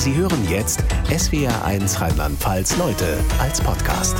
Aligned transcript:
Sie 0.00 0.14
hören 0.14 0.48
jetzt 0.48 0.82
SWR1 1.10 2.00
Rheinland-Pfalz 2.00 2.78
Leute 2.78 3.18
als 3.38 3.60
Podcast 3.60 4.16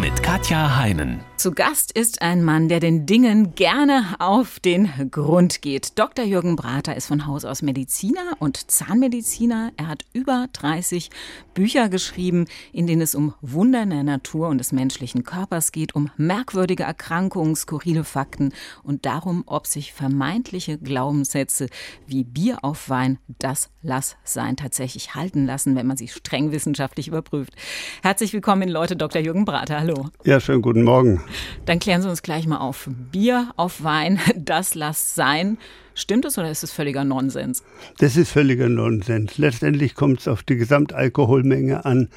mit 0.00 0.22
Katja 0.22 0.76
Heinen. 0.76 1.20
Zu 1.36 1.52
Gast 1.52 1.92
ist 1.92 2.22
ein 2.22 2.42
Mann, 2.42 2.68
der 2.68 2.80
den 2.80 3.06
Dingen 3.06 3.54
gerne 3.54 4.16
auf 4.18 4.58
den 4.58 5.10
Grund 5.10 5.62
geht. 5.62 5.98
Dr. 5.98 6.24
Jürgen 6.24 6.56
Brater 6.56 6.96
ist 6.96 7.06
von 7.06 7.26
Haus 7.26 7.44
aus 7.44 7.62
Mediziner 7.62 8.36
und 8.38 8.70
Zahnmediziner. 8.70 9.72
Er 9.76 9.88
hat 9.88 10.04
über 10.12 10.48
30 10.52 11.10
Bücher 11.54 11.88
geschrieben, 11.88 12.46
in 12.72 12.86
denen 12.86 13.02
es 13.02 13.14
um 13.14 13.34
Wunder 13.42 13.86
der 13.86 14.02
Natur 14.02 14.48
und 14.48 14.58
des 14.58 14.72
menschlichen 14.72 15.24
Körpers 15.24 15.72
geht, 15.72 15.94
um 15.94 16.10
merkwürdige 16.16 16.84
Erkrankungen, 16.84 17.54
skurrile 17.54 18.04
Fakten 18.04 18.52
und 18.82 19.06
darum, 19.06 19.44
ob 19.46 19.66
sich 19.66 19.92
vermeintliche 19.92 20.78
Glaubenssätze 20.78 21.68
wie 22.06 22.24
Bier 22.24 22.58
auf 22.62 22.88
Wein, 22.88 23.18
das 23.38 23.70
lass 23.82 24.16
sein, 24.24 24.56
tatsächlich 24.56 25.14
halten 25.14 25.46
lassen, 25.46 25.76
wenn 25.76 25.86
man 25.86 25.96
sie 25.96 26.08
streng 26.08 26.50
wissenschaftlich 26.50 27.08
überprüft. 27.08 27.54
Herzlich 28.02 28.32
willkommen 28.32 28.68
Leute, 28.68 28.96
Dr. 28.96 29.22
Jürgen 29.22 29.44
Brater. 29.44 29.85
Hallo. 29.86 30.08
Ja, 30.24 30.40
schönen 30.40 30.62
guten 30.62 30.82
Morgen. 30.82 31.20
Dann 31.64 31.78
klären 31.78 32.02
Sie 32.02 32.08
uns 32.08 32.22
gleich 32.22 32.48
mal 32.48 32.58
auf. 32.58 32.90
Bier 33.12 33.52
auf 33.54 33.84
Wein, 33.84 34.18
das 34.36 34.74
lass 34.74 35.14
sein. 35.14 35.58
Stimmt 35.94 36.24
es 36.24 36.38
oder 36.38 36.50
ist 36.50 36.64
es 36.64 36.72
völliger 36.72 37.04
Nonsens? 37.04 37.62
Das 37.98 38.16
ist 38.16 38.32
völliger 38.32 38.68
Nonsens. 38.68 39.38
Letztendlich 39.38 39.94
kommt 39.94 40.18
es 40.18 40.26
auf 40.26 40.42
die 40.42 40.56
Gesamtalkoholmenge 40.56 41.84
an, 41.84 42.08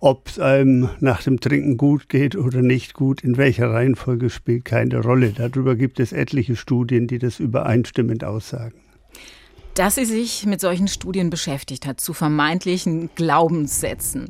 ob 0.00 0.28
es 0.28 0.38
einem 0.38 0.90
nach 1.00 1.22
dem 1.22 1.40
Trinken 1.40 1.78
gut 1.78 2.10
geht 2.10 2.36
oder 2.36 2.60
nicht 2.60 2.92
gut, 2.92 3.22
in 3.22 3.38
welcher 3.38 3.70
Reihenfolge 3.70 4.28
spielt 4.28 4.66
keine 4.66 5.00
Rolle. 5.00 5.32
Darüber 5.32 5.76
gibt 5.76 6.00
es 6.00 6.12
etliche 6.12 6.56
Studien, 6.56 7.06
die 7.06 7.18
das 7.18 7.40
übereinstimmend 7.40 8.22
aussagen. 8.22 8.74
Dass 9.76 9.94
sie 9.94 10.04
sich 10.04 10.44
mit 10.44 10.60
solchen 10.60 10.88
Studien 10.88 11.30
beschäftigt 11.30 11.86
hat, 11.86 12.00
zu 12.00 12.12
vermeintlichen 12.12 13.08
Glaubenssätzen 13.14 14.28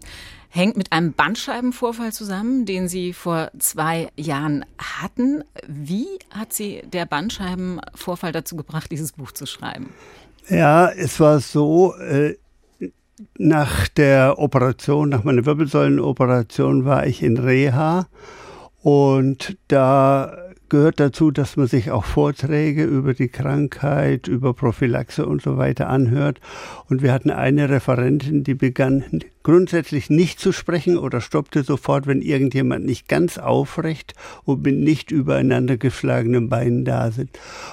hängt 0.55 0.77
mit 0.77 0.93
einem 0.93 1.13
Bandscheibenvorfall 1.13 2.13
zusammen, 2.13 2.65
den 2.65 2.89
Sie 2.89 3.13
vor 3.13 3.51
zwei 3.59 4.09
Jahren 4.17 4.65
hatten. 4.79 5.43
Wie 5.67 6.07
hat 6.31 6.53
Sie 6.53 6.83
der 6.85 7.07
Bandscheibenvorfall 7.07 8.31
dazu 8.31 8.55
gebracht, 8.55 8.91
dieses 8.93 9.13
Buch 9.13 9.33
zu 9.33 9.47
schreiben? 9.47 9.91
Ja, 10.49 10.91
es 10.91 11.19
war 11.19 11.41
so, 11.41 11.95
äh, 11.97 12.37
nach 13.37 13.89
der 13.89 14.39
Operation, 14.39 15.09
nach 15.09 15.25
meiner 15.25 15.45
Wirbelsäulenoperation 15.45 16.85
war 16.85 17.07
ich 17.07 17.23
in 17.23 17.37
Reha 17.37 18.07
und 18.83 19.57
da 19.69 20.37
gehört 20.69 21.01
dazu, 21.01 21.31
dass 21.31 21.57
man 21.57 21.67
sich 21.67 21.91
auch 21.91 22.05
Vorträge 22.05 22.85
über 22.85 23.15
die 23.15 23.29
Krankheit, 23.29 24.29
über 24.29 24.55
Prophylaxe 24.55 25.27
und 25.27 25.43
so 25.43 25.57
weiter 25.57 25.89
anhört. 25.89 26.41
Und 26.89 27.03
wir 27.03 27.13
hatten 27.13 27.31
eine 27.31 27.69
Referentin, 27.69 28.45
die 28.45 28.55
begann 28.55 29.05
grundsätzlich 29.45 30.09
nicht 30.09 30.41
zu 30.41 30.53
sprechen 30.53 30.97
oder 30.97 31.21
stoppte 31.21 31.63
sofort, 31.63 32.07
wenn 32.07 32.23
irgendjemand 32.23 32.87
nicht 32.87 33.09
ganz 33.09 33.37
aufrecht 33.37 34.15
und 34.45 34.63
mit 34.63 34.77
nicht 34.77 35.11
übereinander 35.11 35.77
geschlagenen 35.77 36.49
Beinen 36.49 36.85
da 36.85 37.11
sind. 37.11 37.31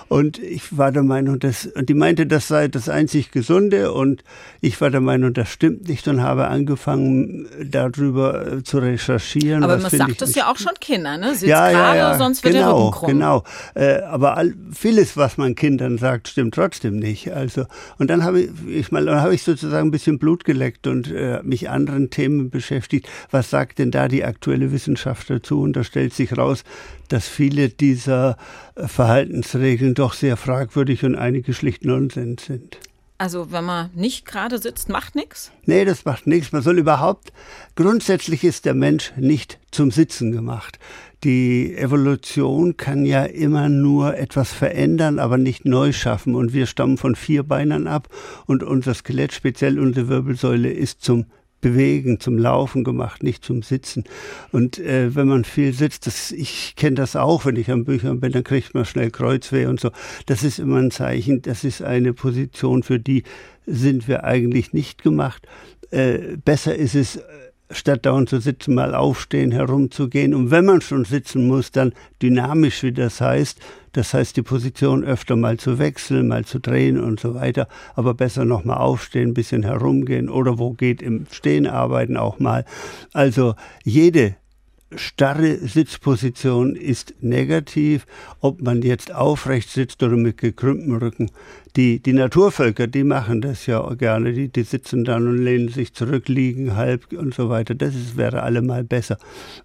Und 0.09 0.37
ich 0.37 0.77
war 0.77 0.91
der 0.91 1.03
Meinung, 1.03 1.39
dass, 1.39 1.65
und 1.65 1.87
die 1.87 1.93
meinte, 1.93 2.27
das 2.27 2.49
sei 2.49 2.67
das 2.67 2.89
einzig 2.89 3.31
Gesunde 3.31 3.93
und 3.93 4.23
ich 4.59 4.81
war 4.81 4.89
der 4.89 4.99
Meinung, 4.99 5.33
das 5.33 5.49
stimmt 5.49 5.87
nicht 5.87 6.07
und 6.09 6.21
habe 6.21 6.49
angefangen, 6.49 7.47
darüber 7.63 8.63
zu 8.65 8.79
recherchieren. 8.79 9.63
Aber 9.63 9.77
man 9.77 9.89
sagt 9.89 10.21
das 10.21 10.35
ja 10.35 10.51
auch 10.51 10.57
schon 10.57 10.73
Kindern, 10.81 11.21
ne? 11.21 11.35
Sitz 11.35 11.49
ja, 11.49 11.71
gerade, 11.71 11.97
ja, 11.97 12.11
ja. 12.11 12.17
sonst 12.17 12.43
wird 12.43 12.55
genau, 12.55 12.80
der 12.81 12.87
Rücken 12.87 12.99
krumm. 12.99 13.07
Genau, 13.07 13.43
äh, 13.75 14.01
aber 14.01 14.35
all, 14.35 14.53
vieles, 14.73 15.15
was 15.15 15.37
man 15.37 15.55
Kindern 15.55 15.97
sagt, 15.97 16.27
stimmt 16.27 16.53
trotzdem 16.53 16.97
nicht. 16.97 17.31
Also, 17.31 17.65
und 17.97 18.09
dann 18.09 18.23
habe 18.25 18.41
ich, 18.41 18.49
ich 18.67 18.91
mal, 18.91 19.05
dann 19.05 19.21
habe 19.21 19.33
ich 19.33 19.43
sozusagen 19.43 19.87
ein 19.87 19.91
bisschen 19.91 20.19
Blut 20.19 20.43
geleckt 20.43 20.87
und 20.87 21.09
äh, 21.09 21.41
mich 21.43 21.61
mich 21.61 21.69
anderen 21.69 22.09
Themen 22.09 22.49
beschäftigt. 22.49 23.07
Was 23.29 23.49
sagt 23.49 23.79
denn 23.79 23.91
da 23.91 24.07
die 24.07 24.23
aktuelle 24.23 24.71
Wissenschaft 24.71 25.29
dazu? 25.29 25.61
Und 25.61 25.75
da 25.75 25.83
stellt 25.83 26.13
sich 26.13 26.37
raus, 26.37 26.63
dass 27.07 27.27
viele 27.27 27.69
dieser 27.69 28.37
äh, 28.75 28.87
Verhaltensregeln 28.87 29.93
doch 29.93 30.13
sehr 30.13 30.37
fragwürdig 30.37 31.03
und 31.03 31.15
einige 31.15 31.53
schlicht 31.53 31.85
Nonsens 31.85 32.45
sind. 32.45 32.77
Also 33.17 33.51
wenn 33.51 33.65
man 33.65 33.91
nicht 33.93 34.25
gerade 34.25 34.57
sitzt, 34.57 34.89
macht 34.89 35.13
nichts? 35.15 35.51
Nee, 35.65 35.85
das 35.85 36.05
macht 36.05 36.25
nichts. 36.25 36.51
Man 36.51 36.63
soll 36.63 36.79
überhaupt, 36.79 37.31
grundsätzlich 37.75 38.43
ist 38.43 38.65
der 38.65 38.73
Mensch 38.73 39.13
nicht 39.15 39.59
zum 39.69 39.91
Sitzen 39.91 40.31
gemacht. 40.31 40.79
Die 41.23 41.75
Evolution 41.77 42.77
kann 42.77 43.05
ja 43.05 43.25
immer 43.25 43.69
nur 43.69 44.17
etwas 44.17 44.51
verändern, 44.51 45.19
aber 45.19 45.37
nicht 45.37 45.65
neu 45.65 45.91
schaffen. 45.91 46.33
Und 46.33 46.51
wir 46.53 46.65
stammen 46.65 46.97
von 46.97 47.15
vier 47.15 47.43
Beinern 47.43 47.85
ab 47.85 48.09
und 48.47 48.63
unser 48.63 48.95
Skelett, 48.95 49.31
speziell 49.31 49.77
unsere 49.77 50.07
Wirbelsäule, 50.07 50.71
ist 50.71 51.03
zum 51.03 51.25
Bewegen, 51.61 52.19
zum 52.19 52.39
Laufen 52.39 52.83
gemacht, 52.83 53.21
nicht 53.21 53.45
zum 53.45 53.61
Sitzen. 53.61 54.03
Und 54.51 54.79
äh, 54.79 55.13
wenn 55.13 55.27
man 55.27 55.43
viel 55.43 55.73
sitzt, 55.73 56.07
das, 56.07 56.31
ich 56.31 56.73
kenne 56.75 56.95
das 56.95 57.15
auch, 57.15 57.45
wenn 57.45 57.55
ich 57.55 57.69
am 57.69 57.85
Büchern 57.85 58.19
bin, 58.19 58.31
dann 58.31 58.43
kriegt 58.43 58.73
man 58.73 58.85
schnell 58.85 59.11
Kreuzweh 59.11 59.67
und 59.67 59.79
so. 59.79 59.91
Das 60.25 60.43
ist 60.43 60.57
immer 60.57 60.77
ein 60.77 60.89
Zeichen, 60.89 61.43
das 61.43 61.63
ist 61.63 61.83
eine 61.83 62.13
Position, 62.13 62.81
für 62.81 62.99
die 62.99 63.23
sind 63.67 64.07
wir 64.07 64.23
eigentlich 64.23 64.73
nicht 64.73 65.03
gemacht. 65.03 65.47
Äh, 65.91 66.37
besser 66.43 66.75
ist 66.75 66.95
es, 66.95 67.19
statt 67.71 68.05
dauernd 68.05 68.29
zu 68.29 68.39
sitzen, 68.39 68.75
mal 68.75 68.95
aufstehen, 68.95 69.51
herumzugehen. 69.51 70.33
Und 70.33 70.51
wenn 70.51 70.65
man 70.65 70.81
schon 70.81 71.05
sitzen 71.05 71.47
muss, 71.47 71.71
dann 71.71 71.93
dynamisch, 72.21 72.83
wie 72.83 72.91
das 72.91 73.21
heißt. 73.21 73.59
Das 73.93 74.13
heißt, 74.13 74.37
die 74.37 74.41
Position 74.41 75.03
öfter 75.03 75.35
mal 75.35 75.57
zu 75.57 75.77
wechseln, 75.77 76.27
mal 76.27 76.45
zu 76.45 76.59
drehen 76.59 76.99
und 76.99 77.19
so 77.19 77.35
weiter. 77.35 77.67
Aber 77.95 78.13
besser 78.13 78.45
nochmal 78.45 78.77
aufstehen, 78.77 79.29
ein 79.29 79.33
bisschen 79.33 79.63
herumgehen 79.63 80.29
oder 80.29 80.59
wo 80.59 80.71
geht 80.71 81.01
im 81.01 81.25
Stehen 81.31 81.67
arbeiten 81.67 82.17
auch 82.17 82.39
mal. 82.39 82.65
Also 83.13 83.55
jede 83.83 84.35
starre 84.95 85.57
Sitzposition 85.57 86.75
ist 86.75 87.13
negativ, 87.21 88.05
ob 88.39 88.61
man 88.61 88.81
jetzt 88.81 89.13
aufrecht 89.13 89.69
sitzt 89.69 90.03
oder 90.03 90.17
mit 90.17 90.37
gekrümmtem 90.37 90.95
Rücken. 90.95 91.31
Die, 91.75 91.99
die 91.99 92.11
Naturvölker, 92.11 92.87
die 92.87 93.05
machen 93.05 93.39
das 93.39 93.65
ja 93.65 93.81
gerne, 93.93 94.33
die, 94.33 94.49
die 94.49 94.63
sitzen 94.63 95.05
dann 95.05 95.25
und 95.25 95.37
lehnen 95.37 95.69
sich 95.69 95.93
zurück, 95.93 96.27
liegen 96.27 96.75
halb 96.75 97.13
und 97.13 97.33
so 97.33 97.49
weiter. 97.49 97.75
Das 97.75 97.95
ist, 97.95 98.17
wäre 98.17 98.43
allemal 98.43 98.83
besser. 98.83 99.17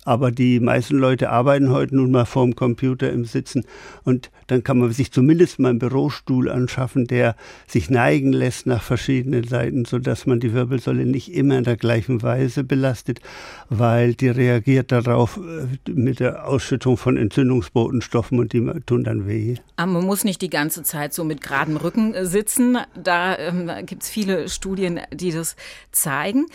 Aber 0.04 0.30
die 0.30 0.60
meisten 0.60 0.98
Leute 0.98 1.30
arbeiten 1.30 1.70
heute 1.70 1.96
nun 1.96 2.12
mal 2.12 2.24
vorm 2.24 2.54
Computer 2.54 3.10
im 3.10 3.24
Sitzen 3.24 3.64
und 4.04 4.30
dann 4.46 4.62
kann 4.62 4.78
man 4.78 4.92
sich 4.92 5.10
zumindest 5.10 5.58
mal 5.58 5.70
einen 5.70 5.80
Bürostuhl 5.80 6.48
anschaffen, 6.48 7.08
der 7.08 7.34
sich 7.66 7.90
neigen 7.90 8.32
lässt 8.32 8.66
nach 8.66 8.82
verschiedenen 8.82 9.44
Seiten, 9.44 9.84
sodass 9.84 10.26
man 10.26 10.38
die 10.38 10.52
Wirbelsäule 10.52 11.04
nicht 11.04 11.32
immer 11.34 11.58
in 11.58 11.64
der 11.64 11.76
gleichen 11.76 12.22
Weise 12.22 12.62
belastet, 12.62 13.20
weil 13.68 14.14
die 14.14 14.28
reagiert 14.28 14.92
darauf 14.92 15.38
äh, 15.38 15.90
mit 15.90 16.20
der 16.20 16.46
Ausschüttung 16.46 16.96
von 16.96 17.16
Entzündungsbotenstoffen 17.16 18.38
und 18.38 18.52
die 18.52 18.64
tun 18.86 19.02
dann 19.02 19.26
weh. 19.26 19.56
Aber 19.74 19.92
man 19.92 20.04
muss 20.04 20.22
nicht 20.22 20.42
die 20.42 20.50
ganze 20.50 20.84
Zeit 20.84 21.12
so 21.12 21.24
mit 21.24 21.40
geradem 21.40 21.76
Rücken 21.76 21.95
Rücken 21.96 22.24
sitzen. 22.24 22.78
Da 23.02 23.38
ähm, 23.38 23.70
gibt 23.84 24.02
es 24.02 24.08
viele 24.08 24.48
Studien, 24.48 25.00
die 25.12 25.32
das 25.32 25.56
zeigen. 25.92 26.46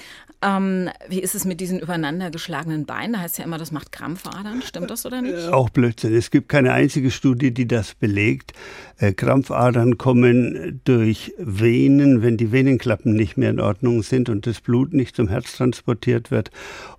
Ähm, 0.43 0.89
wie 1.07 1.19
ist 1.19 1.35
es 1.35 1.45
mit 1.45 1.61
diesen 1.61 1.79
übereinander 1.79 2.31
geschlagenen 2.31 2.85
Beinen? 2.85 3.13
Da 3.13 3.19
heißt 3.19 3.37
ja 3.37 3.43
immer, 3.43 3.59
das 3.59 3.71
macht 3.71 3.91
Krampfadern. 3.91 4.63
Stimmt 4.63 4.89
das 4.89 5.05
oder 5.05 5.21
nicht? 5.21 5.49
Auch 5.49 5.69
Blödsinn. 5.69 6.15
Es 6.15 6.31
gibt 6.31 6.49
keine 6.49 6.73
einzige 6.73 7.11
Studie, 7.11 7.53
die 7.53 7.67
das 7.67 7.93
belegt. 7.93 8.53
Äh, 8.97 9.13
Krampfadern 9.13 9.99
kommen 9.99 10.81
durch 10.83 11.33
Venen, 11.37 12.23
wenn 12.23 12.37
die 12.37 12.51
Venenklappen 12.51 13.13
nicht 13.13 13.37
mehr 13.37 13.51
in 13.51 13.59
Ordnung 13.59 14.01
sind 14.01 14.29
und 14.29 14.47
das 14.47 14.61
Blut 14.61 14.93
nicht 14.93 15.15
zum 15.15 15.27
Herz 15.27 15.57
transportiert 15.57 16.31
wird. 16.31 16.49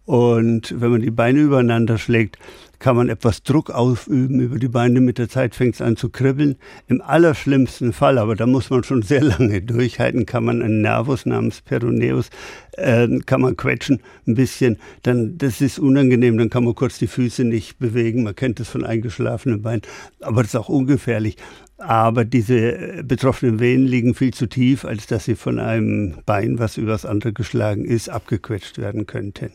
Und 0.05 0.81
wenn 0.81 0.91
man 0.91 1.01
die 1.01 1.11
Beine 1.11 1.41
übereinander 1.41 1.99
schlägt, 1.99 2.39
kann 2.83 2.97
man 2.97 3.09
etwas 3.09 3.45
Druck 3.45 3.71
ausüben 3.71 4.41
über 4.41 4.59
die 4.59 4.67
Beine. 4.67 5.01
Mit 5.01 5.19
der 5.19 5.29
Zeit 5.29 5.55
fängt 5.55 5.77
es 5.77 5.81
an 5.81 5.97
zu 5.97 6.11
kribbeln. 6.11 6.57
Im 6.89 7.01
allerschlimmsten 7.01 7.93
Fall, 7.93 8.19
aber 8.19 8.35
da 8.35 8.45
muss 8.45 8.71
man 8.71 8.83
schon 8.83 9.03
sehr 9.03 9.23
lange 9.23 9.63
durchhalten, 9.63 10.27
kann 10.27 10.45
man 10.45 10.61
einen 10.63 10.83
Nervus 10.83 11.25
namens 11.25 11.61
Peroneus, 11.61 12.29
äh, 12.73 13.07
kann 13.25 13.41
man 13.41 13.57
quetschen 13.57 14.01
ein 14.27 14.35
bisschen. 14.35 14.79
Dann, 15.03 15.39
das 15.39 15.61
ist 15.61 15.79
unangenehm, 15.79 16.37
dann 16.37 16.51
kann 16.51 16.65
man 16.65 16.75
kurz 16.75 16.99
die 16.99 17.07
Füße 17.07 17.45
nicht 17.45 17.79
bewegen. 17.79 18.25
Man 18.25 18.35
kennt 18.35 18.59
das 18.59 18.69
von 18.69 18.85
eingeschlafenen 18.85 19.63
Beinen. 19.63 19.83
Aber 20.21 20.43
das 20.43 20.55
ist 20.55 20.57
auch 20.57 20.69
ungefährlich. 20.69 21.37
Aber 21.79 22.25
diese 22.25 23.05
betroffenen 23.05 23.61
Venen 23.61 23.87
liegen 23.87 24.17
viel 24.17 24.35
zu 24.35 24.49
tief, 24.49 24.85
als 24.85 25.07
dass 25.07 25.25
sie 25.25 25.37
von 25.37 25.61
einem 25.61 26.17
Bein, 26.27 26.59
was 26.59 26.79
übers 26.79 27.07
andere 27.07 27.33
geschlagen 27.33 27.85
ist, 27.85 28.09
abgequetscht 28.09 28.79
werden 28.79 29.07
könnten. 29.07 29.53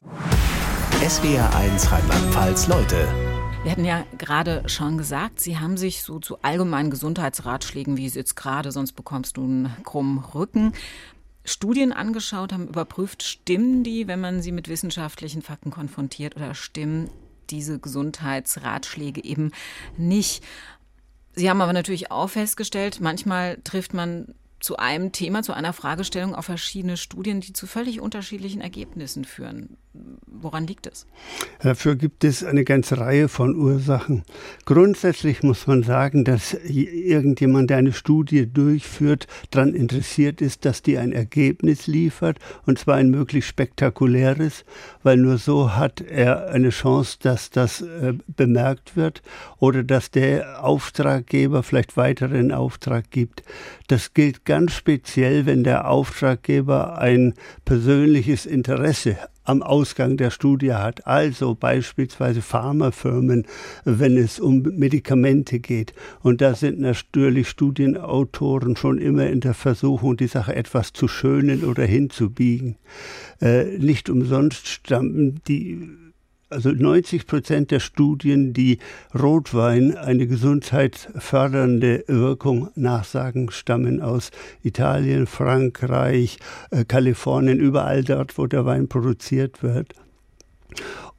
SWR 1.07 1.55
1 1.55 1.89
Rheinland-Pfalz 1.89 2.67
Leute. 2.67 3.07
Wir 3.63 3.71
hatten 3.71 3.85
ja 3.85 4.03
gerade 4.17 4.67
schon 4.67 4.97
gesagt, 4.97 5.39
Sie 5.39 5.57
haben 5.57 5.77
sich 5.77 6.03
so 6.03 6.19
zu 6.19 6.41
allgemeinen 6.41 6.91
Gesundheitsratschlägen, 6.91 7.95
wie 7.95 8.05
es 8.05 8.15
jetzt 8.15 8.35
gerade, 8.35 8.73
sonst 8.73 8.91
bekommst 8.91 9.37
du 9.37 9.43
einen 9.43 9.73
krummen 9.85 10.19
Rücken, 10.19 10.73
Studien 11.45 11.93
angeschaut, 11.93 12.51
haben 12.51 12.67
überprüft, 12.67 13.23
stimmen 13.23 13.85
die, 13.85 14.09
wenn 14.09 14.19
man 14.19 14.41
sie 14.41 14.51
mit 14.51 14.67
wissenschaftlichen 14.67 15.41
Fakten 15.41 15.71
konfrontiert, 15.71 16.35
oder 16.35 16.53
stimmen 16.53 17.09
diese 17.49 17.79
Gesundheitsratschläge 17.79 19.23
eben 19.23 19.53
nicht? 19.95 20.43
Sie 21.31 21.49
haben 21.49 21.61
aber 21.61 21.71
natürlich 21.71 22.11
auch 22.11 22.31
festgestellt, 22.31 22.99
manchmal 22.99 23.59
trifft 23.63 23.93
man 23.93 24.35
zu 24.59 24.77
einem 24.77 25.11
Thema, 25.11 25.43
zu 25.43 25.53
einer 25.53 25.73
Fragestellung 25.73 26.33
auf 26.33 26.45
verschiedene 26.45 26.97
Studien, 26.97 27.41
die 27.41 27.53
zu 27.53 27.67
völlig 27.67 28.01
unterschiedlichen 28.01 28.61
Ergebnissen 28.61 29.23
führen. 29.23 29.77
Woran 30.25 30.67
liegt 30.67 30.85
es? 30.85 31.07
Dafür 31.59 31.95
gibt 31.95 32.23
es 32.23 32.43
eine 32.43 32.63
ganze 32.63 32.99
Reihe 32.99 33.29
von 33.29 33.55
Ursachen. 33.55 34.23
Grundsätzlich 34.65 35.41
muss 35.41 35.65
man 35.65 35.81
sagen, 35.83 36.23
dass 36.23 36.53
irgendjemand, 36.53 37.69
der 37.69 37.77
eine 37.77 37.93
Studie 37.93 38.45
durchführt, 38.51 39.27
daran 39.49 39.73
interessiert 39.73 40.41
ist, 40.41 40.65
dass 40.65 40.83
die 40.83 40.97
ein 40.97 41.11
Ergebnis 41.11 41.87
liefert, 41.87 42.37
und 42.65 42.77
zwar 42.77 42.95
ein 42.95 43.09
möglichst 43.09 43.49
spektakuläres, 43.49 44.65
weil 45.01 45.17
nur 45.17 45.37
so 45.39 45.75
hat 45.75 46.01
er 46.01 46.49
eine 46.49 46.69
Chance, 46.69 47.17
dass 47.21 47.49
das 47.49 47.81
äh, 47.81 48.13
bemerkt 48.27 48.95
wird 48.95 49.23
oder 49.57 49.83
dass 49.83 50.11
der 50.11 50.63
Auftraggeber 50.63 51.63
vielleicht 51.63 51.97
weiteren 51.97 52.51
Auftrag 52.51 53.09
gibt. 53.09 53.43
Das 53.87 54.13
gilt 54.13 54.45
ganz 54.47 54.73
speziell, 54.73 55.45
wenn 55.45 55.65
der 55.65 55.89
Auftraggeber 55.89 56.97
ein 56.97 57.33
persönliches 57.65 58.45
Interesse 58.45 59.17
am 59.43 59.61
Ausgang 59.61 60.15
der 60.15 60.31
Studie 60.31 60.73
hat. 60.73 61.05
Also 61.05 61.53
beispielsweise 61.53 62.41
Pharmafirmen, 62.41 63.45
wenn 63.83 64.17
es 64.17 64.39
um 64.39 64.61
Medikamente 64.61 65.59
geht. 65.59 65.93
Und 66.21 66.39
da 66.39 66.55
sind 66.55 66.79
natürlich 66.79 67.49
Studienautoren 67.49 68.77
schon 68.77 68.99
immer 68.99 69.27
in 69.27 69.41
der 69.41 69.53
Versuchung, 69.53 70.15
die 70.15 70.27
Sache 70.27 70.55
etwas 70.55 70.93
zu 70.93 71.09
schönen 71.09 71.65
oder 71.65 71.83
hinzubiegen. 71.83 72.77
Äh, 73.41 73.77
nicht 73.77 74.09
umsonst 74.09 74.67
stammen 74.67 75.41
die 75.47 76.06
also 76.49 76.71
90 76.71 77.27
Prozent 77.27 77.71
der 77.71 77.79
Studien, 77.79 78.53
die 78.53 78.79
Rotwein 79.17 79.95
eine 79.95 80.27
gesundheitsfördernde 80.27 82.05
Wirkung 82.07 82.69
nachsagen, 82.75 83.51
stammen 83.51 84.01
aus 84.01 84.31
Italien, 84.63 85.27
Frankreich, 85.27 86.39
äh, 86.71 86.85
Kalifornien, 86.85 87.59
überall 87.59 88.03
dort, 88.03 88.37
wo 88.37 88.47
der 88.47 88.65
Wein 88.65 88.87
produziert 88.87 89.61
wird. 89.61 89.93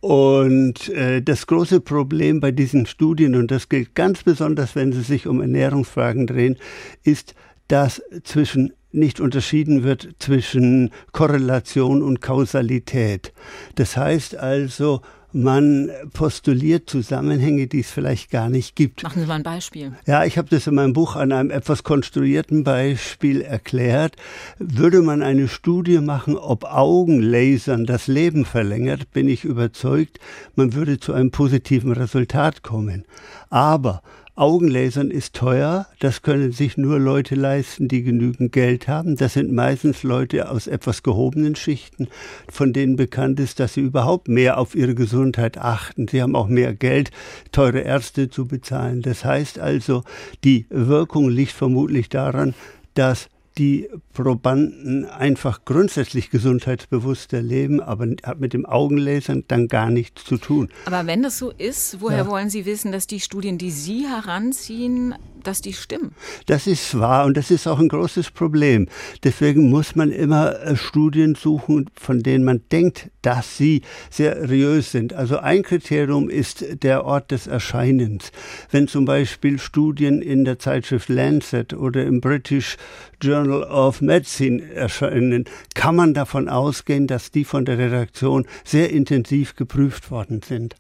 Und 0.01 0.89
äh, 0.91 1.21
das 1.21 1.47
große 1.47 1.81
Problem 1.81 2.41
bei 2.41 2.53
diesen 2.53 2.87
Studien, 2.87 3.35
und 3.35 3.51
das 3.51 3.69
gilt 3.69 3.95
ganz 3.95 4.23
besonders, 4.23 4.77
wenn 4.77 4.93
sie 4.93 5.03
sich 5.03 5.27
um 5.27 5.41
Ernährungsfragen 5.41 6.27
drehen, 6.27 6.57
ist, 7.03 7.35
dass 7.67 8.01
zwischen 8.23 8.73
nicht 8.91 9.21
unterschieden 9.21 9.83
wird 9.83 10.09
zwischen 10.19 10.91
Korrelation 11.13 12.03
und 12.03 12.23
Kausalität. 12.23 13.35
Das 13.75 13.97
heißt 13.97 14.37
also, 14.37 15.03
man 15.33 15.91
postuliert 16.13 16.89
Zusammenhänge, 16.89 17.67
die 17.67 17.81
es 17.81 17.91
vielleicht 17.91 18.31
gar 18.31 18.49
nicht 18.49 18.75
gibt. 18.77 19.03
Machen 19.03 19.21
Sie 19.21 19.27
mal 19.27 19.35
ein 19.35 19.43
Beispiel. 19.43 19.93
Ja, 20.07 20.25
ich 20.25 20.39
habe 20.39 20.49
das 20.49 20.67
in 20.67 20.75
meinem 20.75 20.93
Buch 20.93 21.17
an 21.17 21.33
einem 21.33 21.51
etwas 21.51 21.83
konstruierten 21.83 22.65
Beispiel 22.65 23.43
erklärt. 23.43 24.17
Würde 24.59 25.03
man 25.03 25.23
eine 25.23 25.49
Studie 25.49 25.99
machen, 25.99 26.37
ob 26.37 26.65
Augenlasern 26.65 27.85
das 27.85 28.07
Leben 28.07 28.45
verlängert, 28.45 29.13
bin 29.13 29.29
ich 29.29 29.45
überzeugt, 29.45 30.19
man 30.55 30.75
würde 30.75 30.99
zu 30.99 31.13
einem 31.13 31.31
positiven 31.31 31.93
Resultat 31.93 32.63
kommen. 32.63 33.05
Aber 33.51 34.03
Augenlasern 34.39 35.11
ist 35.11 35.35
teuer, 35.35 35.87
das 35.99 36.23
können 36.23 36.53
sich 36.53 36.77
nur 36.77 37.01
Leute 37.01 37.35
leisten, 37.35 37.89
die 37.89 38.05
genügend 38.05 38.53
Geld 38.53 38.87
haben. 38.87 39.17
Das 39.17 39.33
sind 39.33 39.53
meistens 39.53 40.05
Leute 40.05 40.49
aus 40.49 40.69
etwas 40.69 41.03
gehobenen 41.03 41.57
Schichten, 41.57 42.07
von 42.49 42.73
denen 42.73 42.95
bekannt 42.95 43.41
ist, 43.41 43.59
dass 43.59 43.75
sie 43.75 43.81
überhaupt 43.81 44.29
mehr 44.29 44.59
auf 44.59 44.77
ihre 44.77 44.95
Gesundheit 44.95 45.59
achten. 45.59 46.07
Sie 46.07 46.23
haben 46.23 46.37
auch 46.37 46.47
mehr 46.47 46.73
Geld, 46.73 47.11
teure 47.51 47.81
Ärzte 47.81 48.31
zu 48.31 48.47
bezahlen. 48.47 49.03
Das 49.03 49.25
heißt 49.25 49.59
also, 49.59 50.05
die 50.45 50.67
Wirkung 50.71 51.29
liegt 51.29 51.53
vermutlich 51.53 52.09
daran, 52.09 52.55
dass 52.95 53.29
die 53.59 53.89
Probanden 54.13 55.05
einfach 55.05 55.65
grundsätzlich 55.65 56.31
gesundheitsbewusster 56.31 57.43
leben, 57.43 57.81
aber 57.81 58.07
hat 58.23 58.41
mit 58.41 58.53
dem 58.53 58.65
Augenlasern 58.65 59.45
dann 59.49 59.69
gar 59.69 59.91
nichts 59.91 60.25
zu 60.25 60.39
tun. 60.39 60.69
Aber 60.87 61.07
wenn 61.07 61.23
das 61.23 61.39
so 61.39 61.51
ist, 61.51 62.01
woher 62.01 62.19
ja. 62.19 62.27
wollen 62.27 62.51
Sie 62.51 62.65
wissen, 62.65 62.93
dass 62.93 63.07
die 63.07 63.21
Studien, 63.21 63.59
die 63.59 63.71
Sie 63.71 64.07
heranziehen, 64.07 65.15
dass 65.45 65.61
die 65.61 65.73
stimmen? 65.73 66.13
Das 66.47 66.67
ist 66.67 66.99
wahr 66.99 67.27
und 67.27 67.37
das 67.37 67.51
ist 67.51 67.67
auch 67.67 67.79
ein 67.79 67.89
großes 67.89 68.31
Problem. 68.31 68.89
Deswegen 69.25 69.71
muss 69.71 69.95
man 69.95 70.11
immer 70.11 70.61
äh, 70.61 70.77
Studien 70.77 71.35
suchen, 71.35 71.91
von 71.95 72.23
denen 72.23 72.45
man 72.45 72.63
denkt, 72.71 73.11
dass 73.23 73.57
sie 73.57 73.83
seriös 74.11 74.93
sind. 74.93 75.13
Also 75.13 75.39
ein 75.39 75.63
Kriterium 75.63 76.31
ist 76.31 76.65
der 76.83 77.05
Ort 77.05 77.31
des 77.31 77.47
Erscheinens. 77.47 78.33
Wenn 78.71 78.89
zum 78.89 79.05
Beispiel 79.05 79.59
Studien 79.59 80.23
in 80.23 80.45
der 80.45 80.59
Zeitschrift 80.59 81.09
Lancet 81.09 81.75
oder 81.75 82.05
im 82.05 82.21
British 82.21 82.77
Journal 83.21 83.65
of 83.65 84.01
Medicine 84.01 84.63
erscheinen, 84.73 85.45
kann 85.75 85.97
man 85.97 86.15
davon 86.15 86.49
ausgehen, 86.49 87.07
dass 87.07 87.31
die 87.31 87.45
von 87.45 87.65
der 87.65 87.79
Redaktion 87.79 88.47
sehr 88.65 88.91
intensiv 88.91 89.57
geprüft 89.57 90.11
worden 90.11 90.43
sind. 90.43 90.77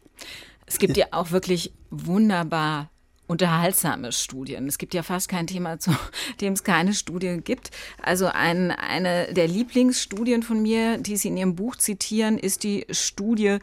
Es 0.67 0.79
gibt 0.79 0.97
ja 0.97 1.07
auch 1.13 1.31
wirklich 1.31 1.73
wunderbar 1.91 2.91
unterhaltsame 3.29 4.11
Studien. 4.11 4.67
Es 4.67 4.79
gibt 4.79 4.95
ja 4.95 5.05
fast 5.05 5.29
kein 5.29 5.47
Thema, 5.47 5.79
zu 5.79 5.93
dem 6.41 6.55
es 6.55 6.65
keine 6.65 6.95
Studie 6.95 7.39
gibt. 7.45 7.71
Also 8.03 8.27
ein, 8.27 8.73
eine 8.73 9.33
der 9.33 9.47
Lieblingsstudien 9.47 10.43
von 10.43 10.61
mir, 10.61 10.99
die 10.99 11.17
Sie 11.17 11.29
in 11.29 11.37
Ihrem 11.37 11.55
Buch 11.55 11.77
zitieren, 11.77 12.39
ist 12.39 12.65
die 12.65 12.87
Studie 12.91 13.59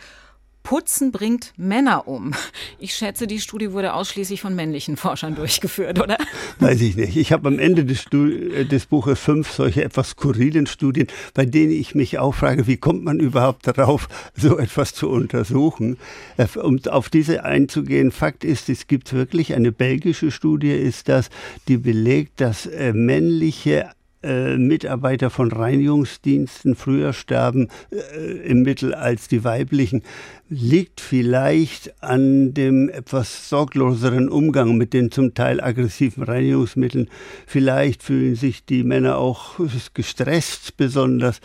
Putzen 0.66 1.12
bringt 1.12 1.54
Männer 1.58 2.08
um. 2.08 2.34
Ich 2.80 2.96
schätze, 2.96 3.28
die 3.28 3.40
Studie 3.40 3.72
wurde 3.72 3.94
ausschließlich 3.94 4.42
von 4.42 4.56
männlichen 4.56 4.98
Forschern 4.98 5.36
durchgeführt, 5.36 6.02
oder? 6.02 6.18
Weiß 6.60 6.82
ich 6.82 6.96
nicht. 6.96 7.16
Ich 7.16 7.32
habe 7.32 7.48
am 7.48 7.60
Ende 7.60 7.86
des, 7.86 8.08
äh, 8.12 8.66
des, 8.66 8.88
Buches 8.88 9.20
fünf 9.20 9.52
solche 9.52 9.84
etwas 9.84 10.10
skurrilen 10.10 10.66
Studien, 10.66 11.08
bei 11.36 11.46
denen 11.46 11.72
ich 11.72 11.94
mich 11.94 12.18
auch 12.18 12.34
frage, 12.34 12.66
wie 12.66 12.78
kommt 12.78 13.04
man 13.04 13.20
überhaupt 13.20 13.68
darauf, 13.68 14.10
so 14.36 14.58
etwas 14.58 14.96
zu 14.96 15.08
untersuchen? 15.08 15.98
Äh, 16.38 16.48
um 16.58 16.80
auf 16.90 17.10
diese 17.10 17.46
einzugehen, 17.46 18.12
Fakt 18.12 18.44
ist, 18.44 18.68
es 18.68 18.88
gibt 18.88 19.14
wirklich 19.14 19.54
eine 19.54 19.72
belgische 19.72 20.32
Studie, 20.32 20.72
ist 20.72 21.10
das, 21.10 21.30
die 21.68 21.78
belegt, 21.78 22.42
dass 22.42 22.66
äh, 22.66 22.92
männliche 22.92 23.92
äh, 24.26 24.58
Mitarbeiter 24.58 25.30
von 25.30 25.52
Reinigungsdiensten 25.52 26.76
früher 26.76 27.14
sterben 27.14 27.70
äh, 27.92 28.50
im 28.50 28.64
Mittel 28.64 28.94
als 28.94 29.28
die 29.28 29.44
weiblichen, 29.44 30.02
liegt 30.50 31.02
vielleicht 31.02 31.94
an 32.04 32.54
dem 32.54 32.90
etwas 32.90 33.50
sorgloseren 33.50 34.30
Umgang 34.30 34.78
mit 34.78 34.94
den 34.94 35.12
zum 35.12 35.34
Teil 35.34 35.62
aggressiven 35.62 36.24
Reinigungsmitteln. 36.24 37.10
Vielleicht 37.46 38.04
fühlen 38.04 38.36
sich 38.36 38.66
die 38.66 38.84
Männer 38.84 39.18
auch 39.18 39.60
gestresst 39.94 40.78
besonders. 40.78 41.40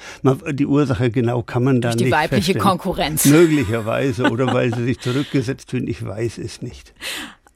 Die 0.53 0.67
Ursache 0.67 1.11
genau 1.11 1.43
kann 1.43 1.65
man 1.65 1.81
da 1.81 1.91
nicht 1.91 2.01
die 2.01 2.11
weibliche 2.11 2.53
feststellen. 2.53 2.61
Konkurrenz. 2.61 3.25
Möglicherweise 3.27 4.31
oder 4.31 4.53
weil 4.53 4.75
sie 4.75 4.85
sich 4.85 5.01
zurückgesetzt 5.01 5.71
fühlen. 5.71 5.89
Ich 5.89 6.05
weiß 6.05 6.39
es 6.39 6.63
nicht. 6.63 6.95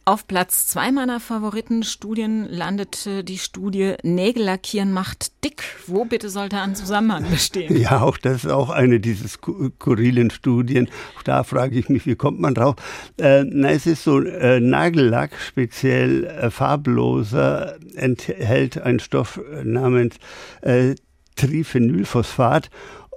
Auf 0.06 0.26
Platz 0.26 0.66
zwei 0.66 0.92
meiner 0.92 1.18
Favoritenstudien 1.18 2.46
landete 2.50 3.24
die 3.24 3.38
Studie 3.38 3.94
Nägel 4.02 4.44
lackieren 4.44 4.92
macht 4.92 5.32
dick. 5.42 5.62
Wo 5.86 6.04
bitte 6.04 6.28
sollte 6.28 6.60
ein 6.60 6.74
Zusammenhang 6.74 7.30
bestehen? 7.30 7.74
Ja, 7.84 8.02
auch 8.02 8.18
das 8.18 8.44
ist 8.44 8.50
auch 8.50 8.68
eine 8.68 9.00
dieser 9.00 9.28
skurrilen 9.28 10.30
Studien. 10.30 10.90
Auch 11.16 11.22
da 11.22 11.42
frage 11.42 11.78
ich 11.78 11.88
mich, 11.88 12.04
wie 12.04 12.16
kommt 12.16 12.38
man 12.38 12.54
drauf? 12.54 12.76
Äh, 13.18 13.44
na, 13.44 13.70
es 13.70 13.86
ist 13.86 14.04
so, 14.04 14.20
äh, 14.20 14.60
Nagellack, 14.60 15.38
speziell 15.40 16.24
äh, 16.24 16.50
farbloser, 16.50 17.76
enthält 17.94 18.78
einen 18.78 19.00
Stoff 19.00 19.40
namens 19.62 20.16
äh, 20.60 20.96
Triphenylphosphat 21.36 22.70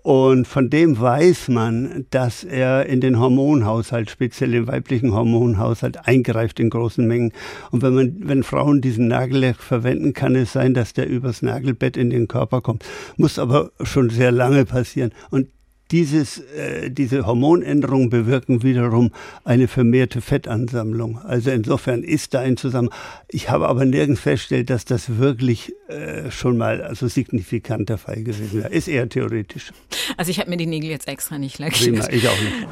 und 0.08 0.48
von 0.48 0.70
dem 0.70 0.98
weiß 0.98 1.50
man, 1.50 2.06
dass 2.12 2.46
er 2.46 2.86
in 2.86 3.02
den 3.02 3.20
Hormonhaushalt, 3.20 4.10
speziell 4.10 4.54
im 4.54 4.66
weiblichen 4.66 5.14
Hormonhaushalt, 5.14 6.08
eingreift 6.08 6.62
in 6.62 6.70
großen 6.70 7.06
Mengen. 7.06 7.34
Und 7.72 7.82
wenn 7.82 7.94
man, 7.94 8.16
wenn 8.22 8.44
Frauen 8.44 8.80
diesen 8.80 9.10
Nagellack 9.10 9.58
verwenden, 9.58 10.14
kann 10.14 10.34
es 10.36 10.54
sein, 10.54 10.74
dass 10.74 10.94
der 10.94 11.10
übers 11.10 11.42
Nagelbett 11.42 11.98
in 11.98 12.10
den 12.10 12.30
Körper 12.30 12.62
kommt. 12.62 12.86
Muss 13.18 13.38
aber 13.38 13.72
schon 13.82 14.10
sehr 14.10 14.32
lange 14.32 14.64
passieren. 14.64 15.12
Und 15.30 15.50
dieses, 15.92 16.40
äh, 16.40 16.90
diese 16.92 17.26
Hormonänderungen 17.26 18.10
bewirken 18.10 18.64
wiederum 18.64 19.12
eine 19.44 19.68
vermehrte 19.68 20.22
Fettansammlung. 20.22 21.20
Also 21.20 21.52
insofern 21.52 22.04
ist 22.04 22.34
da 22.34 22.42
ein 22.42 22.58
Zusammenhang. 22.58 22.98
Ich 23.30 23.50
habe 23.50 23.68
aber 23.68 23.86
nirgends 23.86 24.22
festgestellt, 24.22 24.70
dass 24.70 24.86
das 24.86 25.18
wirklich 25.18 25.74
äh, 25.88 26.32
schon 26.32 26.58
mal 26.58 26.82
also 26.82 27.08
signifikant 27.08 27.90
der 27.90 27.98
Fall 27.98 28.24
gewesen 28.24 28.64
wäre. 28.64 28.70
Ist 28.70 28.88
eher 28.88 29.08
theoretisch. 29.08 29.72
Also 30.18 30.32
ich 30.32 30.40
habe 30.40 30.50
mir 30.50 30.58
die 30.58 30.66
Nägel 30.66 30.90
jetzt 30.90 31.08
extra 31.08 31.38
nicht 31.38 31.60
lackiert. 31.60 31.96
Prima, 31.96 32.08
ich 32.10 32.28
auch 32.28 32.42
nicht. 32.42 32.68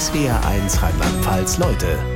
SWR 0.00 0.44
1 0.46 0.82
Rheinland-Pfalz, 0.82 1.58
Leute. 1.58 2.13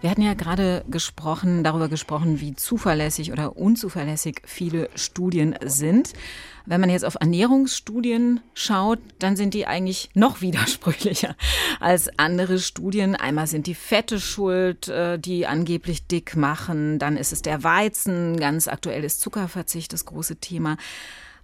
Wir 0.00 0.10
hatten 0.10 0.22
ja 0.22 0.34
gerade 0.34 0.84
gesprochen, 0.88 1.64
darüber 1.64 1.88
gesprochen, 1.88 2.40
wie 2.40 2.54
zuverlässig 2.54 3.32
oder 3.32 3.56
unzuverlässig 3.56 4.42
viele 4.44 4.90
Studien 4.94 5.54
sind. 5.64 6.12
Wenn 6.66 6.80
man 6.80 6.90
jetzt 6.90 7.04
auf 7.04 7.16
Ernährungsstudien 7.18 8.40
schaut, 8.52 8.98
dann 9.18 9.36
sind 9.36 9.54
die 9.54 9.66
eigentlich 9.66 10.10
noch 10.14 10.40
widersprüchlicher 10.42 11.34
als 11.80 12.10
andere 12.18 12.58
Studien. 12.58 13.16
Einmal 13.16 13.46
sind 13.46 13.66
die 13.66 13.74
Fette 13.74 14.20
schuld, 14.20 14.88
äh, 14.88 15.18
die 15.18 15.46
angeblich 15.46 16.06
dick 16.06 16.36
machen. 16.36 16.98
Dann 16.98 17.16
ist 17.16 17.32
es 17.32 17.40
der 17.42 17.64
Weizen. 17.64 18.36
Ganz 18.38 18.68
aktuell 18.68 19.02
ist 19.02 19.20
Zuckerverzicht 19.20 19.92
das 19.92 20.04
große 20.04 20.36
Thema. 20.36 20.76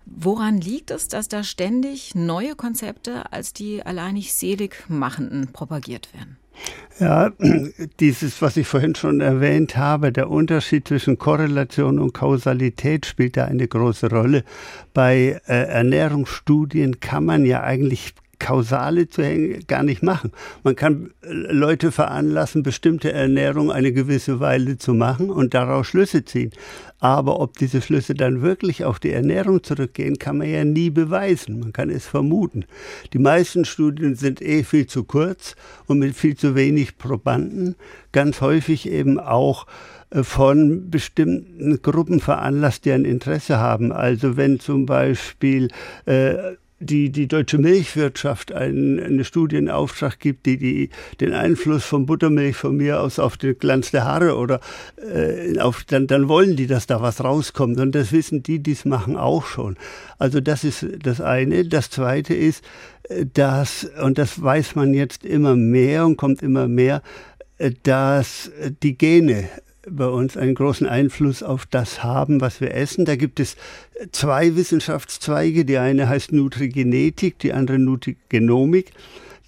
Woran 0.05 0.61
liegt 0.61 0.91
es, 0.91 1.09
dass 1.09 1.29
da 1.29 1.45
ständig 1.45 2.15
neue 2.15 2.57
Konzepte 2.57 3.33
als 3.33 3.53
die 3.53 3.87
alleinig 3.87 4.35
selig 4.35 4.85
machenden 4.89 5.53
propagiert 5.53 6.13
werden? 6.13 6.42
Ja, 6.99 7.31
dieses, 8.01 8.43
was 8.43 8.57
ich 8.57 8.67
vorhin 8.67 8.95
schon 8.95 9.21
erwähnt 9.21 9.77
habe, 9.77 10.13
der 10.13 10.31
Unterschied 10.31 10.87
zwischen 10.87 11.19
Korrelation 11.19 11.99
und 11.99 12.13
Kausalität 12.13 13.07
spielt 13.07 13.37
da 13.37 13.47
eine 13.47 13.67
große 13.67 14.11
Rolle. 14.11 14.45
Bei 14.95 15.41
äh, 15.47 15.65
Ernährungsstudien 15.69 17.01
kann 17.01 17.25
man 17.25 17.45
ja 17.45 17.63
eigentlich 17.63 18.15
kausale 18.43 19.09
Zuhänge 19.09 19.61
gar 19.69 19.85
nicht 19.85 20.03
machen. 20.03 20.33
Man 20.65 20.75
kann 20.75 21.13
äh, 21.23 21.33
Leute 21.33 21.93
veranlassen, 21.93 22.65
bestimmte 22.65 23.13
Ernährung 23.13 23.71
eine 23.71 23.93
gewisse 23.93 24.41
Weile 24.41 24.79
zu 24.79 24.95
machen 24.95 25.31
und 25.31 25.55
daraus 25.55 25.87
Schlüsse 25.87 26.25
ziehen. 26.25 26.51
Aber 26.99 27.41
ob 27.41 27.57
diese 27.57 27.81
Schlüsse 27.81 28.15
dann 28.15 28.43
wirklich 28.43 28.85
auf 28.85 28.99
die 28.99 29.13
Ernährung 29.13 29.63
zurückgehen, 29.63 30.19
kann 30.19 30.39
man 30.39 30.49
ja 30.49 30.65
nie 30.65 30.91
beweisen. 30.91 31.61
Man 31.61 31.73
kann 31.73 31.89
es 31.89 32.05
vermuten. 32.07 32.65
Die 33.13 33.19
meisten 33.19 33.65
Studien 33.65 34.17
sind 34.17 34.43
eh 34.43 34.65
viel 34.65 34.89
zu 34.89 35.05
kurz 35.05 35.55
und 35.87 36.01
mit 36.01 36.17
viel 36.17 36.37
zu 36.37 36.57
wenig 36.57 36.99
Probanden. 36.99 37.77
Ganz 38.11 38.41
häufig 38.41 38.89
eben 38.89 39.21
auch 39.21 39.67
äh, 40.11 40.25
von 40.25 40.91
bestimmten 40.91 41.81
Gruppen 41.81 42.19
veranlasst, 42.19 42.85
die 42.87 42.93
ein 42.93 43.05
Interesse 43.05 43.59
haben. 43.59 43.93
Also 43.93 44.37
wenn 44.37 44.59
zum 44.59 44.87
Beispiel 44.87 45.69
äh, 46.07 46.35
die, 46.83 47.11
die 47.11 47.29
deutsche 47.29 47.59
Milchwirtschaft 47.59 48.53
einen, 48.53 49.01
eine 49.01 49.25
Studie 49.25 49.57
in 49.57 49.71
Auftrag 49.71 50.19
gibt, 50.19 50.47
die, 50.47 50.59
die 50.59 50.91
den 51.21 51.33
Einfluss 51.33 51.85
von 51.85 52.07
Buttermilch 52.07 52.57
von 52.57 52.77
mir 52.77 53.01
aus 53.01 53.19
auf 53.19 53.37
den 53.37 53.59
Glanz 53.59 53.91
der 53.91 54.05
Haare 54.05 54.37
oder 54.37 54.61
äh, 54.97 55.59
auf, 55.59 55.85
dann, 55.85 56.07
dann 56.07 56.29
wollen 56.29 56.57
die, 56.57 56.67
dass 56.67 56.87
da 56.87 57.01
was 57.01 57.23
rauskommt. 57.23 57.79
Und 57.79 57.95
das 57.95 58.13
wissen 58.13 58.43
die, 58.43 58.59
die 58.59 58.73
es 58.73 58.85
machen, 58.85 59.17
auch 59.17 59.47
schon. 59.47 59.77
Also 60.19 60.41
das 60.41 60.65
ist 60.65 60.87
das 61.03 61.21
eine. 61.21 61.65
Das 61.65 61.91
zweite 61.91 62.35
ist, 62.35 62.65
äh, 63.05 63.27
dass, 63.33 63.89
und 64.03 64.19
das 64.19 64.43
weiß 64.43 64.75
man 64.75 64.95
jetzt 64.95 65.25
immer 65.25 65.57
mehr 65.57 66.07
und 66.07 66.17
kommt 66.17 66.43
immer 66.43 66.69
mehr, 66.69 67.03
äh, 67.59 67.71
dass 67.83 68.51
die 68.83 68.99
Gene 68.99 69.49
bei 69.91 70.07
uns 70.07 70.37
einen 70.37 70.55
großen 70.55 70.87
Einfluss 70.87 71.43
auf 71.43 71.67
das 71.67 72.03
haben, 72.03 72.41
was 72.41 72.61
wir 72.61 72.75
essen. 72.75 73.05
Da 73.05 73.17
gibt 73.17 73.41
es 73.41 73.57
zwei 74.13 74.57
Wissenschaftszweige. 74.57 75.65
Die 75.65 75.79
eine 75.79 76.09
heißt 76.09 76.33
Nutrigenetik, 76.33 77.39
die 77.39 77.53
andere 77.53 77.79
Nutrigenomik. 77.79 78.93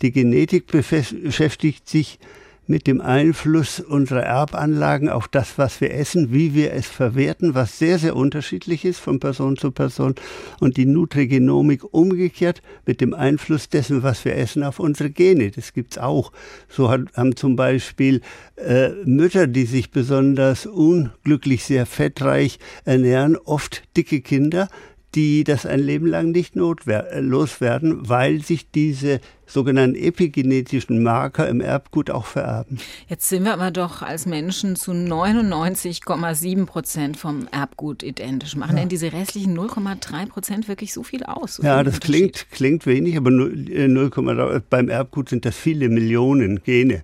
Die 0.03 0.13
Genetik 0.13 0.67
beschäftigt 0.67 1.89
sich 1.89 2.19
mit 2.21 2.44
dem 2.67 3.01
Einfluss 3.01 3.81
unserer 3.81 4.23
Erbanlagen 4.23 5.09
auf 5.09 5.29
das, 5.29 5.59
was 5.59 5.81
wir 5.81 5.93
essen, 5.93 6.33
wie 6.33 6.55
wir 6.55 6.73
es 6.73 6.87
verwerten, 6.87 7.55
was 7.55 7.79
sehr, 7.79 7.99
sehr 7.99 8.17
unterschiedlich 8.17 8.85
ist 8.85 9.01
von 9.01 9.21
Person 9.21 9.57
zu 9.57 9.71
Person. 9.71 10.15
Und 10.61 10.77
die 10.77 10.87
Nutrigenomik 10.87 11.83
umgekehrt 11.93 12.63
mit 12.87 13.01
dem 13.01 13.13
Einfluss 13.15 13.69
dessen, 13.69 14.03
was 14.03 14.25
wir 14.25 14.37
essen, 14.37 14.63
auf 14.63 14.81
unsere 14.81 15.11
Gene. 15.11 15.51
Das 15.51 15.73
gibt's 15.73 15.99
auch. 15.99 16.33
So 16.69 16.91
haben 16.91 17.37
zum 17.37 17.57
Beispiel 17.57 18.21
äh, 18.57 18.91
Mütter, 19.05 19.47
die 19.47 19.67
sich 19.67 19.91
besonders 19.91 20.67
unglücklich 20.67 21.65
sehr 21.65 21.87
fettreich 21.87 22.59
ernähren, 22.85 23.37
oft 23.37 23.83
dicke 23.97 24.21
Kinder, 24.21 24.69
die 25.15 25.45
das 25.45 25.65
ein 25.65 25.81
Leben 25.81 26.07
lang 26.07 26.33
nicht 26.33 26.57
äh, 26.57 27.21
loswerden, 27.21 28.09
weil 28.09 28.43
sich 28.43 28.71
diese 28.71 29.21
sogenannten 29.47 29.97
epigenetischen 29.97 31.03
Marker 31.03 31.49
im 31.49 31.61
Erbgut 31.61 32.11
auch 32.11 32.27
vererben. 32.27 32.79
Jetzt 33.09 33.29
sind 33.29 33.45
wir 33.45 33.53
aber 33.53 33.71
doch 33.71 34.03
als 34.03 34.27
Menschen 34.27 34.75
zu 34.75 34.93
99,7 34.93 36.67
Prozent 36.67 37.17
vom 37.17 37.47
Erbgut 37.53 38.03
identisch. 38.03 38.57
Machen 38.57 38.77
ja. 38.77 38.81
denn 38.81 38.89
diese 38.89 39.13
restlichen 39.13 39.57
0,3 39.57 40.27
Prozent 40.27 40.69
wirklich 40.69 40.93
so 40.93 41.03
viel 41.03 41.23
aus? 41.25 41.57
So 41.57 41.63
ja, 41.63 41.83
das 41.83 42.01
klingt, 42.01 42.47
klingt 42.51 42.87
wenig, 42.87 43.17
aber 43.17 43.31
0, 43.31 43.71
äh, 43.71 44.61
beim 44.69 44.89
Erbgut 44.89 45.29
sind 45.29 45.45
das 45.45 45.57
viele 45.57 45.89
Millionen 45.89 46.63
Gene 46.63 47.03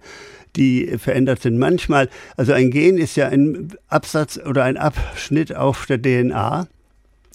die 0.57 0.99
verändert 0.99 1.43
sind. 1.43 1.59
Manchmal, 1.59 2.09
also 2.37 2.52
ein 2.52 2.73
Gen 2.73 2.99
ist 2.99 3.14
ja 3.14 3.29
ein 3.29 3.73
Absatz 3.87 4.37
oder 4.37 4.64
ein 4.64 4.76
Abschnitt 4.76 5.55
auf 5.55 5.87
der 5.87 6.02
DNA 6.02 6.67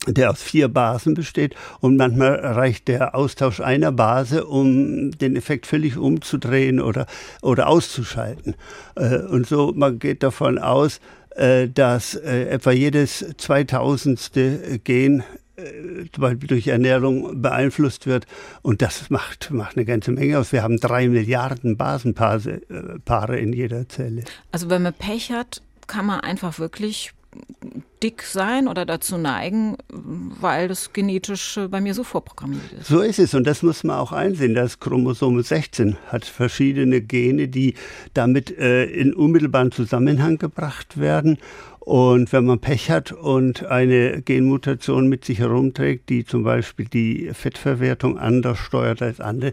der 0.07 0.31
aus 0.31 0.41
vier 0.41 0.67
Basen 0.67 1.13
besteht 1.13 1.55
und 1.79 1.97
manchmal 1.97 2.35
reicht 2.35 2.87
der 2.87 3.15
Austausch 3.15 3.59
einer 3.59 3.91
Base, 3.91 4.45
um 4.45 5.11
den 5.11 5.35
Effekt 5.35 5.65
völlig 5.65 5.97
umzudrehen 5.97 6.79
oder, 6.79 7.07
oder 7.41 7.67
auszuschalten. 7.67 8.55
Äh, 8.95 9.19
und 9.19 9.47
so, 9.47 9.73
man 9.75 9.99
geht 9.99 10.23
davon 10.23 10.57
aus, 10.57 10.99
äh, 11.35 11.67
dass 11.67 12.15
äh, 12.15 12.45
etwa 12.45 12.71
jedes 12.71 13.25
2000. 13.37 14.31
Gen 14.83 15.23
zum 16.11 16.21
Beispiel 16.21 16.47
durch 16.47 16.67
Ernährung 16.67 17.41
beeinflusst 17.41 18.07
wird. 18.07 18.27
Und 18.61 18.81
das 18.81 19.09
macht, 19.09 19.51
macht 19.51 19.77
eine 19.77 19.85
ganze 19.85 20.11
Menge 20.11 20.37
aus. 20.37 20.51
Wir 20.51 20.63
haben 20.63 20.81
drei 20.81 21.07
Milliarden 21.07 21.77
Basenpaare 21.77 23.39
in 23.39 23.53
jeder 23.53 23.87
Zelle. 23.87 24.25
Also 24.51 24.69
wenn 24.69 24.81
man 24.81 24.93
Pech 24.93 25.31
hat, 25.31 25.61
kann 25.87 26.07
man 26.07 26.19
einfach 26.19 26.59
wirklich 26.59 27.13
dick 28.03 28.23
sein 28.23 28.67
oder 28.67 28.85
dazu 28.85 29.17
neigen, 29.17 29.77
weil 29.89 30.67
das 30.67 30.93
genetisch 30.93 31.59
bei 31.69 31.81
mir 31.81 31.93
so 31.93 32.03
vorprogrammiert 32.03 32.73
ist. 32.79 32.87
So 32.87 33.01
ist 33.01 33.19
es 33.19 33.33
und 33.33 33.47
das 33.47 33.63
muss 33.63 33.83
man 33.83 33.97
auch 33.97 34.11
einsehen. 34.11 34.53
Das 34.53 34.79
Chromosom 34.79 35.41
16 35.41 35.97
hat 36.07 36.25
verschiedene 36.25 37.01
Gene, 37.01 37.47
die 37.47 37.73
damit 38.13 38.55
äh, 38.57 38.85
in 38.85 39.13
unmittelbaren 39.13 39.71
Zusammenhang 39.71 40.37
gebracht 40.37 40.99
werden. 40.99 41.37
Und 41.79 42.33
wenn 42.33 42.45
man 42.45 42.59
Pech 42.59 42.89
hat 42.89 43.11
und 43.11 43.65
eine 43.65 44.23
Genmutation 44.23 45.07
mit 45.07 45.23
sich 45.23 45.39
herumträgt, 45.39 46.09
die 46.09 46.25
zum 46.25 46.43
Beispiel 46.43 46.87
die 46.87 47.29
Fettverwertung 47.31 48.17
anders 48.17 48.57
steuert 48.57 49.03
als 49.03 49.19
andere, 49.19 49.51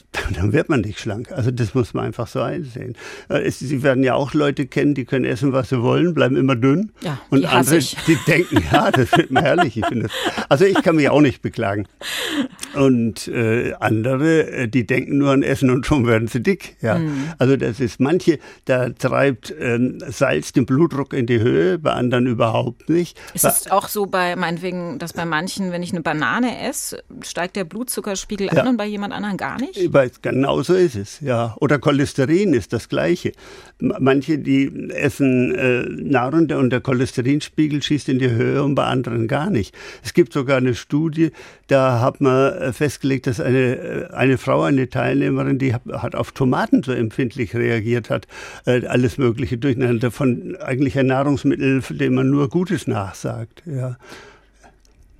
dann 0.34 0.52
wird 0.52 0.68
man 0.68 0.80
nicht 0.80 1.00
schlank. 1.00 1.32
Also 1.32 1.50
das 1.50 1.74
muss 1.74 1.94
man 1.94 2.06
einfach 2.06 2.26
so 2.26 2.40
einsehen. 2.40 2.96
Äh, 3.28 3.50
sie 3.50 3.82
werden 3.82 4.04
ja 4.04 4.14
auch 4.14 4.34
Leute 4.34 4.66
kennen, 4.66 4.94
die 4.94 5.04
können 5.04 5.24
essen, 5.24 5.52
was 5.52 5.70
sie 5.70 5.82
wollen, 5.82 6.14
bleiben 6.14 6.36
immer 6.36 6.56
dünn. 6.56 6.92
Ja, 7.00 7.20
und 7.30 7.44
andere, 7.44 7.78
ich. 7.78 7.96
die 8.06 8.16
denken, 8.26 8.62
ja, 8.72 8.90
das 8.90 9.12
wird 9.16 9.30
mir 9.30 9.42
herrlich. 9.42 9.76
Ich 9.76 9.84
das. 9.84 10.12
Also 10.48 10.64
ich 10.64 10.82
kann 10.82 10.96
mich 10.96 11.08
auch 11.08 11.20
nicht 11.20 11.42
beklagen. 11.42 11.86
Und 12.74 13.28
äh, 13.28 13.74
andere, 13.80 14.50
äh, 14.50 14.68
die 14.68 14.86
denken 14.86 15.18
nur 15.18 15.30
an 15.30 15.42
Essen 15.42 15.70
und 15.70 15.86
schon 15.86 16.06
werden 16.06 16.28
sie 16.28 16.42
dick. 16.42 16.76
Ja. 16.80 16.98
Mhm. 16.98 17.24
Also 17.38 17.56
das 17.56 17.80
ist 17.80 18.00
manche, 18.00 18.38
da 18.64 18.88
treibt 18.90 19.54
ähm, 19.58 19.98
Salz 20.06 20.52
den 20.52 20.66
Blutdruck 20.66 21.12
in 21.12 21.26
die 21.26 21.40
Höhe, 21.40 21.78
bei 21.78 21.92
anderen 21.92 22.26
überhaupt 22.26 22.88
nicht. 22.88 23.18
Ist 23.34 23.44
es 23.44 23.70
auch 23.70 23.88
so 23.88 24.06
bei 24.06 24.36
meinetwegen, 24.36 24.98
dass 24.98 25.12
bei 25.12 25.24
manchen, 25.24 25.72
wenn 25.72 25.82
ich 25.82 25.92
eine 25.92 26.02
Banane 26.02 26.66
esse, 26.66 27.02
steigt 27.22 27.56
der 27.56 27.64
Blutzuckerspiegel 27.64 28.48
ja. 28.52 28.62
an 28.62 28.68
und 28.68 28.76
bei 28.76 28.86
jemand 28.86 29.12
anderen 29.12 29.36
gar 29.36 29.60
nicht? 29.60 29.76
Genau 30.22 30.62
so 30.62 30.74
ist 30.74 30.96
es, 30.96 31.20
ja. 31.20 31.56
Oder 31.60 31.78
Cholesterin 31.78 32.54
ist 32.54 32.72
das 32.72 32.88
Gleiche. 32.88 33.32
Manche, 33.78 34.38
die 34.38 34.90
essen 34.90 35.54
äh, 35.54 35.82
Nahrung 35.88 36.50
und 36.50 36.70
der 36.70 36.80
Cholesterinspiegel 36.80 37.82
schießt 37.82 38.08
in 38.08 38.18
die 38.18 38.30
Höhe 38.30 38.62
und 38.62 38.74
bei 38.74 38.84
anderen 38.84 39.28
gar 39.28 39.50
nicht. 39.50 39.74
Es 40.02 40.14
gibt 40.14 40.32
sogar 40.32 40.58
eine 40.58 40.74
Studie, 40.74 41.30
da 41.66 42.00
hat 42.00 42.20
man 42.20 42.52
festgelegt, 42.70 43.26
dass 43.26 43.40
eine, 43.40 43.76
äh, 43.76 44.10
eine 44.12 44.38
Frau, 44.38 44.62
eine 44.62 44.88
Teilnehmerin, 44.88 45.58
die 45.58 45.74
hat 45.74 46.14
auf 46.14 46.32
Tomaten 46.32 46.82
so 46.82 46.92
empfindlich 46.92 47.54
reagiert 47.54 48.10
hat, 48.10 48.26
äh, 48.66 48.86
alles 48.86 49.18
Mögliche 49.18 49.58
durcheinander 49.58 50.10
von 50.10 50.56
eigentlich 50.56 50.98
ein 50.98 51.06
Nahrungsmittel, 51.06 51.80
dem 51.80 52.14
man 52.14 52.30
nur 52.30 52.48
Gutes 52.48 52.86
nachsagt, 52.86 53.62
ja. 53.66 53.96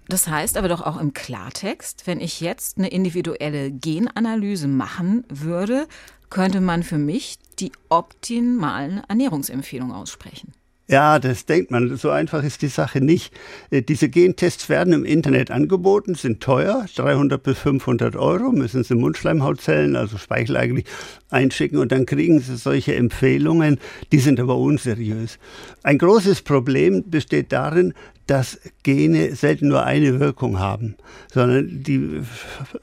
Das 0.09 0.29
heißt 0.29 0.59
aber 0.59 0.69
doch 0.69 0.83
auch 0.83 1.01
im 1.01 1.15
Klartext, 1.15 2.07
wenn 2.07 2.21
ich 2.21 2.41
jetzt 2.41 2.77
eine 2.77 2.89
individuelle 2.89 3.71
Genanalyse 3.71 4.69
machen 4.69 5.25
würde, 5.29 5.87
könnte 6.29 6.61
man 6.61 6.83
für 6.83 6.99
mich 6.99 7.39
die 7.59 7.73
optimalen 7.89 9.03
Ernährungsempfehlungen 9.09 9.95
aussprechen. 9.95 10.53
Ja, 10.93 11.19
das 11.19 11.47
denkt 11.47 11.71
man. 11.71 11.97
So 11.97 12.11
einfach 12.11 12.45
ist 12.45 12.61
die 12.61 12.69
Sache 12.69 13.01
nicht. 13.01 13.33
Äh, 13.71 13.81
diese 13.81 14.11
Gentests 14.11 14.69
werden 14.69 14.93
im 14.93 15.07
Internet 15.07 15.51
angeboten, 15.51 16.15
sind 16.15 16.43
teuer, 16.43 16.85
300 16.95 17.43
bis 17.43 17.61
500 17.61 18.15
Euro, 18.15 18.53
müssen 18.53 18.85
Sie 18.85 18.95
Mundschleimhautzellen, 18.95 19.97
also 19.97 20.19
Speichel 20.19 20.59
eigentlich 20.59 20.85
einschicken 21.31 21.79
und 21.79 21.93
dann 21.93 22.05
kriegen 22.05 22.41
Sie 22.41 22.59
solche 22.59 22.95
Empfehlungen. 22.95 23.81
Die 24.13 24.19
sind 24.19 24.39
aber 24.39 24.59
unseriös. 24.59 25.39
Ein 25.83 25.97
großes 25.97 26.43
Problem 26.43 27.09
besteht 27.09 27.53
darin, 27.53 27.95
dass 28.27 28.61
Gene 28.83 29.35
selten 29.35 29.69
nur 29.69 29.85
eine 29.85 30.21
Wirkung 30.21 30.59
haben, 30.59 30.97
sondern 31.33 31.83
die 31.83 32.21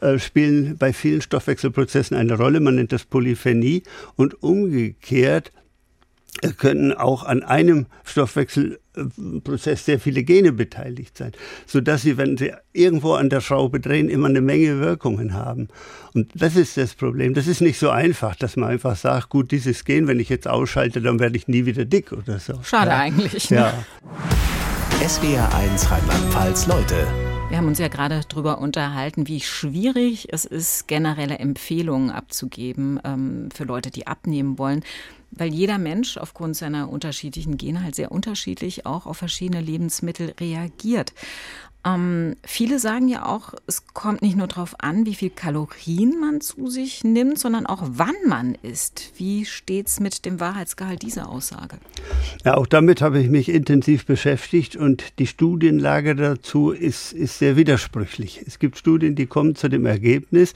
äh, 0.01 0.17
spielen 0.17 0.77
bei 0.79 0.93
vielen 0.93 1.21
Stoffwechselprozessen 1.21 2.17
eine 2.17 2.37
Rolle. 2.37 2.59
Man 2.59 2.73
nennt 2.73 2.91
das 2.91 3.05
Polyphenie 3.05 3.83
und 4.15 4.41
umgekehrt 4.41 5.51
können 6.57 6.93
auch 6.93 7.23
an 7.23 7.43
einem 7.43 7.87
Stoffwechselprozess 8.03 9.85
sehr 9.85 9.99
viele 9.99 10.23
Gene 10.23 10.51
beteiligt 10.51 11.17
sein, 11.17 11.31
sodass 11.65 12.03
sie, 12.03 12.17
wenn 12.17 12.37
sie 12.37 12.53
irgendwo 12.73 13.13
an 13.13 13.29
der 13.29 13.41
Schraube 13.41 13.79
drehen, 13.79 14.09
immer 14.09 14.27
eine 14.27 14.41
Menge 14.41 14.79
Wirkungen 14.79 15.33
haben. 15.33 15.67
Und 16.13 16.31
das 16.35 16.55
ist 16.55 16.77
das 16.77 16.95
Problem. 16.95 17.33
Das 17.33 17.47
ist 17.47 17.61
nicht 17.61 17.79
so 17.79 17.89
einfach, 17.89 18.35
dass 18.35 18.55
man 18.55 18.69
einfach 18.69 18.95
sagt, 18.95 19.29
gut, 19.29 19.51
dieses 19.51 19.85
Gen, 19.85 20.07
wenn 20.07 20.19
ich 20.19 20.29
jetzt 20.29 20.47
ausschalte, 20.47 21.01
dann 21.01 21.19
werde 21.19 21.37
ich 21.37 21.47
nie 21.47 21.65
wieder 21.65 21.85
dick 21.85 22.11
oder 22.11 22.39
so. 22.39 22.61
Schade 22.63 22.91
ja. 22.91 22.99
eigentlich. 22.99 23.49
Ne? 23.49 23.57
Ja. 23.57 23.73
SWR 25.07 25.53
1 25.55 25.91
Rheinland-Pfalz, 25.91 26.67
Leute. 26.67 27.07
Wir 27.49 27.57
haben 27.57 27.67
uns 27.67 27.79
ja 27.79 27.87
gerade 27.87 28.21
darüber 28.29 28.59
unterhalten, 28.59 29.27
wie 29.27 29.39
schwierig 29.39 30.27
es 30.31 30.45
ist, 30.45 30.87
generelle 30.87 31.39
Empfehlungen 31.39 32.11
abzugeben 32.11 32.99
ähm, 33.03 33.49
für 33.51 33.63
Leute, 33.63 33.89
die 33.89 34.05
abnehmen 34.05 34.59
wollen 34.59 34.83
weil 35.31 35.53
jeder 35.53 35.77
Mensch 35.77 36.17
aufgrund 36.17 36.55
seiner 36.55 36.89
unterschiedlichen 36.89 37.57
Gene 37.57 37.83
halt 37.83 37.95
sehr 37.95 38.11
unterschiedlich 38.11 38.85
auch 38.85 39.05
auf 39.05 39.17
verschiedene 39.17 39.61
Lebensmittel 39.61 40.33
reagiert. 40.39 41.13
Ähm, 41.85 42.35
viele 42.43 42.77
sagen 42.77 43.07
ja 43.07 43.25
auch, 43.25 43.53
es 43.65 43.87
kommt 43.93 44.21
nicht 44.21 44.35
nur 44.35 44.47
darauf 44.47 44.75
an, 44.79 45.05
wie 45.05 45.15
viel 45.15 45.29
Kalorien 45.29 46.19
man 46.19 46.41
zu 46.41 46.67
sich 46.69 47.05
nimmt, 47.05 47.39
sondern 47.39 47.65
auch 47.65 47.81
wann 47.85 48.15
man 48.27 48.55
isst. 48.63 49.13
Wie 49.15 49.45
steht 49.45 49.87
es 49.87 50.01
mit 50.01 50.25
dem 50.25 50.41
Wahrheitsgehalt 50.41 51.01
dieser 51.01 51.29
Aussage? 51.29 51.77
Ja, 52.43 52.57
auch 52.57 52.67
damit 52.67 53.01
habe 53.01 53.19
ich 53.19 53.29
mich 53.29 53.47
intensiv 53.47 54.05
beschäftigt 54.05 54.75
und 54.75 55.19
die 55.19 55.27
Studienlage 55.27 56.15
dazu 56.15 56.71
ist, 56.71 57.13
ist 57.13 57.39
sehr 57.39 57.55
widersprüchlich. 57.55 58.43
Es 58.45 58.59
gibt 58.59 58.77
Studien, 58.77 59.15
die 59.15 59.27
kommen 59.27 59.55
zu 59.55 59.69
dem 59.69 59.85
Ergebnis, 59.85 60.55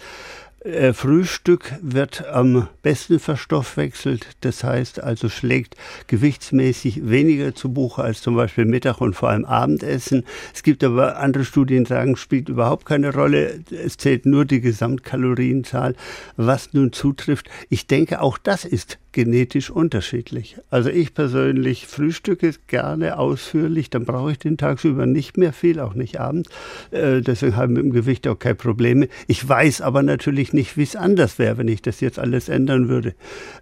äh, 0.64 0.94
Frühstück 0.94 1.74
wird 1.82 2.26
am 2.28 2.68
besten 2.82 3.20
verstoffwechselt, 3.20 4.28
das 4.42 4.64
heißt 4.64 5.04
also 5.04 5.30
schlägt 5.30 5.76
gewichtsmäßig 6.08 7.10
weniger 7.10 7.54
zu 7.54 7.74
Buche 7.74 8.04
als 8.04 8.22
zum 8.22 8.36
Beispiel 8.36 8.66
Mittag 8.66 9.02
und 9.02 9.14
vor 9.14 9.30
allem 9.30 9.46
Abendessen. 9.46 10.24
Es 10.54 10.64
gibt 10.64 10.84
aber 10.84 11.18
andere 11.18 11.46
Studien, 11.46 11.84
die 11.84 11.90
sagen, 11.90 12.16
spielt 12.16 12.50
überhaupt 12.50 12.86
keine 12.86 13.14
Rolle, 13.14 13.60
es 13.72 13.98
zählt 13.98 14.26
nur 14.26 14.46
die 14.46 14.62
Gesamtkalorienzahl, 14.62 15.96
was 16.38 16.74
nun 16.74 16.94
zutrifft. 16.94 17.50
Ich 17.70 17.88
denke, 17.88 18.22
auch 18.22 18.38
das 18.38 18.66
ist 18.66 19.00
genetisch 19.14 19.70
unterschiedlich. 19.70 20.58
Also 20.70 20.90
ich 20.90 21.14
persönlich 21.14 21.88
frühstücke 21.88 22.54
gerne 22.68 23.18
ausführlich, 23.18 23.90
dann 23.90 24.06
brauche 24.06 24.34
ich 24.34 24.40
den 24.40 24.58
tagsüber 24.58 25.06
nicht 25.06 25.38
mehr 25.38 25.54
viel, 25.54 25.80
auch 25.80 25.94
nicht 25.94 26.20
abends. 26.20 26.50
Äh, 26.92 27.22
deswegen 27.22 27.56
habe 27.56 27.72
ich 27.72 27.78
mit 27.78 27.86
dem 27.86 27.94
Gewicht 27.94 28.28
auch 28.28 28.38
keine 28.38 28.56
Probleme. 28.56 29.08
Ich 29.28 29.48
weiß 29.48 29.82
aber 29.82 30.04
natürlich 30.04 30.52
nicht, 30.52 30.76
wie 30.76 30.84
es 30.84 30.96
anders 30.96 31.40
wäre, 31.40 31.58
wenn 31.58 31.68
ich 31.70 31.82
das 31.82 32.02
jetzt 32.02 32.20
alles 32.20 32.50
ändern 32.50 32.90
würde. 32.90 33.16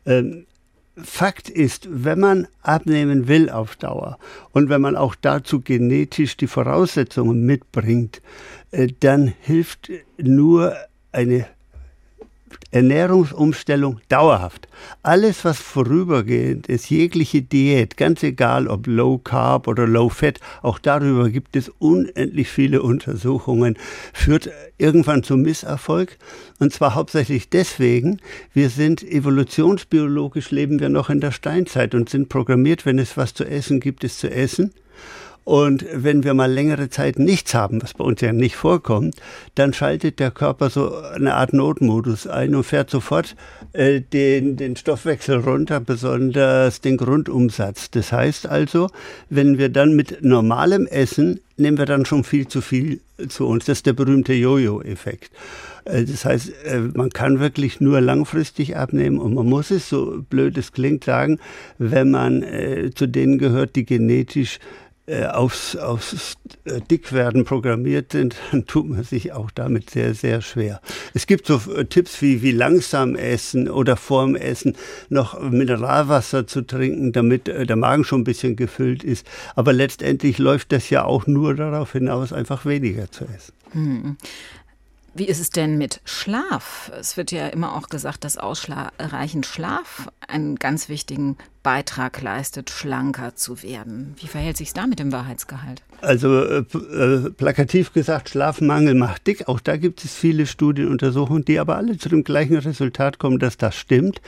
Ähm, 0.05 0.45
Fakt 0.97 1.49
ist, 1.49 1.87
wenn 1.89 2.19
man 2.19 2.47
abnehmen 2.61 3.27
will 3.27 3.49
auf 3.49 3.77
Dauer 3.77 4.17
und 4.51 4.69
wenn 4.69 4.81
man 4.81 4.97
auch 4.97 5.15
dazu 5.15 5.61
genetisch 5.61 6.35
die 6.35 6.47
Voraussetzungen 6.47 7.45
mitbringt, 7.45 8.21
äh, 8.71 8.87
dann 8.99 9.33
hilft 9.39 9.89
nur 10.17 10.75
eine 11.11 11.47
Ernährungsumstellung 12.71 13.99
dauerhaft. 14.09 14.67
Alles, 15.03 15.43
was 15.43 15.59
vorübergehend 15.59 16.67
ist, 16.67 16.89
jegliche 16.89 17.41
Diät, 17.41 17.97
ganz 17.97 18.23
egal 18.23 18.67
ob 18.67 18.87
Low 18.87 19.17
Carb 19.17 19.67
oder 19.67 19.87
Low 19.87 20.09
Fat, 20.09 20.39
auch 20.61 20.79
darüber 20.79 21.29
gibt 21.29 21.55
es 21.55 21.69
unendlich 21.79 22.49
viele 22.49 22.81
Untersuchungen, 22.81 23.77
führt 24.13 24.49
irgendwann 24.77 25.23
zum 25.23 25.41
Misserfolg. 25.41 26.17
Und 26.59 26.73
zwar 26.73 26.95
hauptsächlich 26.95 27.49
deswegen, 27.49 28.19
wir 28.53 28.69
sind 28.69 29.03
evolutionsbiologisch 29.03 30.51
leben 30.51 30.79
wir 30.79 30.89
noch 30.89 31.09
in 31.09 31.21
der 31.21 31.31
Steinzeit 31.31 31.95
und 31.95 32.09
sind 32.09 32.29
programmiert, 32.29 32.85
wenn 32.85 32.99
es 32.99 33.17
was 33.17 33.33
zu 33.33 33.45
essen 33.45 33.79
gibt, 33.79 34.03
es 34.03 34.17
zu 34.17 34.29
essen. 34.29 34.73
Und 35.43 35.85
wenn 35.93 36.23
wir 36.23 36.33
mal 36.33 36.51
längere 36.51 36.89
Zeit 36.89 37.17
nichts 37.17 37.53
haben, 37.53 37.81
was 37.81 37.95
bei 37.95 38.03
uns 38.03 38.21
ja 38.21 38.31
nicht 38.31 38.55
vorkommt, 38.55 39.15
dann 39.55 39.73
schaltet 39.73 40.19
der 40.19 40.31
Körper 40.31 40.69
so 40.69 40.95
eine 40.95 41.33
Art 41.33 41.53
Notmodus 41.53 42.27
ein 42.27 42.53
und 42.53 42.63
fährt 42.63 42.89
sofort 42.89 43.35
äh, 43.73 44.01
den, 44.01 44.55
den 44.55 44.75
Stoffwechsel 44.75 45.39
runter, 45.39 45.79
besonders 45.79 46.81
den 46.81 46.97
Grundumsatz. 46.97 47.89
Das 47.89 48.11
heißt 48.11 48.47
also, 48.47 48.89
wenn 49.29 49.57
wir 49.57 49.69
dann 49.69 49.95
mit 49.95 50.23
normalem 50.23 50.85
Essen 50.85 51.39
nehmen 51.61 51.77
wir 51.77 51.85
dann 51.85 52.05
schon 52.05 52.23
viel 52.23 52.47
zu 52.47 52.59
viel 52.59 52.99
zu 53.29 53.47
uns. 53.47 53.65
Das 53.65 53.79
ist 53.79 53.85
der 53.85 53.93
berühmte 53.93 54.33
Jojo-Effekt. 54.33 55.31
Äh, 55.85 56.03
das 56.05 56.25
heißt, 56.25 56.51
äh, 56.65 56.79
man 56.93 57.09
kann 57.09 57.39
wirklich 57.39 57.79
nur 57.79 58.01
langfristig 58.01 58.75
abnehmen 58.75 59.19
und 59.19 59.33
man 59.33 59.47
muss 59.47 59.71
es, 59.71 59.87
so 59.87 60.23
blöd 60.29 60.57
es 60.57 60.71
klingt, 60.71 61.03
sagen, 61.03 61.39
wenn 61.77 62.11
man 62.11 62.43
äh, 62.43 62.91
zu 62.93 63.07
denen 63.07 63.37
gehört, 63.37 63.75
die 63.75 63.85
genetisch 63.85 64.59
äh, 65.07 65.25
aufs, 65.25 65.75
aufs 65.75 66.35
äh, 66.63 66.79
Dickwerden 66.79 67.43
programmiert 67.43 68.11
sind, 68.11 68.35
dann 68.51 68.65
tut 68.65 68.87
man 68.87 69.03
sich 69.03 69.33
auch 69.33 69.49
damit 69.51 69.89
sehr, 69.89 70.13
sehr 70.13 70.41
schwer. 70.41 70.79
Es 71.13 71.27
gibt 71.27 71.47
so 71.47 71.59
äh, 71.75 71.85
Tipps 71.85 72.21
wie, 72.21 72.41
wie 72.41 72.51
langsam 72.51 73.15
essen 73.15 73.67
oder 73.67 73.97
vorm 73.97 74.35
Essen 74.35 74.75
noch 75.09 75.41
Mineralwasser 75.41 76.45
zu 76.45 76.61
trinken, 76.61 77.11
damit 77.11 77.47
der 77.47 77.75
Magen 77.75 78.03
schon 78.03 78.21
ein 78.21 78.25
bisschen 78.25 78.55
gefüllt 78.55 79.03
ist. 79.03 79.25
Aber 79.55 79.73
letztendlich 79.73 80.37
läuft 80.37 80.71
das 80.71 80.89
ja 80.89 81.03
auch 81.03 81.25
nur 81.25 81.55
darauf 81.55 81.93
hinaus, 81.93 82.31
einfach 82.31 82.65
weniger 82.65 83.11
zu 83.11 83.25
essen. 83.25 83.53
Hm. 83.71 84.17
Wie 85.13 85.25
ist 85.25 85.41
es 85.41 85.49
denn 85.49 85.77
mit 85.77 85.99
Schlaf? 86.05 86.89
Es 86.97 87.17
wird 87.17 87.33
ja 87.33 87.47
immer 87.47 87.75
auch 87.75 87.89
gesagt, 87.89 88.23
dass 88.23 88.37
ausreichend 88.37 89.45
Schlaf 89.45 90.07
einen 90.25 90.55
ganz 90.55 90.87
wichtigen 90.87 91.37
Beitrag 91.63 92.21
leistet, 92.21 92.69
schlanker 92.69 93.35
zu 93.35 93.61
werden. 93.61 94.15
Wie 94.21 94.27
verhält 94.27 94.55
sich 94.55 94.69
es 94.69 94.73
da 94.73 94.87
mit 94.87 94.99
dem 94.99 95.11
Wahrheitsgehalt? 95.11 95.83
Also 95.99 96.41
äh, 96.43 96.59
äh, 96.59 97.29
plakativ 97.29 97.91
gesagt, 97.91 98.29
Schlafmangel 98.29 98.95
macht 98.95 99.27
dick. 99.27 99.49
Auch 99.49 99.59
da 99.59 99.75
gibt 99.75 100.05
es 100.05 100.15
viele 100.15 100.45
Studienuntersuchungen, 100.45 101.43
die 101.43 101.59
aber 101.59 101.75
alle 101.75 101.97
zu 101.97 102.07
dem 102.07 102.23
gleichen 102.23 102.55
Resultat 102.55 103.19
kommen, 103.19 103.37
dass 103.37 103.57
das 103.57 103.75
stimmt. 103.75 104.21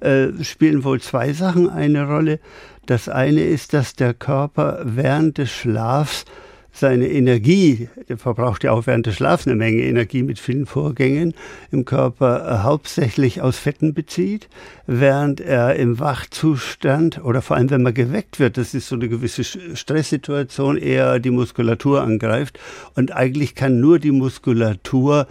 Äh, 0.00 0.44
spielen 0.44 0.84
wohl 0.84 1.00
zwei 1.00 1.32
Sachen 1.32 1.70
eine 1.70 2.06
Rolle. 2.06 2.38
Das 2.84 3.08
eine 3.08 3.44
ist, 3.44 3.72
dass 3.72 3.94
der 3.94 4.12
Körper 4.12 4.82
während 4.84 5.38
des 5.38 5.50
Schlafs 5.50 6.26
seine 6.78 7.08
Energie, 7.08 7.88
der 8.08 8.18
verbraucht 8.18 8.64
ja 8.64 8.72
auch 8.72 8.86
während 8.86 9.06
des 9.06 9.16
Schlafs 9.16 9.46
eine 9.46 9.56
Menge 9.56 9.82
Energie 9.82 10.22
mit 10.22 10.38
vielen 10.38 10.66
Vorgängen 10.66 11.34
im 11.70 11.84
Körper, 11.84 12.46
äh, 12.46 12.64
hauptsächlich 12.64 13.42
aus 13.42 13.58
Fetten 13.58 13.94
bezieht, 13.94 14.48
während 14.86 15.40
er 15.40 15.76
im 15.76 15.98
Wachzustand 15.98 17.24
oder 17.24 17.42
vor 17.42 17.56
allem 17.56 17.70
wenn 17.70 17.82
man 17.82 17.94
geweckt 17.94 18.38
wird, 18.40 18.56
das 18.56 18.74
ist 18.74 18.88
so 18.88 18.94
eine 18.94 19.08
gewisse 19.08 19.44
Stresssituation, 19.44 20.76
eher 20.76 21.18
die 21.18 21.30
Muskulatur 21.30 22.02
angreift 22.02 22.58
und 22.94 23.14
eigentlich 23.14 23.54
kann 23.54 23.80
nur 23.80 23.98
die 23.98 24.12
Muskulatur 24.12 25.26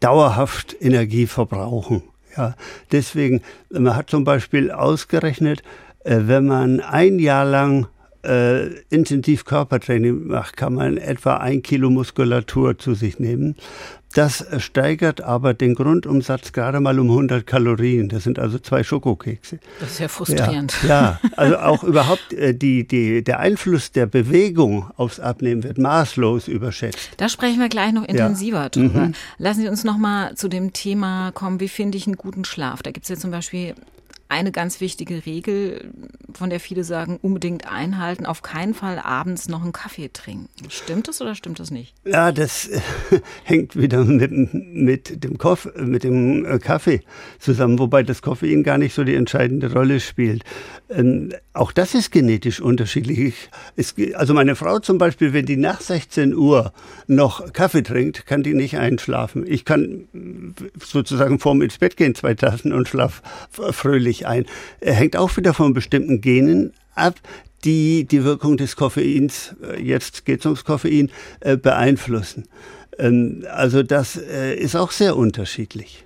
dauerhaft 0.00 0.76
Energie 0.80 1.26
verbrauchen. 1.26 2.02
Ja, 2.36 2.54
deswegen, 2.92 3.42
man 3.70 3.96
hat 3.96 4.10
zum 4.10 4.24
Beispiel 4.24 4.70
ausgerechnet, 4.70 5.62
äh, 6.04 6.20
wenn 6.26 6.46
man 6.46 6.80
ein 6.80 7.18
Jahr 7.18 7.44
lang 7.44 7.86
äh, 8.26 8.66
intensiv 8.90 9.44
Körpertraining 9.44 10.26
macht, 10.26 10.56
kann 10.56 10.74
man 10.74 10.96
etwa 10.96 11.36
ein 11.36 11.62
Kilo 11.62 11.90
Muskulatur 11.90 12.78
zu 12.78 12.94
sich 12.94 13.18
nehmen. 13.18 13.56
Das 14.16 14.46
steigert 14.58 15.20
aber 15.20 15.52
den 15.52 15.74
Grundumsatz 15.74 16.52
gerade 16.52 16.80
mal 16.80 16.98
um 16.98 17.10
100 17.10 17.46
Kalorien. 17.46 18.08
Das 18.08 18.24
sind 18.24 18.38
also 18.38 18.58
zwei 18.58 18.82
Schokokekse. 18.82 19.58
Das 19.78 19.90
ist 19.90 19.98
ja 20.00 20.08
frustrierend. 20.08 20.74
Ja, 20.84 20.88
ja 20.88 21.30
also 21.36 21.58
auch 21.58 21.84
überhaupt 21.84 22.32
äh, 22.32 22.54
die, 22.54 22.88
die, 22.88 23.22
der 23.22 23.40
Einfluss 23.40 23.92
der 23.92 24.06
Bewegung 24.06 24.90
aufs 24.96 25.20
Abnehmen 25.20 25.64
wird 25.64 25.76
maßlos 25.76 26.48
überschätzt. 26.48 27.10
Da 27.18 27.28
sprechen 27.28 27.60
wir 27.60 27.68
gleich 27.68 27.92
noch 27.92 28.08
intensiver 28.08 28.62
ja. 28.62 28.68
drüber. 28.70 29.00
Mhm. 29.08 29.14
Lassen 29.36 29.60
Sie 29.60 29.68
uns 29.68 29.84
noch 29.84 29.98
mal 29.98 30.34
zu 30.34 30.48
dem 30.48 30.72
Thema 30.72 31.30
kommen, 31.32 31.60
wie 31.60 31.68
finde 31.68 31.98
ich 31.98 32.06
einen 32.06 32.16
guten 32.16 32.46
Schlaf? 32.46 32.82
Da 32.82 32.92
gibt 32.92 33.04
es 33.04 33.10
ja 33.10 33.16
zum 33.16 33.30
Beispiel 33.30 33.74
eine 34.28 34.50
ganz 34.52 34.80
wichtige 34.80 35.24
Regel, 35.26 35.92
von 36.32 36.50
der 36.50 36.60
viele 36.60 36.84
sagen, 36.84 37.18
unbedingt 37.22 37.70
einhalten, 37.70 38.26
auf 38.26 38.42
keinen 38.42 38.74
Fall 38.74 38.98
abends 38.98 39.48
noch 39.48 39.62
einen 39.62 39.72
Kaffee 39.72 40.10
trinken. 40.12 40.48
Stimmt 40.68 41.08
das 41.08 41.20
oder 41.20 41.34
stimmt 41.34 41.60
das 41.60 41.70
nicht? 41.70 41.94
Ja, 42.04 42.32
das 42.32 42.68
äh, 42.68 42.80
hängt 43.44 43.76
wieder 43.76 44.04
mit, 44.04 44.32
mit, 44.52 45.22
dem 45.24 45.38
Koff, 45.38 45.68
mit 45.76 46.02
dem 46.02 46.44
äh, 46.44 46.58
Kaffee 46.58 47.02
zusammen, 47.38 47.78
wobei 47.78 48.02
das 48.02 48.22
Koffein 48.22 48.62
gar 48.62 48.78
nicht 48.78 48.94
so 48.94 49.04
die 49.04 49.14
entscheidende 49.14 49.72
Rolle 49.72 50.00
spielt. 50.00 50.44
Ähm, 50.88 51.32
auch 51.52 51.72
das 51.72 51.94
ist 51.94 52.10
genetisch 52.10 52.60
unterschiedlich. 52.60 53.34
Es, 53.76 53.94
also 54.14 54.34
meine 54.34 54.56
Frau 54.56 54.78
zum 54.78 54.98
Beispiel, 54.98 55.32
wenn 55.32 55.46
die 55.46 55.56
nach 55.56 55.80
16 55.80 56.34
Uhr 56.34 56.72
noch 57.06 57.52
Kaffee 57.52 57.82
trinkt, 57.82 58.26
kann 58.26 58.42
die 58.42 58.54
nicht 58.54 58.76
einschlafen. 58.76 59.44
Ich 59.46 59.64
kann 59.64 60.08
sozusagen 60.84 61.38
vorm 61.38 61.62
ins 61.62 61.78
Bett 61.78 61.96
gehen 61.96 62.14
zwei 62.14 62.34
Tassen 62.34 62.72
und 62.72 62.88
schlaf 62.88 63.22
fröhlich 63.50 64.15
sich 64.16 64.26
ein. 64.26 64.46
Er 64.80 64.94
hängt 64.94 65.16
auch 65.16 65.36
wieder 65.36 65.54
von 65.54 65.74
bestimmten 65.74 66.20
Genen 66.20 66.72
ab, 66.94 67.14
die 67.64 68.04
die 68.04 68.24
Wirkung 68.24 68.56
des 68.56 68.76
Koffeins, 68.76 69.54
äh, 69.62 69.80
jetzt 69.80 70.24
geht 70.24 70.40
es 70.40 70.46
ums 70.46 70.64
Koffein, 70.64 71.10
äh, 71.40 71.56
beeinflussen. 71.56 72.48
Ähm, 72.98 73.44
also 73.52 73.82
das 73.82 74.16
äh, 74.16 74.54
ist 74.54 74.76
auch 74.76 74.90
sehr 74.90 75.16
unterschiedlich. 75.16 76.04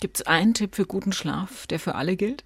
Gibt 0.00 0.18
es 0.18 0.26
einen 0.26 0.54
Tipp 0.54 0.76
für 0.76 0.86
guten 0.86 1.12
Schlaf, 1.12 1.66
der 1.66 1.80
für 1.80 1.94
alle 1.94 2.16
gilt? 2.16 2.44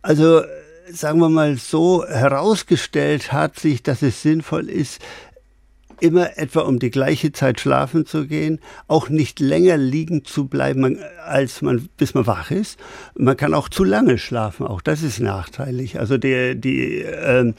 Also 0.00 0.42
sagen 0.90 1.20
wir 1.20 1.28
mal 1.28 1.56
so, 1.56 2.04
herausgestellt 2.06 3.32
hat 3.32 3.58
sich, 3.58 3.82
dass 3.82 4.02
es 4.02 4.22
sinnvoll 4.22 4.68
ist, 4.68 5.00
immer 6.02 6.36
etwa 6.36 6.62
um 6.62 6.78
die 6.78 6.90
gleiche 6.90 7.32
Zeit 7.32 7.60
schlafen 7.60 8.06
zu 8.06 8.26
gehen, 8.26 8.58
auch 8.88 9.08
nicht 9.08 9.40
länger 9.40 9.76
liegen 9.76 10.24
zu 10.24 10.46
bleiben, 10.46 10.98
als 11.24 11.62
man, 11.62 11.88
bis 11.96 12.14
man 12.14 12.26
wach 12.26 12.50
ist. 12.50 12.78
Man 13.16 13.36
kann 13.36 13.54
auch 13.54 13.68
zu 13.68 13.84
lange 13.84 14.18
schlafen, 14.18 14.66
auch 14.66 14.80
das 14.80 15.02
ist 15.02 15.20
nachteilig. 15.20 16.00
Also 16.00 16.18
die, 16.18 16.60
die 16.60 17.02
äh, 17.02 17.52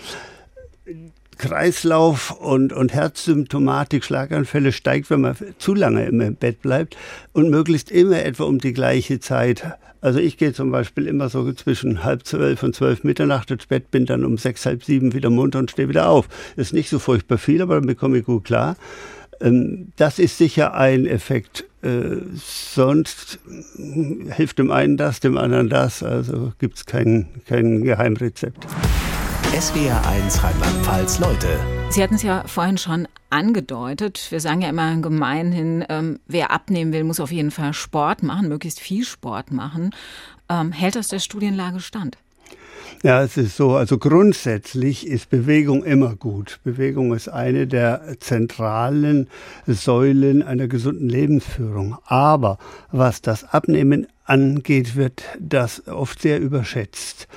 Kreislauf 1.37 2.31
und, 2.31 2.73
und 2.73 2.93
Herzsymptomatik, 2.93 4.03
Schlaganfälle 4.03 4.71
steigt, 4.71 5.09
wenn 5.09 5.21
man 5.21 5.35
zu 5.57 5.73
lange 5.73 6.05
im 6.05 6.35
Bett 6.35 6.61
bleibt 6.61 6.97
und 7.31 7.49
möglichst 7.49 7.91
immer 7.91 8.23
etwa 8.23 8.43
um 8.43 8.59
die 8.59 8.73
gleiche 8.73 9.19
Zeit. 9.19 9.77
Also 10.03 10.19
ich 10.19 10.35
gehe 10.35 10.51
zum 10.51 10.69
Beispiel 10.69 11.07
immer 11.07 11.29
so 11.29 11.49
zwischen 11.53 12.03
halb 12.03 12.25
zwölf 12.25 12.61
und 12.61 12.75
zwölf 12.75 13.05
Mitternacht 13.05 13.49
ins 13.51 13.67
Bett, 13.67 13.89
bin 13.89 14.05
dann 14.05 14.25
um 14.25 14.37
sechs, 14.37 14.65
halb 14.65 14.83
sieben 14.83 15.13
wieder 15.13 15.29
munter 15.29 15.59
und 15.59 15.71
stehe 15.71 15.87
wieder 15.87 16.09
auf. 16.09 16.27
Ist 16.57 16.73
nicht 16.73 16.89
so 16.89 16.99
furchtbar 16.99 17.37
viel, 17.37 17.61
aber 17.61 17.75
dann 17.75 17.85
bekomme 17.85 18.17
ich 18.17 18.25
gut 18.25 18.43
klar. 18.43 18.75
Ähm, 19.39 19.93
das 19.95 20.19
ist 20.19 20.37
sicher 20.37 20.73
ein 20.73 21.05
Effekt. 21.05 21.63
Äh, 21.83 22.17
sonst 22.35 23.39
hilft 24.35 24.59
dem 24.59 24.71
einen 24.71 24.97
das, 24.97 25.21
dem 25.21 25.37
anderen 25.37 25.69
das. 25.69 26.03
Also 26.03 26.51
gibt 26.59 26.75
es 26.75 26.85
kein, 26.85 27.27
kein 27.47 27.81
Geheimrezept. 27.85 28.67
SWR1 29.53 30.43
Rheinland-Pfalz 30.43 31.19
Leute. 31.19 31.82
Sie 31.89 32.01
hatten 32.01 32.15
es 32.15 32.23
ja 32.23 32.43
vorhin 32.47 32.77
schon 32.77 33.07
angedeutet. 33.29 34.27
Wir 34.29 34.39
sagen 34.39 34.61
ja 34.61 34.69
immer 34.69 34.95
gemeinhin, 34.97 35.85
ähm, 35.89 36.19
wer 36.27 36.51
abnehmen 36.51 36.91
will, 36.91 37.03
muss 37.03 37.19
auf 37.19 37.31
jeden 37.31 37.51
Fall 37.51 37.73
Sport 37.73 38.23
machen, 38.23 38.49
möglichst 38.49 38.79
viel 38.79 39.05
Sport 39.05 39.51
machen. 39.51 39.91
Ähm, 40.49 40.71
hält 40.71 40.95
das 40.95 41.09
der 41.09 41.19
Studienlage 41.19 41.79
stand? 41.79 42.17
Ja, 43.03 43.21
es 43.21 43.35
ist 43.35 43.57
so, 43.57 43.75
also 43.75 43.97
grundsätzlich 43.97 45.05
ist 45.07 45.29
Bewegung 45.29 45.83
immer 45.83 46.15
gut. 46.15 46.59
Bewegung 46.63 47.13
ist 47.13 47.27
eine 47.27 47.67
der 47.67 48.15
zentralen 48.19 49.27
Säulen 49.67 50.41
einer 50.41 50.67
gesunden 50.67 51.09
Lebensführung. 51.09 51.97
Aber 52.05 52.57
was 52.91 53.21
das 53.21 53.43
Abnehmen 53.43 54.07
angeht, 54.23 54.95
wird 54.95 55.23
das 55.37 55.85
oft 55.87 56.21
sehr 56.21 56.39
überschätzt. 56.39 57.27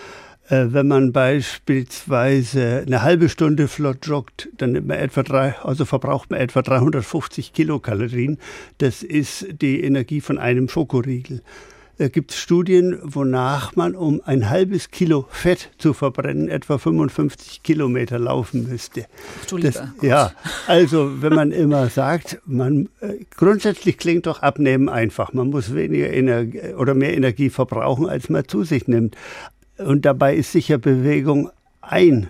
Äh, 0.48 0.66
wenn 0.68 0.86
man 0.86 1.12
beispielsweise 1.12 2.84
eine 2.86 3.02
halbe 3.02 3.28
Stunde 3.28 3.66
flott 3.68 4.06
joggt, 4.06 4.48
dann 4.58 4.72
nimmt 4.72 4.86
man 4.86 4.98
etwa 4.98 5.22
drei, 5.22 5.54
also 5.62 5.84
verbraucht 5.84 6.30
man 6.30 6.40
etwa 6.40 6.62
350 6.62 7.52
Kilokalorien. 7.52 8.38
Das 8.78 9.02
ist 9.02 9.46
die 9.60 9.82
Energie 9.82 10.20
von 10.20 10.38
einem 10.38 10.68
Schokoriegel. 10.68 11.42
Da 11.98 12.08
gibt 12.08 12.32
es 12.32 12.38
Studien, 12.38 12.98
wonach 13.02 13.74
man, 13.74 13.94
um 13.94 14.20
ein 14.26 14.50
halbes 14.50 14.90
Kilo 14.90 15.26
Fett 15.30 15.70
zu 15.78 15.94
verbrennen, 15.94 16.48
etwa 16.50 16.76
55 16.76 17.62
Kilometer 17.62 18.18
laufen 18.18 18.68
müsste. 18.68 19.06
Du 19.48 19.56
das, 19.56 19.82
ja, 20.02 20.32
also 20.66 21.22
wenn 21.22 21.32
man 21.32 21.52
immer 21.52 21.88
sagt, 21.88 22.38
man 22.44 22.90
äh, 23.00 23.24
grundsätzlich 23.34 23.96
klingt 23.96 24.26
doch 24.26 24.42
Abnehmen 24.42 24.90
einfach. 24.90 25.32
Man 25.32 25.48
muss 25.48 25.74
weniger 25.74 26.10
Energie 26.12 26.74
oder 26.74 26.92
mehr 26.92 27.16
Energie 27.16 27.48
verbrauchen, 27.48 28.06
als 28.06 28.28
man 28.28 28.46
zu 28.46 28.62
sich 28.62 28.88
nimmt. 28.88 29.16
Und 29.78 30.04
dabei 30.04 30.36
ist 30.36 30.52
sicher 30.52 30.78
Bewegung 30.78 31.50
ein 31.80 32.28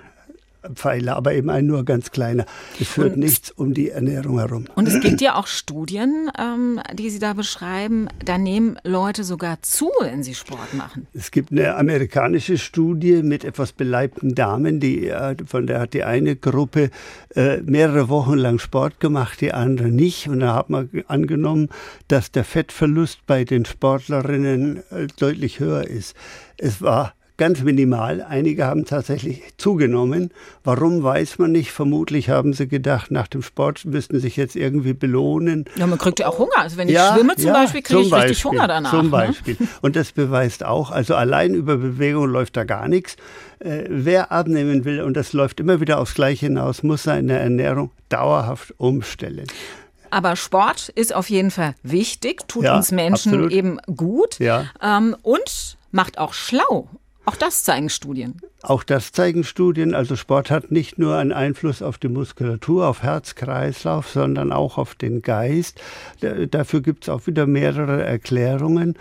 Pfeiler, 0.74 1.16
aber 1.16 1.35
eben 1.35 1.50
ein 1.50 1.66
nur 1.66 1.85
ganz 1.85 2.11
kleiner. 2.11 2.46
Es 2.80 2.88
führt 2.88 3.14
und, 3.14 3.20
nichts 3.20 3.50
um 3.50 3.74
die 3.74 3.90
Ernährung 3.90 4.38
herum. 4.38 4.64
Und 4.74 4.88
es 4.88 5.00
gibt 5.00 5.20
ja 5.20 5.37
auch 5.37 5.46
Studien, 5.46 6.30
ähm, 6.38 6.80
die 6.94 7.11
Sie 7.11 7.18
da 7.18 7.32
beschreiben. 7.35 8.09
Da 8.24 8.38
nehmen 8.38 8.76
Leute 8.85 9.24
sogar 9.24 9.62
zu, 9.62 9.90
wenn 10.00 10.22
sie 10.22 10.35
Sport 10.35 10.74
machen. 10.74 11.06
Es 11.14 11.30
gibt 11.30 11.52
eine 11.52 11.76
amerikanische 11.76 12.59
Studie 12.59 13.22
mit 13.22 13.44
etwas 13.44 13.72
beleibten 13.72 14.35
Damen, 14.35 14.80
die, 14.80 15.09
äh, 15.09 15.37
von 15.46 15.66
der 15.66 15.80
hat 15.80 15.94
die 15.94 16.04
eine 16.04 16.37
Gruppe 16.37 16.90
äh, 17.35 17.59
mehrere 17.62 18.09
Wochen 18.09 18.35
lang 18.35 18.59
Sport 18.59 19.00
gemacht, 19.00 19.40
die 19.40 19.52
andere 19.52 19.88
nicht. 19.88 20.28
Und 20.28 20.40
da 20.40 20.54
hat 20.54 20.70
man 20.70 20.90
angenommen, 21.06 21.68
dass 22.09 22.32
der 22.32 22.44
Fettverlust 22.44 23.26
bei 23.26 23.44
den 23.44 23.64
Sportlerinnen 23.64 24.82
äh, 24.90 25.06
deutlich 25.18 25.61
höher 25.61 25.87
ist. 25.87 26.16
Es 26.59 26.80
war 26.80 27.15
ganz 27.37 27.62
minimal. 27.62 28.22
Einige 28.22 28.64
haben 28.64 28.85
tatsächlich 28.85 29.42
zugenommen. 29.59 30.31
Warum 30.64 31.03
weiß 31.03 31.38
man 31.38 31.53
nicht. 31.53 31.70
Vermutlich 31.70 32.31
haben 32.31 32.53
sie 32.53 32.68
gedacht, 32.68 33.11
nach 33.11 33.27
dem 33.27 33.42
Sport 33.42 33.85
müssten 33.85 34.20
sich 34.20 34.37
jetzt 34.37 34.57
irgendwie 34.57 34.94
belohnen. 34.94 35.66
Ja, 35.77 35.87
man 35.87 35.99
kriegt 35.99 36.18
ja 36.20 36.29
auch 36.29 36.38
Hunger. 36.38 36.59
Also 36.59 36.77
wenn 36.77 36.88
ich 36.88 36.94
ja, 36.94 37.14
schwimme 37.14 37.37
zum 37.37 37.46
ja, 37.46 37.53
Beispiel, 37.53 37.83
kriege 37.83 38.01
ich 38.03 38.11
Beispiel, 38.11 38.29
richtig 38.31 38.44
Hunger 38.44 38.68
danach. 38.68 38.90
Zum 38.90 39.07
ne? 39.07 39.11
Beispiel. 39.11 39.57
Ne? 39.59 39.68
Und 39.83 39.96
das 39.96 40.12
beweist 40.12 40.64
auch, 40.64 40.90
also 40.90 41.14
allein 41.14 41.55
über 41.55 41.77
Bewegung 41.77 42.27
läuft 42.27 42.57
da 42.57 42.64
gar 42.64 42.88
nichts. 42.88 43.16
Äh, 43.59 43.85
wer 43.88 44.33
abnehmen 44.33 44.85
will, 44.85 45.01
und 45.01 45.14
das 45.14 45.33
läuft 45.33 45.61
immer 45.61 45.81
wieder 45.81 45.99
aufs 45.99 46.14
Gleiche 46.14 46.46
hinaus, 46.46 46.83
muss 46.83 47.05
seine 47.05 47.38
Ernährung 47.38 47.90
dauerhaft 48.09 48.75
umstellen. 48.79 49.46
Aber 50.11 50.37
Sport 50.37 50.88
ist 50.90 51.14
auf 51.14 51.31
jeden 51.31 51.51
Fall 51.51 51.75
wichtig, 51.83 52.46
tut 52.49 52.64
ja, 52.64 52.77
uns 52.77 52.92
Menschen 52.92 53.33
absolut. 53.33 53.53
eben 53.53 53.79
gut 53.94 54.38
ja. 54.38 54.66
ähm, 54.83 55.16
und 55.22 55.77
macht 55.90 56.18
auch 56.18 56.33
schlau. 56.33 56.88
Auch 57.26 57.34
das 57.34 57.64
zeigen 57.64 57.90
Studien. 57.90 58.40
Auch 58.62 58.84
das 58.84 59.10
zeigen 59.10 59.42
Studien. 59.42 59.94
Also 59.94 60.14
Sport 60.14 60.48
hat 60.50 60.70
nicht 60.70 60.96
nur 60.96 61.16
einen 61.16 61.32
Einfluss 61.32 61.82
auf 61.82 61.98
die 61.98 62.08
Muskulatur, 62.08 62.86
auf 62.86 63.02
Herz-Kreislauf, 63.02 64.08
sondern 64.08 64.52
auch 64.52 64.78
auf 64.78 64.94
den 64.94 65.22
Geist. 65.22 65.80
Dafür 66.20 66.82
gibt 66.82 67.04
es 67.04 67.08
auch 67.08 67.26
wieder 67.26 67.46
mehrere 67.46 68.04
Erklärungen. 68.04 68.94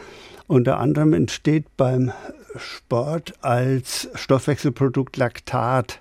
Unter 0.48 0.80
anderem 0.80 1.14
entsteht 1.14 1.66
beim 1.78 2.12
Sport 2.58 3.36
als 3.42 4.10
Stoffwechselprodukt 4.16 5.18
Laktat, 5.18 6.00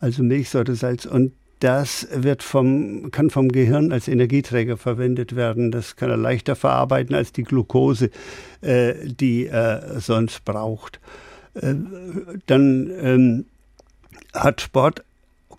also 0.00 0.22
Milchsäuresalz. 0.22 1.06
Und 1.06 1.32
das 1.60 2.06
wird 2.12 2.42
vom, 2.42 3.10
kann 3.10 3.30
vom 3.30 3.48
Gehirn 3.48 3.90
als 3.90 4.06
Energieträger 4.06 4.76
verwendet 4.76 5.34
werden. 5.34 5.70
Das 5.70 5.96
kann 5.96 6.10
er 6.10 6.18
leichter 6.18 6.56
verarbeiten 6.56 7.14
als 7.14 7.32
die 7.32 7.44
Glucose, 7.44 8.10
äh, 8.60 8.94
die 9.02 9.46
er 9.46 9.98
sonst 10.00 10.44
braucht. 10.44 11.00
Äh, 11.54 11.74
dann 12.46 12.90
ähm, 13.00 13.44
hat 14.32 14.60
Sport 14.60 15.04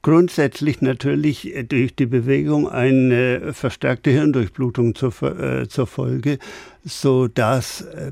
grundsätzlich 0.06 0.82
natürlich 0.82 1.52
durch 1.68 1.96
die 1.96 2.06
Bewegung 2.06 2.70
eine 2.70 3.54
verstärkte 3.54 4.12
Hirndurchblutung 4.12 4.94
zur, 4.94 5.12
äh, 5.24 5.68
zur 5.68 5.88
Folge, 5.88 6.38
so 6.84 7.28
dass 7.28 7.82
äh, 7.82 8.12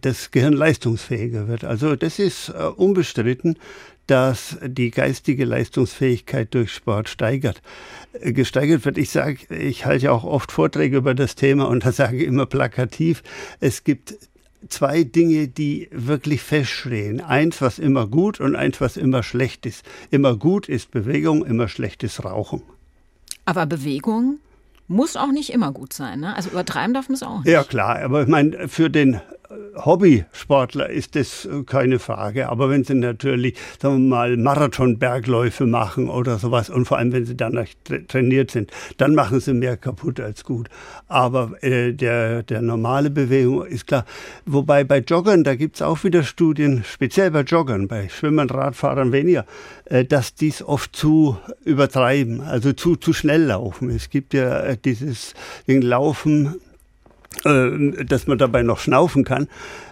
das 0.00 0.30
Gehirn 0.30 0.54
leistungsfähiger 0.54 1.46
wird. 1.46 1.62
Also 1.62 1.94
das 1.94 2.18
ist 2.18 2.48
äh, 2.48 2.62
unbestritten, 2.62 3.58
dass 4.06 4.56
die 4.64 4.90
geistige 4.90 5.44
Leistungsfähigkeit 5.44 6.54
durch 6.54 6.72
Sport 6.72 7.10
steigert. 7.10 7.60
Äh, 8.14 8.32
gesteigert 8.32 8.86
wird, 8.86 8.96
ich 8.96 9.10
sage, 9.10 9.38
ich 9.54 9.84
halte 9.84 10.12
auch 10.12 10.24
oft 10.24 10.52
Vorträge 10.52 10.96
über 10.96 11.14
das 11.14 11.34
Thema 11.34 11.68
und 11.68 11.84
da 11.84 11.92
sage 11.92 12.16
ich 12.16 12.24
immer 12.24 12.46
plakativ, 12.46 13.22
es 13.60 13.84
gibt 13.84 14.14
zwei 14.68 15.04
Dinge, 15.04 15.48
die 15.48 15.88
wirklich 15.92 16.42
feststehen. 16.42 17.20
Eins, 17.20 17.60
was 17.60 17.78
immer 17.78 18.06
gut 18.06 18.40
und 18.40 18.56
eins, 18.56 18.80
was 18.80 18.96
immer 18.96 19.22
schlecht 19.22 19.66
ist. 19.66 19.84
Immer 20.10 20.36
gut 20.36 20.68
ist 20.68 20.90
Bewegung, 20.90 21.44
immer 21.44 21.68
schlecht 21.68 22.02
ist 22.02 22.24
Rauchen. 22.24 22.62
Aber 23.44 23.66
Bewegung 23.66 24.38
muss 24.88 25.16
auch 25.16 25.32
nicht 25.32 25.50
immer 25.50 25.72
gut 25.72 25.92
sein. 25.92 26.20
Ne? 26.20 26.34
Also 26.34 26.50
übertreiben 26.50 26.94
darf 26.94 27.08
man 27.08 27.14
es 27.14 27.22
auch 27.22 27.38
nicht. 27.38 27.48
Ja 27.48 27.64
klar, 27.64 28.00
aber 28.02 28.22
ich 28.22 28.28
meine, 28.28 28.68
für 28.68 28.90
den 28.90 29.20
Hobbysportler 29.84 30.90
ist 30.90 31.16
das 31.16 31.44
äh, 31.44 31.62
keine 31.64 31.98
Frage. 31.98 32.48
Aber 32.48 32.70
wenn 32.70 32.84
sie 32.84 32.94
natürlich, 32.94 33.56
sagen 33.80 34.08
wir 34.08 34.16
mal, 34.16 34.36
Marathonbergläufe 34.36 35.66
machen 35.66 36.08
oder 36.08 36.38
sowas 36.38 36.70
und 36.70 36.86
vor 36.86 36.98
allem, 36.98 37.12
wenn 37.12 37.26
sie 37.26 37.36
danach 37.36 37.66
trainiert 38.08 38.50
sind, 38.50 38.70
dann 38.96 39.14
machen 39.14 39.40
sie 39.40 39.54
mehr 39.54 39.76
kaputt 39.76 40.20
als 40.20 40.44
gut. 40.44 40.68
Aber 41.08 41.62
äh, 41.62 41.92
der, 41.92 42.42
der 42.42 42.62
normale 42.62 43.10
Bewegung 43.10 43.64
ist 43.66 43.86
klar. 43.86 44.04
Wobei 44.44 44.84
bei 44.84 44.98
Joggern, 44.98 45.44
da 45.44 45.54
gibt 45.54 45.76
es 45.76 45.82
auch 45.82 46.04
wieder 46.04 46.22
Studien, 46.22 46.84
speziell 46.84 47.30
bei 47.30 47.42
Joggern, 47.42 47.88
bei 47.88 48.08
Schwimmern, 48.08 48.50
Radfahrern 48.50 49.12
weniger, 49.12 49.44
äh, 49.84 50.04
dass 50.04 50.34
dies 50.34 50.62
oft 50.62 50.94
zu 50.94 51.36
übertreiben, 51.64 52.40
also 52.40 52.72
zu, 52.72 52.96
zu 52.96 53.12
schnell 53.12 53.44
laufen. 53.44 53.90
Es 53.90 54.10
gibt 54.10 54.34
ja 54.34 54.60
äh, 54.60 54.76
dieses 54.76 55.34
Laufen 55.66 56.60
dass 57.44 58.26
man 58.26 58.38
dabei 58.38 58.62
noch 58.62 58.78
schnaufen 58.78 59.24
kann. 59.24 59.48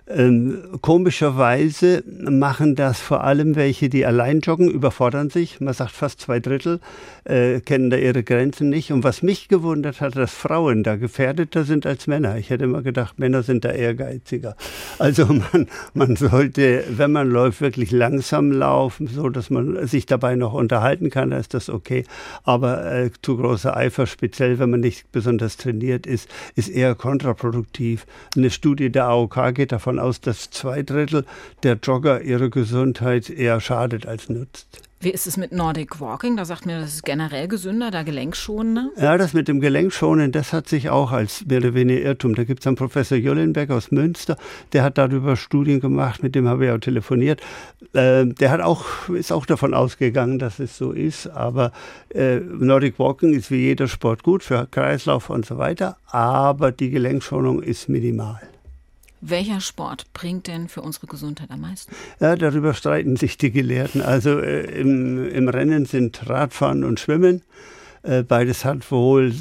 Ähm, 0.06 0.78
komischerweise 0.82 2.04
machen 2.06 2.74
das 2.74 3.00
vor 3.00 3.24
allem 3.24 3.56
welche, 3.56 3.88
die 3.88 4.04
allein 4.04 4.40
joggen, 4.40 4.70
überfordern 4.70 5.30
sich. 5.30 5.60
Man 5.60 5.72
sagt 5.72 5.92
fast 5.92 6.20
zwei 6.20 6.40
Drittel 6.40 6.80
äh, 7.24 7.60
kennen 7.60 7.90
da 7.90 7.96
ihre 7.96 8.22
Grenzen 8.22 8.68
nicht. 8.68 8.92
Und 8.92 9.02
was 9.02 9.22
mich 9.22 9.48
gewundert 9.48 10.00
hat, 10.00 10.16
dass 10.16 10.32
Frauen 10.32 10.82
da 10.82 10.96
gefährdeter 10.96 11.64
sind 11.64 11.86
als 11.86 12.06
Männer. 12.06 12.36
Ich 12.36 12.50
hätte 12.50 12.64
immer 12.64 12.82
gedacht, 12.82 13.18
Männer 13.18 13.42
sind 13.42 13.64
da 13.64 13.70
ehrgeiziger. 13.70 14.56
Also 14.98 15.26
man, 15.52 15.68
man 15.94 16.16
sollte, 16.16 16.84
wenn 16.90 17.12
man 17.12 17.30
läuft, 17.30 17.60
wirklich 17.60 17.90
langsam 17.90 18.52
laufen, 18.52 19.06
so 19.06 19.28
dass 19.28 19.50
man 19.50 19.86
sich 19.86 20.06
dabei 20.06 20.36
noch 20.36 20.52
unterhalten 20.52 21.10
kann, 21.10 21.30
dann 21.30 21.40
ist 21.40 21.54
das 21.54 21.70
okay. 21.70 22.04
Aber 22.44 22.92
äh, 22.92 23.10
zu 23.22 23.36
großer 23.36 23.76
Eifer, 23.76 24.06
speziell 24.06 24.58
wenn 24.58 24.70
man 24.70 24.80
nicht 24.80 25.10
besonders 25.12 25.56
trainiert 25.56 26.06
ist, 26.06 26.28
ist 26.54 26.68
eher 26.68 26.94
kontraproduktiv. 26.94 28.06
Eine 28.36 28.50
Studie 28.50 28.90
der 28.90 29.06
AOK 29.06 29.54
geht 29.54 29.72
davon 29.72 29.93
aus, 29.98 30.20
dass 30.20 30.50
zwei 30.50 30.82
Drittel 30.82 31.24
der 31.62 31.78
Jogger 31.82 32.22
ihrer 32.22 32.50
Gesundheit 32.50 33.30
eher 33.30 33.60
schadet 33.60 34.06
als 34.06 34.28
nutzt. 34.28 34.82
Wie 35.04 35.10
ist 35.10 35.26
es 35.26 35.36
mit 35.36 35.52
Nordic 35.52 36.00
Walking? 36.00 36.38
Da 36.38 36.46
sagt 36.46 36.64
mir, 36.64 36.80
das 36.80 36.94
ist 36.94 37.04
generell 37.04 37.46
gesünder, 37.46 37.90
da 37.90 38.04
gelenkschonender. 38.04 38.88
Ja, 38.96 39.18
das 39.18 39.34
mit 39.34 39.48
dem 39.48 39.60
Gelenkschonen, 39.60 40.32
das 40.32 40.54
hat 40.54 40.66
sich 40.66 40.88
auch 40.88 41.12
als 41.12 41.44
mehr 41.44 41.58
oder 41.58 41.74
weniger 41.74 42.00
Irrtum. 42.00 42.34
Da 42.34 42.44
gibt 42.44 42.60
es 42.60 42.66
einen 42.66 42.76
Professor 42.76 43.18
Jollenberg 43.18 43.70
aus 43.70 43.90
Münster, 43.90 44.38
der 44.72 44.82
hat 44.82 44.96
darüber 44.96 45.36
Studien 45.36 45.80
gemacht, 45.80 46.22
mit 46.22 46.34
dem 46.34 46.48
habe 46.48 46.64
ich 46.64 46.70
auch 46.70 46.78
telefoniert. 46.78 47.42
Äh, 47.92 48.24
der 48.24 48.50
hat 48.50 48.62
auch, 48.62 49.10
ist 49.10 49.30
auch 49.30 49.44
davon 49.44 49.74
ausgegangen, 49.74 50.38
dass 50.38 50.58
es 50.58 50.78
so 50.78 50.92
ist. 50.92 51.26
Aber 51.26 51.72
äh, 52.08 52.36
Nordic 52.36 52.98
Walking 52.98 53.34
ist 53.34 53.50
wie 53.50 53.56
jeder 53.56 53.88
Sport 53.88 54.22
gut 54.22 54.42
für 54.42 54.66
Kreislauf 54.70 55.28
und 55.28 55.44
so 55.44 55.58
weiter. 55.58 55.98
Aber 56.06 56.72
die 56.72 56.88
Gelenkschonung 56.88 57.62
ist 57.62 57.90
minimal. 57.90 58.40
Welcher 59.26 59.60
Sport 59.60 60.12
bringt 60.12 60.48
denn 60.48 60.68
für 60.68 60.82
unsere 60.82 61.06
Gesundheit 61.06 61.50
am 61.50 61.62
meisten? 61.62 61.94
Ja, 62.20 62.36
darüber 62.36 62.74
streiten 62.74 63.16
sich 63.16 63.38
die 63.38 63.50
Gelehrten. 63.50 64.02
Also 64.02 64.38
äh, 64.38 64.64
im, 64.78 65.26
im 65.30 65.48
Rennen 65.48 65.86
sind 65.86 66.28
Radfahren 66.28 66.84
und 66.84 67.00
Schwimmen. 67.00 67.40
Äh, 68.02 68.22
beides 68.22 68.66
hat 68.66 68.90
wohl 68.90 69.32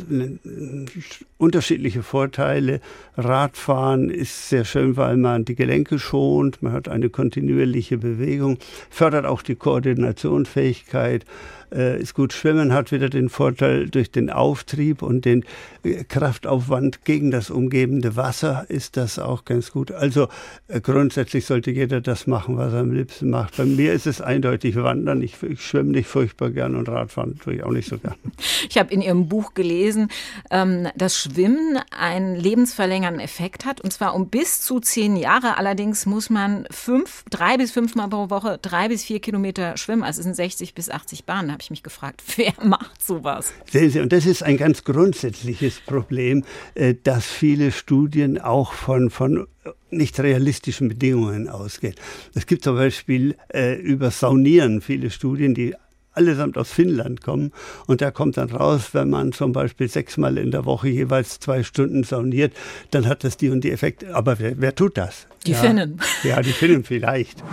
unterschiedliche 1.38 2.02
Vorteile. 2.02 2.80
Radfahren 3.18 4.10
ist 4.10 4.48
sehr 4.48 4.64
schön, 4.64 4.96
weil 4.96 5.18
man 5.18 5.44
die 5.44 5.56
Gelenke 5.56 6.00
schont, 6.00 6.64
man 6.64 6.72
hat 6.72 6.88
eine 6.88 7.10
kontinuierliche 7.10 7.98
Bewegung, 7.98 8.60
fördert 8.90 9.26
auch 9.26 9.42
die 9.42 9.56
Koordinationsfähigkeit 9.56 11.26
äh, 11.74 12.00
ist 12.00 12.14
gut. 12.14 12.34
Schwimmen 12.34 12.74
hat 12.74 12.92
wieder 12.92 13.10
den 13.10 13.30
Vorteil 13.30 13.90
durch 13.90 14.12
den 14.12 14.30
Auftrieb 14.30 15.02
und 15.02 15.26
den 15.26 15.44
äh, 15.84 16.04
Kraftaufwand 16.04 17.06
gegen 17.06 17.32
das 17.32 17.50
umgebende 17.50 18.16
Wasser 18.16 18.66
ist 18.70 18.98
das 18.98 19.20
auch 19.20 19.46
ganz 19.46 19.72
gut. 19.72 19.92
Also 19.92 20.28
äh, 20.68 20.82
grundsätzlich 20.82 21.46
sollte 21.46 21.72
jeder 21.72 22.02
das 22.02 22.28
machen, 22.28 22.58
was 22.58 22.74
er 22.74 22.80
am 22.80 22.92
liebsten 22.92 23.30
macht. 23.30 23.58
Bei 23.58 23.66
mir 23.66 23.94
ist 23.94 24.08
es 24.08 24.22
eindeutig 24.22 24.76
Wandern. 24.76 25.22
Ich, 25.22 25.42
ich 25.44 25.62
schwimme 25.62 25.92
nicht 25.92 26.08
furchtbar 26.08 26.52
gern 26.52 26.76
und 26.76 26.90
Radfahren 26.90 27.38
tue 27.40 27.56
ich 27.56 27.64
auch 27.64 27.72
nicht 27.72 27.90
so 27.90 27.98
gern. 27.98 28.16
Ich 28.70 28.78
habe 28.78 28.94
in 28.94 29.02
Ihrem 29.02 29.28
Buch 29.28 29.54
gelesen, 29.54 30.08
ähm, 30.50 30.88
dass 30.96 31.20
Schwimmen 31.20 31.80
einen 31.98 32.36
lebensverlängernden 32.36 33.22
Effekt 33.22 33.66
hat 33.66 33.82
und 33.82 33.92
zwar 33.92 34.16
um 34.16 34.30
bis 34.30 34.62
zu 34.62 34.80
zehn 34.80 35.16
Jahre. 35.16 35.58
Allerdings 35.58 36.06
muss 36.06 36.30
man 36.30 36.66
fünf, 36.72 37.24
drei 37.30 37.58
bis 37.58 37.72
fünfmal 37.72 38.08
pro 38.10 38.30
Woche 38.30 38.58
drei 38.62 38.88
bis 38.88 39.04
vier 39.04 39.20
Kilometer 39.20 39.78
schwimmen. 39.78 40.04
Also 40.04 40.20
es 40.20 40.24
sind 40.24 40.36
60 40.36 40.74
bis 40.74 40.90
80 40.90 41.26
Bahnen 41.26 41.52
ich 41.64 41.70
mich 41.70 41.84
gefragt, 41.84 42.22
wer 42.36 42.54
macht 42.64 43.04
sowas? 43.04 43.54
Sehen 43.72 43.90
Sie, 43.90 44.00
und 44.00 44.12
das 44.12 44.26
ist 44.26 44.44
ein 44.44 44.58
ganz 44.58 44.84
grundsätzliches 44.84 45.80
Problem, 45.80 46.44
äh, 46.76 46.96
dass 47.02 47.26
viele 47.26 47.72
Studien 47.72 48.40
auch 48.40 48.74
von, 48.74 49.10
von 49.10 49.48
nicht 49.90 50.20
realistischen 50.20 50.90
Bedingungen 50.90 51.48
ausgehen. 51.48 51.96
Es 52.34 52.46
gibt 52.46 52.64
zum 52.64 52.76
Beispiel 52.76 53.36
äh, 53.54 53.76
über 53.76 54.12
Saunieren 54.12 54.82
viele 54.82 55.10
Studien, 55.10 55.54
die 55.54 55.76
allesamt 56.14 56.58
aus 56.58 56.72
Finnland 56.72 57.22
kommen. 57.22 57.52
Und 57.88 58.02
da 58.02 58.12
kommt 58.12 58.38
dann 58.38 58.52
raus, 58.52 58.90
wenn 58.94 59.10
man 59.10 59.32
zum 59.34 59.52
Beispiel 59.52 59.90
sechsmal 59.90 60.38
in 60.38 60.52
der 60.52 60.66
Woche 60.66 60.90
jeweils 60.90 61.40
zwei 61.40 61.64
Stunden 61.64 62.04
sauniert, 62.04 62.54
dann 62.92 63.08
hat 63.08 63.24
das 63.24 63.38
die 63.38 63.50
und 63.50 63.64
die 63.64 63.72
Effekte. 63.72 64.16
Aber 64.16 64.40
wer, 64.40 64.60
wer 64.60 64.76
tut 64.76 64.98
das? 64.98 65.28
Die 65.46 65.52
ja. 65.52 65.58
Finnen. 65.58 66.00
Ja, 66.24 66.42
die 66.42 66.52
Finnen 66.52 66.84
vielleicht. 66.84 67.44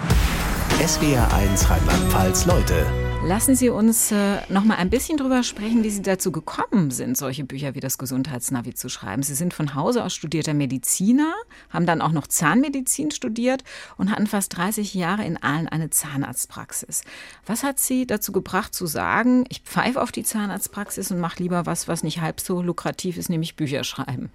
SWR 0.87 1.33
1 1.35 1.70
Rheinland-Pfalz 1.70 2.46
Leute. 2.46 2.87
Lassen 3.22 3.54
Sie 3.54 3.68
uns 3.68 4.12
äh, 4.12 4.38
noch 4.48 4.64
mal 4.64 4.76
ein 4.76 4.88
bisschen 4.88 5.18
drüber 5.18 5.42
sprechen, 5.42 5.85
wie 5.85 5.90
Sie 5.90 6.00
dazu 6.00 6.33
gekommen 6.33 6.90
sind, 6.90 7.18
solche 7.18 7.44
Bücher 7.44 7.74
wie 7.74 7.80
das 7.80 7.98
Gesundheitsnavi 7.98 8.72
zu 8.72 8.88
schreiben. 8.88 9.22
Sie 9.22 9.35
sind 9.35 9.52
von 9.52 9.74
Hause 9.74 10.02
aus 10.02 10.14
studierter 10.14 10.54
Mediziner, 10.54 11.35
haben 11.68 11.85
dann 11.85 12.00
auch 12.00 12.12
noch 12.12 12.26
Zahnmedizin 12.26 13.11
studiert 13.11 13.62
und 13.98 14.11
hatten 14.11 14.26
fast 14.26 14.56
30 14.56 14.94
Jahre 14.94 15.26
in 15.26 15.37
Aalen 15.37 15.68
eine 15.68 15.90
Zahnarztpraxis. 15.90 17.02
Was 17.44 17.62
hat 17.62 17.78
Sie 17.78 18.06
dazu 18.06 18.33
gebracht 18.33 18.74
zu 18.74 18.87
sagen, 18.87 19.44
ich 19.50 19.61
pfeife 19.61 20.00
auf 20.00 20.12
die 20.12 20.24
Zahnarztpraxis 20.24 21.11
und 21.11 21.20
mache 21.20 21.42
lieber 21.42 21.66
was, 21.66 21.88
was 21.88 22.02
nicht 22.02 22.22
halb 22.22 22.40
so 22.40 22.62
lukrativ 22.62 23.18
ist, 23.18 23.28
nämlich 23.28 23.54
Bücher 23.54 23.85
schreiben? 23.85 24.30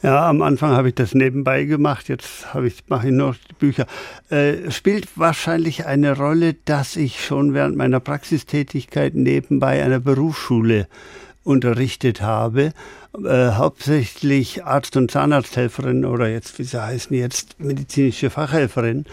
Ja, 0.00 0.28
am 0.28 0.42
Anfang 0.42 0.70
habe 0.70 0.90
ich 0.90 0.94
das 0.94 1.12
nebenbei 1.12 1.64
gemacht, 1.64 2.08
jetzt 2.08 2.54
habe 2.54 2.68
ich, 2.68 2.84
mache 2.86 3.08
ich 3.08 3.14
die 3.14 3.54
Bücher. 3.58 3.86
Äh, 4.30 4.70
spielt 4.70 5.08
wahrscheinlich 5.16 5.86
eine 5.86 6.16
Rolle, 6.16 6.54
dass 6.64 6.94
ich 6.94 7.24
schon 7.24 7.52
während 7.52 7.76
meiner 7.76 7.98
Praxistätigkeit 7.98 9.16
nebenbei 9.16 9.82
einer 9.82 9.98
Berufsschule 9.98 10.86
unterrichtet 11.48 12.20
habe, 12.20 12.72
äh, 13.24 13.52
hauptsächlich 13.52 14.64
Arzt- 14.64 14.96
und 14.96 15.10
Zahnarzthelferin 15.10 16.04
oder 16.04 16.28
jetzt, 16.28 16.58
wie 16.58 16.64
sie 16.64 16.80
heißen 16.80 17.16
jetzt, 17.16 17.58
medizinische 17.58 18.28
Fachhelferin. 18.28 19.06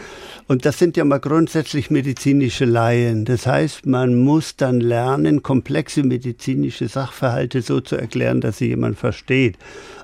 Und 0.48 0.66
das 0.66 0.78
sind 0.78 0.98
ja 0.98 1.06
mal 1.06 1.20
grundsätzlich 1.20 1.90
medizinische 1.90 2.66
Laien. 2.66 3.24
Das 3.24 3.48
heißt, 3.48 3.86
man 3.86 4.16
muss 4.16 4.58
dann 4.58 4.82
lernen, 4.82 5.44
komplexe 5.44 6.04
medizinische 6.04 6.90
Sachverhalte 6.90 7.62
so 7.62 7.80
zu 7.80 7.96
erklären, 7.96 8.42
dass 8.42 8.58
sie 8.58 8.68
jemand 8.68 9.00
versteht. 9.00 9.58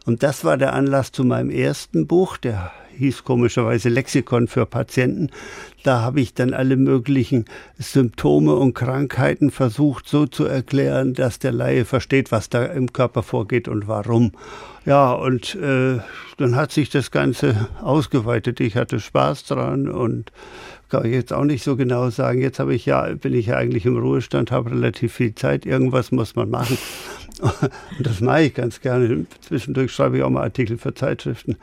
Und 0.06 0.24
das 0.24 0.46
war 0.46 0.58
der 0.58 0.74
Anlass 0.74 1.12
zu 1.12 1.26
meinem 1.26 1.50
ersten 1.50 2.08
Buch, 2.08 2.38
der 2.38 2.72
hieß 3.02 3.24
komischerweise 3.24 3.90
Lexikon 3.90 4.48
für 4.48 4.66
Patienten. 4.66 5.30
Da 5.84 6.02
habe 6.02 6.22
ich 6.22 6.36
dann 6.36 6.54
alle 6.54 6.78
möglichen 6.78 7.46
Symptome 7.80 8.56
und 8.56 8.76
Krankheiten 8.76 9.50
versucht 9.50 10.08
so 10.08 10.28
zu 10.28 10.46
erklären, 10.46 11.16
dass 11.16 11.40
der 11.40 11.52
Laie 11.52 11.86
versteht, 11.86 12.32
was 12.32 12.50
da 12.50 12.64
im 12.66 12.94
Körper 12.94 13.24
vorgeht 13.24 13.68
und 13.68 13.88
warum. 13.88 14.34
Ja, 14.86 15.12
und 15.14 15.56
äh, 15.56 16.00
dann 16.38 16.56
hat 16.56 16.72
sich 16.72 16.90
das 16.90 17.10
Ganze 17.10 17.68
ausgeweitet. 17.82 18.60
Ich 18.60 18.76
hatte 18.76 19.00
Spaß 19.00 19.46
dran 19.46 19.90
und 19.90 20.32
kann 20.90 21.06
ich 21.06 21.14
jetzt 21.14 21.34
auch 21.34 21.46
nicht 21.46 21.64
so 21.64 21.76
genau 21.76 22.10
sagen. 22.10 22.42
Jetzt 22.42 22.60
habe 22.60 22.76
ich 22.76 22.86
ja, 22.86 23.08
bin 23.14 23.34
ich 23.34 23.48
ja 23.48 23.58
eigentlich 23.58 23.86
im 23.86 23.98
Ruhestand, 23.98 24.52
habe 24.52 24.72
relativ 24.72 25.14
viel 25.14 25.34
Zeit. 25.34 25.66
Irgendwas 25.66 26.12
muss 26.12 26.36
man 26.36 26.50
machen. 26.50 26.78
Und 27.98 28.06
das 28.06 28.22
mache 28.22 28.44
ich 28.44 28.54
ganz 28.54 28.82
gerne. 28.82 29.26
Zwischendurch 29.42 29.92
schreibe 29.92 30.18
ich 30.18 30.24
auch 30.24 30.30
mal 30.30 30.44
Artikel 30.44 30.78
für 30.78 30.94
Zeitschriften. 30.94 31.58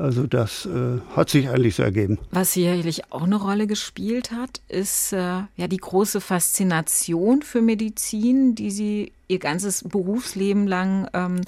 Also 0.00 0.26
das 0.26 0.64
äh, 0.64 0.98
hat 1.14 1.28
sich 1.28 1.50
eigentlich 1.50 1.74
so 1.74 1.82
ergeben. 1.82 2.18
Was 2.30 2.54
sicherlich 2.54 3.12
auch 3.12 3.24
eine 3.24 3.36
Rolle 3.36 3.66
gespielt 3.66 4.32
hat, 4.32 4.62
ist 4.68 5.12
äh, 5.12 5.42
ja 5.56 5.68
die 5.68 5.76
große 5.76 6.22
Faszination 6.22 7.42
für 7.42 7.60
Medizin, 7.60 8.54
die 8.54 8.70
Sie 8.70 9.12
ihr 9.30 9.38
ganzes 9.38 9.84
Berufsleben 9.84 10.66
lang 10.66 11.08
ähm, 11.14 11.40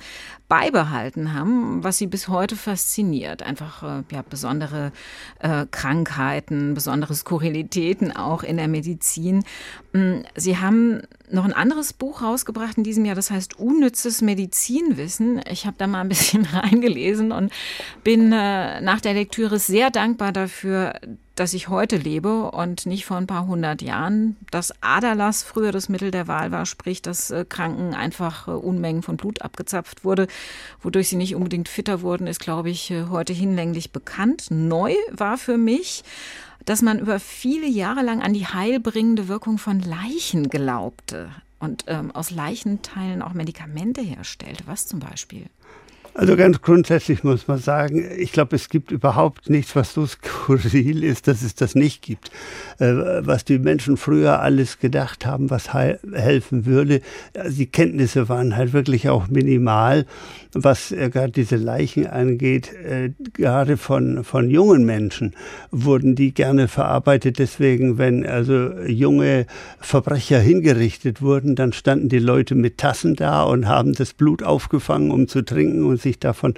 beibehalten 0.48 1.34
haben, 1.34 1.82
was 1.82 1.98
sie 1.98 2.06
bis 2.06 2.28
heute 2.28 2.56
fasziniert. 2.56 3.42
Einfach 3.42 3.82
äh, 3.82 4.02
ja, 4.12 4.22
besondere 4.28 4.92
äh, 5.40 5.66
Krankheiten, 5.70 6.74
besondere 6.74 7.14
Skurrilitäten 7.14 8.14
auch 8.14 8.42
in 8.42 8.56
der 8.56 8.68
Medizin. 8.68 9.44
Mm, 9.92 10.20
sie 10.36 10.58
haben 10.58 11.02
noch 11.30 11.44
ein 11.44 11.52
anderes 11.52 11.92
Buch 11.92 12.22
rausgebracht 12.22 12.76
in 12.76 12.84
diesem 12.84 13.04
Jahr, 13.04 13.14
das 13.14 13.30
heißt 13.30 13.58
Unnützes 13.58 14.22
Medizinwissen. 14.22 15.40
Ich 15.50 15.66
habe 15.66 15.76
da 15.78 15.86
mal 15.86 16.02
ein 16.02 16.08
bisschen 16.08 16.44
reingelesen 16.52 17.32
und 17.32 17.52
bin 18.04 18.32
äh, 18.32 18.80
nach 18.80 19.00
der 19.00 19.14
Lektüre 19.14 19.58
sehr 19.58 19.90
dankbar 19.90 20.32
dafür, 20.32 20.94
dass 21.34 21.54
ich 21.54 21.68
heute 21.68 21.96
lebe 21.96 22.50
und 22.50 22.86
nicht 22.86 23.06
vor 23.06 23.16
ein 23.16 23.26
paar 23.26 23.46
hundert 23.46 23.82
Jahren. 23.82 24.36
Dass 24.50 24.72
Aderlass 24.82 25.42
früher 25.42 25.72
das 25.72 25.88
Mittel 25.88 26.10
der 26.10 26.28
Wahl 26.28 26.52
war, 26.52 26.66
sprich, 26.66 27.02
dass 27.02 27.30
äh, 27.30 27.44
Kranken 27.48 27.94
einfach 27.94 28.48
äh, 28.48 28.52
Unmengen 28.52 29.02
von 29.02 29.16
Blut 29.16 29.42
abgezapft 29.42 30.04
wurde, 30.04 30.26
wodurch 30.82 31.08
sie 31.08 31.16
nicht 31.16 31.34
unbedingt 31.34 31.68
fitter 31.68 32.02
wurden, 32.02 32.26
ist, 32.26 32.40
glaube 32.40 32.70
ich, 32.70 32.90
äh, 32.90 33.06
heute 33.08 33.32
hinlänglich 33.32 33.92
bekannt. 33.92 34.46
Neu 34.50 34.94
war 35.10 35.38
für 35.38 35.56
mich, 35.56 36.04
dass 36.64 36.82
man 36.82 36.98
über 36.98 37.18
viele 37.18 37.66
Jahre 37.66 38.02
lang 38.02 38.22
an 38.22 38.34
die 38.34 38.46
heilbringende 38.46 39.28
Wirkung 39.28 39.58
von 39.58 39.80
Leichen 39.80 40.48
glaubte 40.48 41.30
und 41.58 41.84
ähm, 41.86 42.10
aus 42.10 42.30
Leichenteilen 42.30 43.22
auch 43.22 43.32
Medikamente 43.32 44.02
herstellte. 44.02 44.64
Was 44.66 44.86
zum 44.86 45.00
Beispiel? 45.00 45.46
Also 46.14 46.36
ganz 46.36 46.60
grundsätzlich 46.60 47.24
muss 47.24 47.48
man 47.48 47.58
sagen, 47.58 48.04
ich 48.18 48.32
glaube, 48.32 48.56
es 48.56 48.68
gibt 48.68 48.90
überhaupt 48.90 49.48
nichts, 49.48 49.74
was 49.74 49.94
so 49.94 50.06
skurril 50.06 51.04
ist, 51.04 51.26
dass 51.26 51.42
es 51.42 51.54
das 51.54 51.74
nicht 51.74 52.02
gibt. 52.02 52.30
Äh, 52.78 52.92
was 53.26 53.44
die 53.44 53.58
Menschen 53.58 53.96
früher 53.96 54.40
alles 54.40 54.78
gedacht 54.78 55.24
haben, 55.24 55.48
was 55.48 55.72
helfen 55.72 56.66
würde, 56.66 57.00
also 57.34 57.56
die 57.56 57.66
Kenntnisse 57.66 58.28
waren 58.28 58.56
halt 58.56 58.74
wirklich 58.74 59.08
auch 59.08 59.28
minimal, 59.28 60.04
was 60.52 60.92
äh, 60.92 61.08
gerade 61.08 61.32
diese 61.32 61.56
Leichen 61.56 62.06
angeht. 62.06 62.72
Äh, 62.74 63.12
gerade 63.32 63.78
von, 63.78 64.22
von 64.22 64.50
jungen 64.50 64.84
Menschen 64.84 65.34
wurden 65.70 66.14
die 66.14 66.34
gerne 66.34 66.68
verarbeitet. 66.68 67.38
Deswegen, 67.38 67.96
wenn 67.96 68.26
also 68.26 68.72
junge 68.86 69.46
Verbrecher 69.80 70.40
hingerichtet 70.40 71.22
wurden, 71.22 71.54
dann 71.54 71.72
standen 71.72 72.10
die 72.10 72.18
Leute 72.18 72.54
mit 72.54 72.76
Tassen 72.76 73.16
da 73.16 73.44
und 73.44 73.66
haben 73.66 73.94
das 73.94 74.12
Blut 74.12 74.42
aufgefangen, 74.42 75.10
um 75.10 75.26
zu 75.26 75.42
trinken 75.42 75.84
und 75.84 76.01
sich 76.02 76.18
davon 76.18 76.54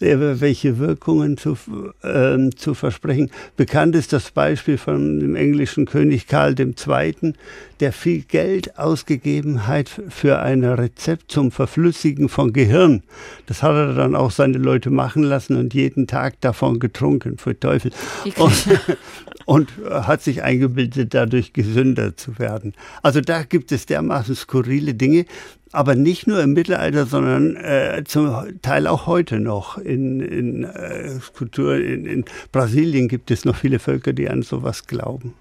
welche 0.00 0.78
Wirkungen 0.78 1.36
zu, 1.36 1.58
äh, 2.02 2.50
zu 2.56 2.74
versprechen. 2.74 3.30
Bekannt 3.56 3.94
ist 3.94 4.12
das 4.12 4.30
Beispiel 4.30 4.78
von 4.78 5.20
dem 5.20 5.36
englischen 5.36 5.84
König 5.84 6.26
Karl 6.26 6.54
II., 6.58 7.34
der 7.80 7.92
viel 7.92 8.22
Geld 8.22 8.78
ausgegeben 8.78 9.66
hat 9.66 9.88
für 9.88 10.40
ein 10.40 10.64
Rezept 10.64 11.32
zum 11.32 11.50
Verflüssigen 11.50 12.28
von 12.28 12.52
Gehirn. 12.52 13.02
Das 13.46 13.62
hat 13.62 13.74
er 13.74 13.94
dann 13.94 14.14
auch 14.14 14.30
seine 14.30 14.58
Leute 14.58 14.90
machen 14.90 15.22
lassen 15.22 15.56
und 15.56 15.74
jeden 15.74 16.06
Tag 16.06 16.40
davon 16.40 16.78
getrunken, 16.78 17.38
für 17.38 17.58
Teufel. 17.58 17.90
Und, 18.36 18.66
und 19.46 19.68
hat 19.90 20.22
sich 20.22 20.42
eingebildet, 20.42 21.14
dadurch 21.14 21.52
gesünder 21.52 22.16
zu 22.16 22.38
werden. 22.38 22.74
Also 23.02 23.20
da 23.20 23.42
gibt 23.42 23.72
es 23.72 23.86
dermaßen 23.86 24.34
skurrile 24.34 24.94
Dinge 24.94 25.24
aber 25.72 25.94
nicht 25.94 26.26
nur 26.26 26.42
im 26.42 26.52
Mittelalter, 26.52 27.06
sondern 27.06 27.56
äh, 27.56 28.02
zum 28.04 28.60
Teil 28.62 28.86
auch 28.86 29.06
heute 29.06 29.38
noch. 29.38 29.78
In, 29.78 30.20
in 30.20 30.64
äh, 30.64 31.18
Kultur 31.36 31.76
in, 31.76 32.06
in 32.06 32.24
Brasilien 32.50 33.08
gibt 33.08 33.30
es 33.30 33.44
noch 33.44 33.56
viele 33.56 33.78
Völker, 33.78 34.12
die 34.12 34.28
an 34.28 34.42
sowas 34.42 34.86
glauben. 34.86 35.34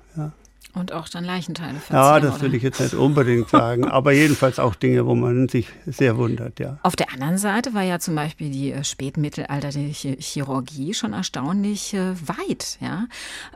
Und 0.75 0.93
auch 0.93 1.09
dann 1.09 1.23
Leichenteile 1.23 1.79
verzehren, 1.79 2.03
Ja, 2.03 2.19
das 2.19 2.41
will 2.41 2.53
ich 2.53 2.61
jetzt 2.61 2.79
nicht 2.79 2.93
unbedingt 2.93 3.49
sagen, 3.49 3.85
aber 3.85 4.11
jedenfalls 4.11 4.59
auch 4.59 4.75
Dinge, 4.75 5.07
wo 5.07 5.15
man 5.15 5.49
sich 5.49 5.67
sehr 5.87 6.15
wundert, 6.17 6.59
ja. 6.59 6.77
Auf 6.83 6.95
der 6.95 7.11
anderen 7.11 7.39
Seite 7.39 7.73
war 7.73 7.81
ja 7.81 7.97
zum 7.97 8.13
Beispiel 8.13 8.51
die 8.51 8.71
äh, 8.71 8.83
spätmittelalterliche 8.83 10.15
Chirurgie 10.19 10.93
schon 10.93 11.13
erstaunlich 11.13 11.95
äh, 11.95 12.13
weit, 12.27 12.77
ja. 12.81 13.07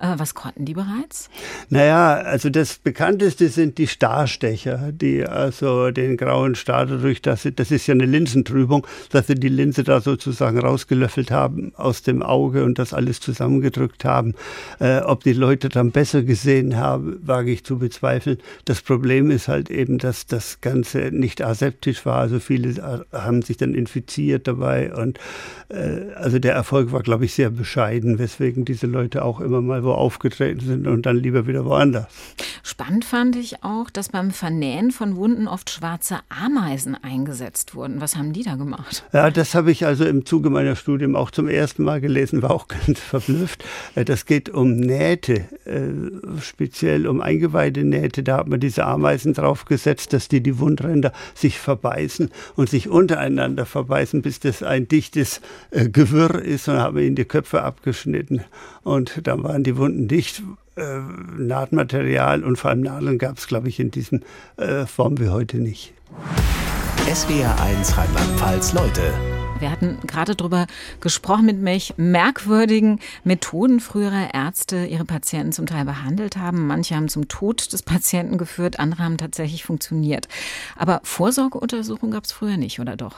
Äh, 0.01 0.17
was 0.17 0.33
konnten 0.33 0.65
die 0.65 0.73
bereits? 0.73 1.29
Naja, 1.69 2.13
also 2.15 2.49
das 2.49 2.79
bekannteste 2.79 3.49
sind 3.49 3.77
die 3.77 3.87
Starstecher, 3.87 4.91
die 4.91 5.23
also 5.23 5.91
den 5.91 6.17
grauen 6.17 6.55
Star 6.55 6.87
dadurch, 6.87 7.21
dass 7.21 7.43
sie, 7.43 7.53
das 7.53 7.69
ist 7.69 7.85
ja 7.85 7.93
eine 7.93 8.05
Linsentrübung, 8.05 8.87
dass 9.11 9.27
sie 9.27 9.35
die 9.35 9.49
Linse 9.49 9.83
da 9.83 10.01
sozusagen 10.01 10.57
rausgelöffelt 10.59 11.29
haben 11.29 11.73
aus 11.75 12.01
dem 12.01 12.23
Auge 12.23 12.63
und 12.63 12.79
das 12.79 12.93
alles 12.93 13.19
zusammengedrückt 13.19 14.03
haben. 14.03 14.33
Äh, 14.79 15.01
ob 15.01 15.23
die 15.23 15.33
Leute 15.33 15.69
dann 15.69 15.91
besser 15.91 16.23
gesehen 16.23 16.75
haben, 16.75 17.02
wage 17.21 17.51
ich 17.51 17.63
zu 17.63 17.77
bezweifeln. 17.79 18.37
Das 18.65 18.81
Problem 18.81 19.31
ist 19.31 19.47
halt 19.47 19.69
eben, 19.69 19.97
dass 19.97 20.25
das 20.25 20.61
Ganze 20.61 21.11
nicht 21.11 21.43
aseptisch 21.43 22.05
war. 22.05 22.19
Also 22.19 22.39
viele 22.39 23.05
haben 23.11 23.41
sich 23.41 23.57
dann 23.57 23.73
infiziert 23.73 24.47
dabei 24.47 24.93
und 24.93 25.19
äh, 25.69 26.13
also 26.15 26.39
der 26.39 26.53
Erfolg 26.53 26.91
war, 26.91 27.01
glaube 27.01 27.25
ich, 27.25 27.33
sehr 27.33 27.49
bescheiden, 27.49 28.19
weswegen 28.19 28.65
diese 28.65 28.87
Leute 28.87 29.23
auch 29.23 29.39
immer 29.39 29.61
mal 29.61 29.83
wo 29.83 29.91
aufgetreten 29.91 30.61
sind 30.61 30.87
und 30.87 31.05
dann 31.05 31.17
lieber 31.17 31.47
wieder 31.47 31.65
woanders. 31.65 32.07
Spannend 32.63 33.05
fand 33.05 33.35
ich 33.35 33.63
auch, 33.63 33.89
dass 33.89 34.09
beim 34.09 34.31
Vernähen 34.31 34.91
von 34.91 35.15
Wunden 35.15 35.47
oft 35.47 35.69
schwarze 35.69 36.19
Ameisen 36.29 36.95
eingesetzt 37.01 37.75
wurden. 37.75 38.01
Was 38.01 38.15
haben 38.15 38.33
die 38.33 38.43
da 38.43 38.55
gemacht? 38.55 39.03
Ja, 39.13 39.29
das 39.31 39.55
habe 39.55 39.71
ich 39.71 39.85
also 39.85 40.05
im 40.05 40.25
Zuge 40.25 40.49
meiner 40.49 40.75
Studium 40.75 41.15
auch 41.15 41.31
zum 41.31 41.47
ersten 41.47 41.83
Mal 41.83 42.01
gelesen, 42.01 42.41
war 42.41 42.51
auch 42.51 42.67
ganz 42.85 42.99
verblüfft. 42.99 43.63
Äh, 43.95 44.05
das 44.05 44.25
geht 44.25 44.49
um 44.49 44.75
Nähte, 44.75 45.45
äh, 45.65 46.41
speziell 46.41 46.92
um 47.07 47.21
Eingeweide-Nähte. 47.21 48.23
Da 48.23 48.37
hat 48.37 48.47
man 48.47 48.59
diese 48.59 48.85
Ameisen 48.85 49.33
draufgesetzt, 49.33 50.13
dass 50.13 50.27
die 50.27 50.41
die 50.41 50.59
Wundränder 50.59 51.11
sich 51.33 51.59
verbeißen 51.59 52.31
und 52.55 52.69
sich 52.69 52.89
untereinander 52.89 53.65
verbeißen, 53.65 54.21
bis 54.21 54.39
das 54.39 54.63
ein 54.63 54.87
dichtes 54.87 55.41
äh, 55.71 55.89
Gewirr 55.89 56.41
ist 56.41 56.67
und 56.67 56.77
haben 56.77 56.97
ihnen 56.99 57.15
die 57.15 57.25
Köpfe 57.25 57.63
abgeschnitten. 57.63 58.43
Und 58.83 59.27
dann 59.27 59.43
waren 59.43 59.63
die 59.63 59.77
Wunden 59.77 60.07
dicht. 60.07 60.43
Äh, 60.75 60.99
Nahtmaterial 61.37 62.43
und 62.43 62.55
vor 62.57 62.71
allem 62.71 62.81
Nadeln 62.81 63.19
gab 63.19 63.37
es, 63.37 63.45
glaube 63.45 63.69
ich, 63.69 63.79
in 63.79 63.91
diesen 63.91 64.25
äh, 64.57 64.87
Form 64.87 65.19
wie 65.19 65.29
heute 65.29 65.57
nicht. 65.57 65.93
SWR 67.13 67.61
1 67.61 67.95
Rheinland-Pfalz 67.95 68.73
Leute 68.73 69.32
wir 69.63 69.71
hatten 69.71 69.97
gerade 70.05 70.35
darüber 70.35 70.67
gesprochen, 70.99 71.45
mit 71.45 71.63
welch 71.63 71.93
merkwürdigen 71.95 72.99
Methoden 73.23 73.79
frühere 73.79 74.31
Ärzte 74.33 74.85
ihre 74.85 75.05
Patienten 75.05 75.53
zum 75.53 75.67
Teil 75.67 75.85
behandelt 75.85 76.35
haben. 76.35 76.67
Manche 76.67 76.97
haben 76.97 77.07
zum 77.07 77.29
Tod 77.29 77.71
des 77.71 77.81
Patienten 77.81 78.37
geführt, 78.37 78.77
andere 78.77 79.03
haben 79.03 79.17
tatsächlich 79.17 79.63
funktioniert. 79.63 80.27
Aber 80.75 80.99
Vorsorgeuntersuchungen 81.03 82.11
gab 82.11 82.25
es 82.25 82.33
früher 82.33 82.57
nicht, 82.57 82.81
oder 82.81 82.97
doch? 82.97 83.15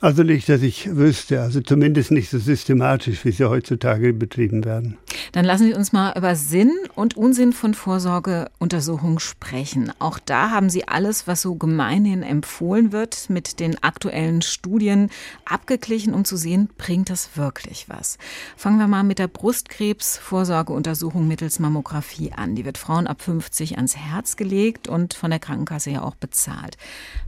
Also 0.00 0.22
nicht, 0.22 0.48
dass 0.48 0.62
ich 0.62 0.96
wüsste. 0.96 1.42
Also 1.42 1.60
zumindest 1.60 2.10
nicht 2.10 2.30
so 2.30 2.38
systematisch, 2.38 3.22
wie 3.26 3.32
sie 3.32 3.44
heutzutage 3.44 4.14
betrieben 4.14 4.64
werden. 4.64 4.96
Dann 5.32 5.44
lassen 5.44 5.66
Sie 5.66 5.74
uns 5.74 5.92
mal 5.92 6.14
über 6.16 6.34
Sinn 6.34 6.72
und 6.94 7.16
Unsinn 7.16 7.52
von 7.52 7.74
Vorsorgeuntersuchungen 7.74 9.18
sprechen. 9.18 9.92
Auch 9.98 10.18
da 10.18 10.50
haben 10.50 10.70
Sie 10.70 10.88
alles, 10.88 11.26
was 11.26 11.42
so 11.42 11.56
gemeinhin 11.56 12.22
empfohlen 12.22 12.92
wird, 12.92 13.28
mit 13.28 13.60
den 13.60 13.82
aktuellen 13.82 14.42
Studien 14.42 15.10
abgeglichen 15.44 15.73
abgeglichen, 15.74 16.14
um 16.14 16.24
zu 16.24 16.36
sehen, 16.36 16.68
bringt 16.78 17.10
das 17.10 17.36
wirklich 17.36 17.88
was. 17.88 18.16
Fangen 18.56 18.78
wir 18.78 18.86
mal 18.86 19.02
mit 19.02 19.18
der 19.18 19.26
Brustkrebsvorsorgeuntersuchung 19.26 21.26
mittels 21.26 21.58
Mammographie 21.58 22.32
an. 22.32 22.54
Die 22.54 22.64
wird 22.64 22.78
Frauen 22.78 23.08
ab 23.08 23.22
50 23.22 23.76
ans 23.76 23.96
Herz 23.96 24.36
gelegt 24.36 24.86
und 24.86 25.14
von 25.14 25.30
der 25.30 25.40
Krankenkasse 25.40 25.90
ja 25.90 26.02
auch 26.02 26.14
bezahlt. 26.14 26.76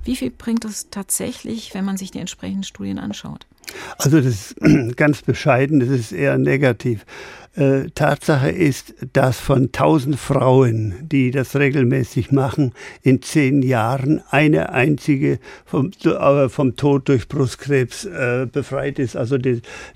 Wie 0.04 0.14
viel 0.14 0.30
bringt 0.30 0.64
es 0.64 0.90
tatsächlich, 0.90 1.74
wenn 1.74 1.84
man 1.84 1.96
sich 1.96 2.12
die 2.12 2.20
entsprechenden 2.20 2.62
Studien 2.62 3.00
anschaut? 3.00 3.46
Also 3.98 4.20
das 4.20 4.26
ist 4.26 4.56
ganz 4.96 5.22
bescheiden, 5.22 5.80
das 5.80 5.88
ist 5.88 6.12
eher 6.12 6.38
negativ. 6.38 7.04
Äh, 7.56 7.88
Tatsache 7.94 8.50
ist, 8.50 8.94
dass 9.14 9.40
von 9.40 9.70
1000 9.72 10.18
Frauen, 10.18 10.94
die 11.00 11.30
das 11.30 11.56
regelmäßig 11.56 12.30
machen, 12.30 12.72
in 13.02 13.22
zehn 13.22 13.62
Jahren 13.62 14.20
eine 14.28 14.74
einzige 14.74 15.38
vom, 15.64 15.90
vom 16.48 16.76
Tod 16.76 17.08
durch 17.08 17.28
Brustkrebs 17.28 18.04
äh, 18.04 18.46
befreit 18.50 18.98
ist, 18.98 19.16
also 19.16 19.38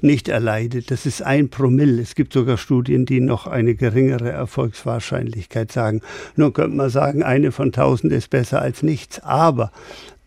nicht 0.01 0.29
erleidet. 0.29 0.91
Das 0.91 1.05
ist 1.05 1.21
ein 1.21 1.51
Promille. 1.51 2.01
Es 2.01 2.15
gibt 2.15 2.33
sogar 2.33 2.57
Studien, 2.57 3.05
die 3.05 3.21
noch 3.21 3.47
eine 3.47 3.75
geringere 3.75 4.31
Erfolgswahrscheinlichkeit 4.31 5.71
sagen. 5.71 6.01
Nun 6.37 6.55
könnte 6.55 6.77
man 6.77 6.89
sagen, 6.89 7.23
eine 7.23 7.53
von 7.53 7.69
1000 7.69 8.11
ist 8.15 8.31
besser 8.31 8.63
als 8.63 8.83
nichts. 8.83 9.21
Aber 9.21 9.71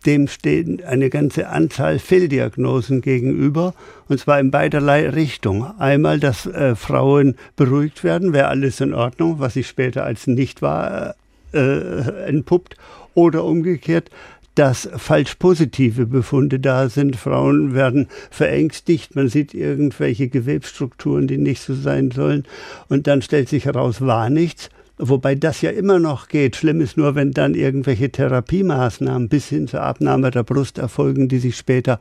dem 0.06 0.28
stehen 0.28 0.82
eine 0.84 1.10
ganze 1.10 1.48
Anzahl 1.48 1.98
Fehldiagnosen 1.98 3.00
gegenüber, 3.00 3.74
und 4.08 4.20
zwar 4.20 4.38
in 4.40 4.50
beiderlei 4.50 5.08
Richtung. 5.08 5.66
Einmal, 5.78 6.20
dass 6.20 6.46
äh, 6.46 6.74
Frauen 6.74 7.36
beruhigt 7.56 8.04
werden, 8.04 8.32
wäre 8.32 8.48
alles 8.48 8.80
in 8.80 8.94
Ordnung, 8.94 9.38
was 9.38 9.54
sich 9.54 9.66
später 9.66 10.04
als 10.04 10.26
nicht 10.26 10.62
wahr 10.62 11.14
äh, 11.52 12.26
entpuppt, 12.26 12.76
oder 13.14 13.44
umgekehrt, 13.44 14.10
dass 14.54 14.88
falsch 14.96 15.36
positive 15.36 16.06
Befunde 16.06 16.60
da 16.60 16.88
sind. 16.88 17.16
Frauen 17.16 17.74
werden 17.74 18.08
verängstigt, 18.30 19.16
man 19.16 19.28
sieht 19.28 19.54
irgendwelche 19.54 20.28
Gewebsstrukturen, 20.28 21.26
die 21.26 21.38
nicht 21.38 21.62
so 21.62 21.74
sein 21.74 22.10
sollen, 22.10 22.44
und 22.88 23.06
dann 23.06 23.22
stellt 23.22 23.48
sich 23.48 23.64
heraus, 23.64 24.00
war 24.00 24.30
nichts. 24.30 24.70
Wobei 24.96 25.34
das 25.34 25.60
ja 25.60 25.70
immer 25.70 25.98
noch 25.98 26.28
geht. 26.28 26.54
Schlimm 26.54 26.80
ist 26.80 26.96
nur, 26.96 27.16
wenn 27.16 27.32
dann 27.32 27.54
irgendwelche 27.54 28.10
Therapiemaßnahmen 28.10 29.28
bis 29.28 29.48
hin 29.48 29.66
zur 29.66 29.82
Abnahme 29.82 30.30
der 30.30 30.44
Brust 30.44 30.78
erfolgen, 30.78 31.26
die 31.28 31.40
sich 31.40 31.56
später 31.56 31.98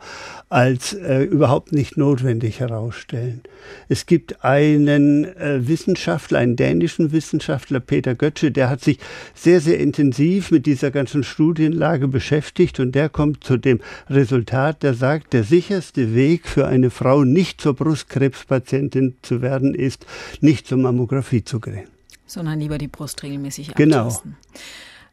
als 0.50 0.94
äh, 0.94 1.24
überhaupt 1.24 1.72
nicht 1.72 1.98
notwendig 1.98 2.60
herausstellen. 2.60 3.42
Es 3.90 4.06
gibt 4.06 4.46
einen 4.46 5.26
äh, 5.26 5.68
Wissenschaftler, 5.68 6.38
einen 6.38 6.56
dänischen 6.56 7.12
Wissenschaftler, 7.12 7.80
Peter 7.80 8.14
Götze, 8.14 8.52
der 8.52 8.70
hat 8.70 8.82
sich 8.82 9.00
sehr, 9.34 9.60
sehr 9.60 9.80
intensiv 9.80 10.52
mit 10.52 10.68
dieser 10.68 10.92
ganzen 10.92 11.24
Studienlage 11.24 12.08
beschäftigt 12.08 12.80
und 12.80 12.94
der 12.94 13.10
kommt 13.10 13.44
zu 13.44 13.58
dem 13.58 13.82
Resultat, 14.08 14.84
der 14.84 14.94
sagt, 14.94 15.34
der 15.34 15.44
sicherste 15.44 16.14
Weg 16.14 16.48
für 16.48 16.68
eine 16.68 16.92
Frau 16.92 17.24
nicht 17.24 17.60
zur 17.60 17.74
Brustkrebspatientin 17.74 19.16
zu 19.24 19.42
werden, 19.42 19.74
ist, 19.74 20.06
nicht 20.42 20.68
zur 20.68 20.78
Mammographie 20.78 21.44
zu 21.44 21.60
gehen 21.60 21.93
sondern 22.34 22.60
lieber 22.60 22.78
die 22.78 22.88
Brust 22.88 23.24
regelmäßig 23.24 23.76
genau. 23.76 24.00
abtasten. 24.00 24.38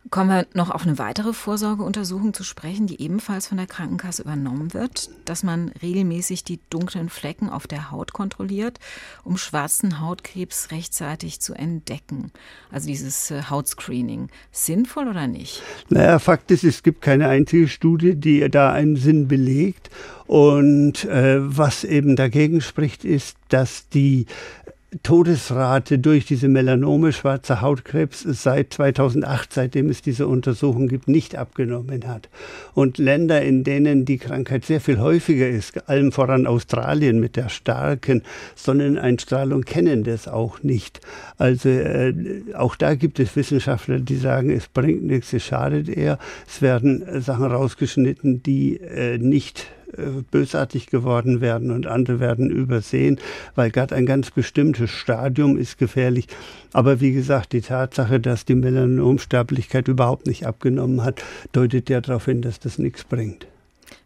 Kommen 0.08 0.30
wir 0.30 0.46
noch 0.54 0.70
auf 0.70 0.84
eine 0.84 0.98
weitere 0.98 1.34
Vorsorgeuntersuchung 1.34 2.32
zu 2.32 2.42
sprechen, 2.42 2.86
die 2.86 3.02
ebenfalls 3.02 3.48
von 3.48 3.58
der 3.58 3.66
Krankenkasse 3.66 4.22
übernommen 4.22 4.72
wird, 4.72 5.10
dass 5.26 5.42
man 5.42 5.68
regelmäßig 5.82 6.42
die 6.42 6.58
dunklen 6.70 7.10
Flecken 7.10 7.50
auf 7.50 7.66
der 7.66 7.90
Haut 7.90 8.14
kontrolliert, 8.14 8.80
um 9.24 9.36
schwarzen 9.36 10.00
Hautkrebs 10.00 10.70
rechtzeitig 10.70 11.40
zu 11.40 11.52
entdecken. 11.52 12.32
Also 12.72 12.88
dieses 12.88 13.30
äh, 13.30 13.42
Hautscreening. 13.50 14.30
Sinnvoll 14.50 15.06
oder 15.06 15.26
nicht? 15.26 15.62
Naja, 15.90 16.18
Fakt 16.18 16.50
ist, 16.50 16.64
es 16.64 16.82
gibt 16.82 17.02
keine 17.02 17.28
einzige 17.28 17.68
Studie, 17.68 18.16
die 18.16 18.48
da 18.48 18.72
einen 18.72 18.96
Sinn 18.96 19.28
belegt. 19.28 19.90
Und 20.26 21.04
äh, 21.04 21.38
was 21.40 21.84
eben 21.84 22.16
dagegen 22.16 22.62
spricht, 22.62 23.04
ist, 23.04 23.36
dass 23.48 23.88
die 23.88 24.26
Todesrate 25.04 26.00
durch 26.00 26.26
diese 26.26 26.48
Melanome, 26.48 27.12
schwarzer 27.12 27.60
Hautkrebs, 27.60 28.22
seit 28.22 28.72
2008, 28.74 29.52
seitdem 29.52 29.88
es 29.88 30.02
diese 30.02 30.26
Untersuchung 30.26 30.88
gibt, 30.88 31.06
nicht 31.06 31.36
abgenommen 31.36 32.08
hat. 32.08 32.28
Und 32.74 32.98
Länder, 32.98 33.40
in 33.42 33.62
denen 33.62 34.04
die 34.04 34.18
Krankheit 34.18 34.64
sehr 34.64 34.80
viel 34.80 34.98
häufiger 34.98 35.48
ist, 35.48 35.88
allem 35.88 36.10
voran 36.10 36.48
Australien 36.48 37.20
mit 37.20 37.36
der 37.36 37.48
starken 37.48 38.22
Sonneneinstrahlung, 38.56 39.62
kennen 39.62 40.02
das 40.02 40.26
auch 40.26 40.62
nicht. 40.64 41.00
Also 41.38 41.68
äh, 41.68 42.12
auch 42.54 42.74
da 42.74 42.96
gibt 42.96 43.20
es 43.20 43.36
Wissenschaftler, 43.36 44.00
die 44.00 44.16
sagen, 44.16 44.50
es 44.50 44.66
bringt 44.66 45.04
nichts, 45.04 45.32
es 45.32 45.44
schadet 45.44 45.88
eher. 45.88 46.18
Es 46.48 46.62
werden 46.62 47.22
Sachen 47.22 47.46
rausgeschnitten, 47.46 48.42
die 48.42 48.78
äh, 48.80 49.18
nicht 49.18 49.60
äh, 49.60 49.79
bösartig 50.30 50.86
geworden 50.86 51.40
werden 51.40 51.70
und 51.70 51.86
andere 51.86 52.20
werden 52.20 52.50
übersehen, 52.50 53.18
weil 53.54 53.70
gerade 53.70 53.94
ein 53.94 54.06
ganz 54.06 54.30
bestimmtes 54.30 54.90
Stadium 54.90 55.56
ist 55.56 55.78
gefährlich. 55.78 56.26
Aber 56.72 57.00
wie 57.00 57.12
gesagt, 57.12 57.52
die 57.52 57.60
Tatsache, 57.60 58.20
dass 58.20 58.44
die 58.44 58.54
Melanomsterblichkeit 58.54 59.88
überhaupt 59.88 60.26
nicht 60.26 60.46
abgenommen 60.46 61.02
hat, 61.04 61.22
deutet 61.52 61.90
ja 61.90 62.00
darauf 62.00 62.26
hin, 62.26 62.42
dass 62.42 62.60
das 62.60 62.78
nichts 62.78 63.04
bringt. 63.04 63.46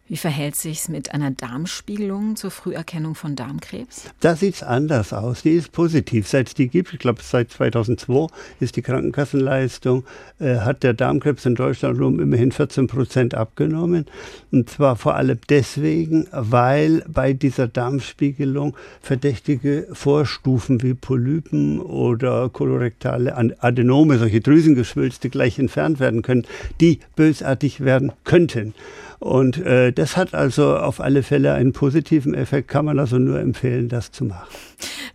Wie 0.07 0.17
verhält 0.17 0.55
sich's 0.55 0.87
mit 0.87 1.15
einer 1.15 1.31
Darmspiegelung 1.31 2.35
zur 2.35 2.51
Früherkennung 2.51 3.15
von 3.15 3.35
Darmkrebs? 3.35 4.03
Da 4.19 4.35
sieht's 4.35 4.61
anders 4.61 5.13
aus. 5.13 5.41
Die 5.41 5.53
ist 5.53 5.71
positiv. 5.71 6.27
Seit 6.27 6.49
es 6.49 6.53
die 6.53 6.67
gibt, 6.67 6.93
ich 6.93 6.99
glaube 6.99 7.23
seit 7.23 7.49
2002 7.49 8.27
ist 8.59 8.75
die 8.75 8.83
Krankenkassenleistung, 8.83 10.05
äh, 10.37 10.57
hat 10.57 10.83
der 10.83 10.93
Darmkrebs 10.93 11.47
in 11.47 11.55
Deutschland 11.55 11.99
um 12.01 12.19
immerhin 12.19 12.51
14 12.51 12.85
Prozent 12.85 13.33
abgenommen. 13.33 14.05
Und 14.51 14.69
zwar 14.69 14.95
vor 14.95 15.15
allem 15.15 15.39
deswegen, 15.49 16.27
weil 16.31 17.03
bei 17.07 17.33
dieser 17.33 17.67
Darmspiegelung 17.67 18.77
verdächtige 19.01 19.87
Vorstufen 19.91 20.83
wie 20.83 20.93
Polypen 20.93 21.79
oder 21.81 22.49
kolorektale 22.49 23.35
Adenome, 23.35 24.19
solche 24.19 24.41
Drüsengeschwülste 24.41 25.31
gleich 25.31 25.57
entfernt 25.57 25.99
werden 25.99 26.21
können, 26.21 26.45
die 26.79 26.99
bösartig 27.15 27.79
werden 27.79 28.11
könnten. 28.23 28.75
Und 29.19 29.57
äh, 29.57 29.91
das 29.91 30.17
hat 30.17 30.33
also 30.33 30.77
auf 30.77 30.99
alle 30.99 31.23
Fälle 31.23 31.53
einen 31.53 31.73
positiven 31.73 32.33
Effekt, 32.33 32.67
kann 32.67 32.85
man 32.85 32.99
also 32.99 33.17
nur 33.17 33.39
empfehlen, 33.39 33.89
das 33.89 34.11
zu 34.11 34.25
machen. 34.25 34.47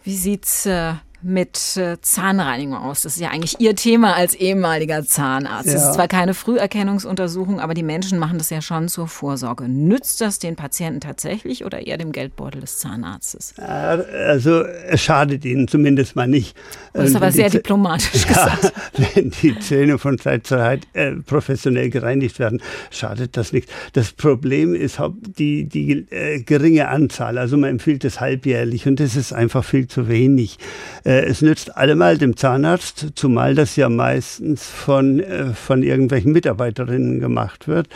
Wie 0.05 0.17
sieht's 0.17 0.67
äh, 0.67 0.95
mit 1.23 1.77
äh, 1.77 2.01
Zahnreinigung 2.01 2.77
aus. 2.77 3.03
Das 3.03 3.17
ist 3.17 3.21
ja 3.21 3.31
eigentlich 3.31 3.57
Ihr 3.59 3.75
Thema 3.75 4.15
als 4.15 4.35
ehemaliger 4.35 5.05
Zahnarzt. 5.05 5.69
Es 5.69 5.83
ist 5.83 5.95
zwar 5.95 6.09
keine 6.09 6.35
Früherkennungsuntersuchung, 6.35 7.61
aber 7.61 7.75
die 7.75 7.83
Menschen 7.83 8.19
machen 8.19 8.39
das 8.39 8.51
ja 8.51 8.63
schon 8.63 8.89
zur 8.89 9.09
Vorsorge. 9.09 9.69
Nützt 9.69 10.21
das 10.21 10.39
den 10.39 10.57
Patienten 10.57 11.01
tatsächlich 11.01 11.65
oder 11.65 11.87
eher 11.87 11.99
dem 11.99 12.13
Geldbeutel 12.13 12.61
des 12.61 12.79
Zahnarztes? 12.79 13.55
Also 13.59 14.63
es 14.63 15.03
schadet 15.03 15.45
ihnen 15.45 15.69
zumindest 15.69 16.17
mal 16.17 16.29
nicht. 16.29 16.57
Das 16.93 17.11
ist 17.11 17.17
aber 17.17 17.33
sehr 17.33 17.51
diplomatisch 17.51 18.25
ja, 18.29 18.29
gesagt. 18.29 18.73
Wenn 19.15 19.31
die 19.43 19.59
Zähne 19.59 19.99
von 19.99 20.19
Zeit 20.19 20.47
zu 20.47 20.61
Zeit 20.61 20.87
äh, 20.93 21.13
professionell 21.13 21.91
gereinigt 21.91 22.39
werden, 22.39 22.61
schadet 22.91 23.37
das 23.37 23.53
nicht. 23.53 23.69
Das 23.93 24.13
Problem 24.13 24.75
ist 24.75 25.01
die, 25.39 25.65
die 25.65 26.07
äh, 26.11 26.43
geringe 26.43 26.89
Anzahl. 26.89 27.39
Also 27.39 27.57
man 27.57 27.71
empfiehlt 27.71 28.05
es 28.05 28.21
halbjährlich 28.21 28.87
und 28.87 29.01
das 29.01 29.17
ist 29.17 29.33
einfach 29.33 29.65
viel 29.65 29.89
zu 29.89 30.09
wenig. 30.09 30.59
Äh, 31.05 31.10
es 31.19 31.43
nützt 31.43 31.77
allemal 31.77 32.19
dem 32.19 32.37
Zahnarzt, 32.37 33.13
zumal 33.15 33.55
das 33.55 33.77
ja 33.77 33.89
meistens 33.89 34.67
von, 34.67 35.21
äh, 35.21 35.55
von 35.55 35.83
irgendwelchen 35.83 36.33
Mitarbeiterinnen 36.33 37.21
gemacht 37.21 37.69
wird. 37.69 37.89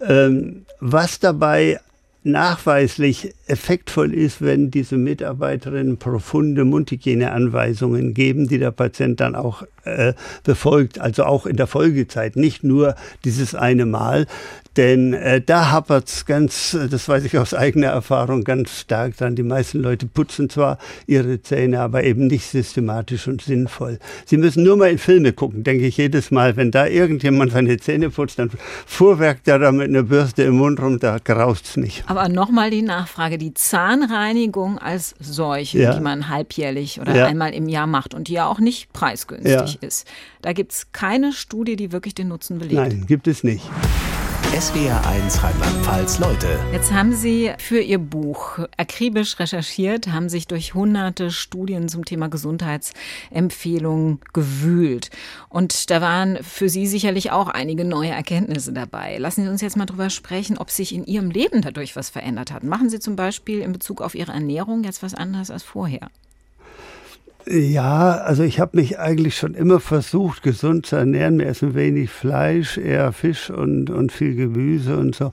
Ähm, 0.00 0.64
was 0.80 1.18
dabei 1.18 1.80
nachweislich 2.24 3.34
effektvoll 3.46 4.12
ist, 4.12 4.42
wenn 4.42 4.70
diese 4.70 4.96
Mitarbeiterinnen 4.96 5.98
profunde 5.98 6.64
Mundhygieneanweisungen 6.64 8.12
geben, 8.12 8.48
die 8.48 8.58
der 8.58 8.70
Patient 8.70 9.20
dann 9.20 9.34
auch 9.34 9.62
äh, 9.84 10.14
befolgt, 10.44 10.98
also 10.98 11.24
auch 11.24 11.46
in 11.46 11.56
der 11.56 11.66
Folgezeit, 11.66 12.36
nicht 12.36 12.64
nur 12.64 12.96
dieses 13.24 13.54
eine 13.54 13.86
Mal. 13.86 14.26
Denn 14.76 15.12
äh, 15.12 15.40
da 15.40 15.70
hapert's 15.70 16.24
ganz, 16.26 16.76
das 16.90 17.08
weiß 17.08 17.24
ich 17.24 17.36
aus 17.38 17.54
eigener 17.54 17.88
Erfahrung, 17.88 18.44
ganz 18.44 18.80
stark 18.80 19.16
dran. 19.16 19.34
Die 19.34 19.42
meisten 19.42 19.80
Leute 19.80 20.06
putzen 20.06 20.48
zwar 20.50 20.78
ihre 21.06 21.42
Zähne, 21.42 21.80
aber 21.80 22.04
eben 22.04 22.28
nicht 22.28 22.46
systematisch 22.46 23.26
und 23.26 23.42
sinnvoll. 23.42 23.98
Sie 24.24 24.36
müssen 24.36 24.62
nur 24.62 24.76
mal 24.76 24.90
in 24.90 24.98
Filme 24.98 25.32
gucken, 25.32 25.64
denke 25.64 25.86
ich 25.86 25.96
jedes 25.96 26.30
Mal. 26.30 26.56
Wenn 26.56 26.70
da 26.70 26.86
irgendjemand 26.86 27.52
seine 27.52 27.76
Zähne 27.78 28.10
putzt, 28.10 28.38
dann 28.38 28.50
fuhrwerkt 28.86 29.48
er 29.48 29.58
da 29.58 29.72
mit 29.72 29.88
einer 29.88 30.04
Bürste 30.04 30.44
im 30.44 30.58
Mund 30.58 30.80
rum, 30.80 30.98
da 31.00 31.18
graust's 31.18 31.76
nicht. 31.76 32.04
Aber 32.06 32.28
nochmal 32.28 32.70
die 32.70 32.82
Nachfrage, 32.82 33.38
die 33.38 33.54
Zahnreinigung 33.54 34.78
als 34.78 35.14
solche, 35.20 35.78
ja. 35.78 35.94
die 35.94 36.00
man 36.00 36.28
halbjährlich 36.28 37.00
oder 37.00 37.16
ja. 37.16 37.26
einmal 37.26 37.52
im 37.52 37.68
Jahr 37.68 37.86
macht 37.86 38.14
und 38.14 38.28
die 38.28 38.34
ja 38.34 38.46
auch 38.46 38.60
nicht 38.60 38.92
preisgünstig 38.92 39.78
ja. 39.80 39.86
ist. 39.86 40.06
Da 40.42 40.52
gibt's 40.52 40.92
keine 40.92 41.32
Studie, 41.32 41.76
die 41.76 41.92
wirklich 41.92 42.14
den 42.14 42.28
Nutzen 42.28 42.58
belegt. 42.58 42.74
Nein, 42.74 43.04
gibt 43.06 43.26
es 43.26 43.42
nicht. 43.42 43.68
SWR1 44.52 45.42
Rheinland-Pfalz 45.42 46.18
Leute. 46.18 46.58
Jetzt 46.72 46.90
haben 46.90 47.12
Sie 47.12 47.52
für 47.58 47.80
Ihr 47.80 47.98
Buch 47.98 48.58
akribisch 48.76 49.38
recherchiert, 49.38 50.08
haben 50.08 50.28
sich 50.28 50.46
durch 50.46 50.74
hunderte 50.74 51.30
Studien 51.30 51.88
zum 51.88 52.04
Thema 52.04 52.28
Gesundheitsempfehlungen 52.28 54.20
gewühlt. 54.32 55.10
Und 55.50 55.90
da 55.90 56.00
waren 56.00 56.42
für 56.42 56.68
Sie 56.68 56.86
sicherlich 56.86 57.30
auch 57.30 57.48
einige 57.48 57.84
neue 57.84 58.10
Erkenntnisse 58.10 58.72
dabei. 58.72 59.18
Lassen 59.18 59.44
Sie 59.44 59.50
uns 59.50 59.60
jetzt 59.60 59.76
mal 59.76 59.86
drüber 59.86 60.08
sprechen, 60.08 60.58
ob 60.58 60.70
sich 60.70 60.94
in 60.94 61.04
Ihrem 61.04 61.30
Leben 61.30 61.60
dadurch 61.60 61.94
was 61.94 62.08
verändert 62.08 62.50
hat. 62.50 62.64
Machen 62.64 62.88
Sie 62.88 62.98
zum 62.98 63.16
Beispiel 63.16 63.60
in 63.60 63.72
Bezug 63.72 64.00
auf 64.00 64.14
Ihre 64.14 64.32
Ernährung 64.32 64.82
jetzt 64.82 65.02
was 65.02 65.14
anderes 65.14 65.50
als 65.50 65.62
vorher? 65.62 66.08
Ja, 67.50 68.18
also 68.18 68.42
ich 68.42 68.60
habe 68.60 68.76
mich 68.76 68.98
eigentlich 68.98 69.38
schon 69.38 69.54
immer 69.54 69.80
versucht, 69.80 70.42
gesund 70.42 70.84
zu 70.84 70.96
ernähren. 70.96 71.38
Wir 71.38 71.46
essen 71.46 71.74
wenig 71.74 72.10
Fleisch, 72.10 72.76
eher 72.76 73.10
Fisch 73.12 73.48
und, 73.48 73.88
und 73.88 74.12
viel 74.12 74.34
Gemüse 74.34 74.98
und 74.98 75.14
so. 75.14 75.32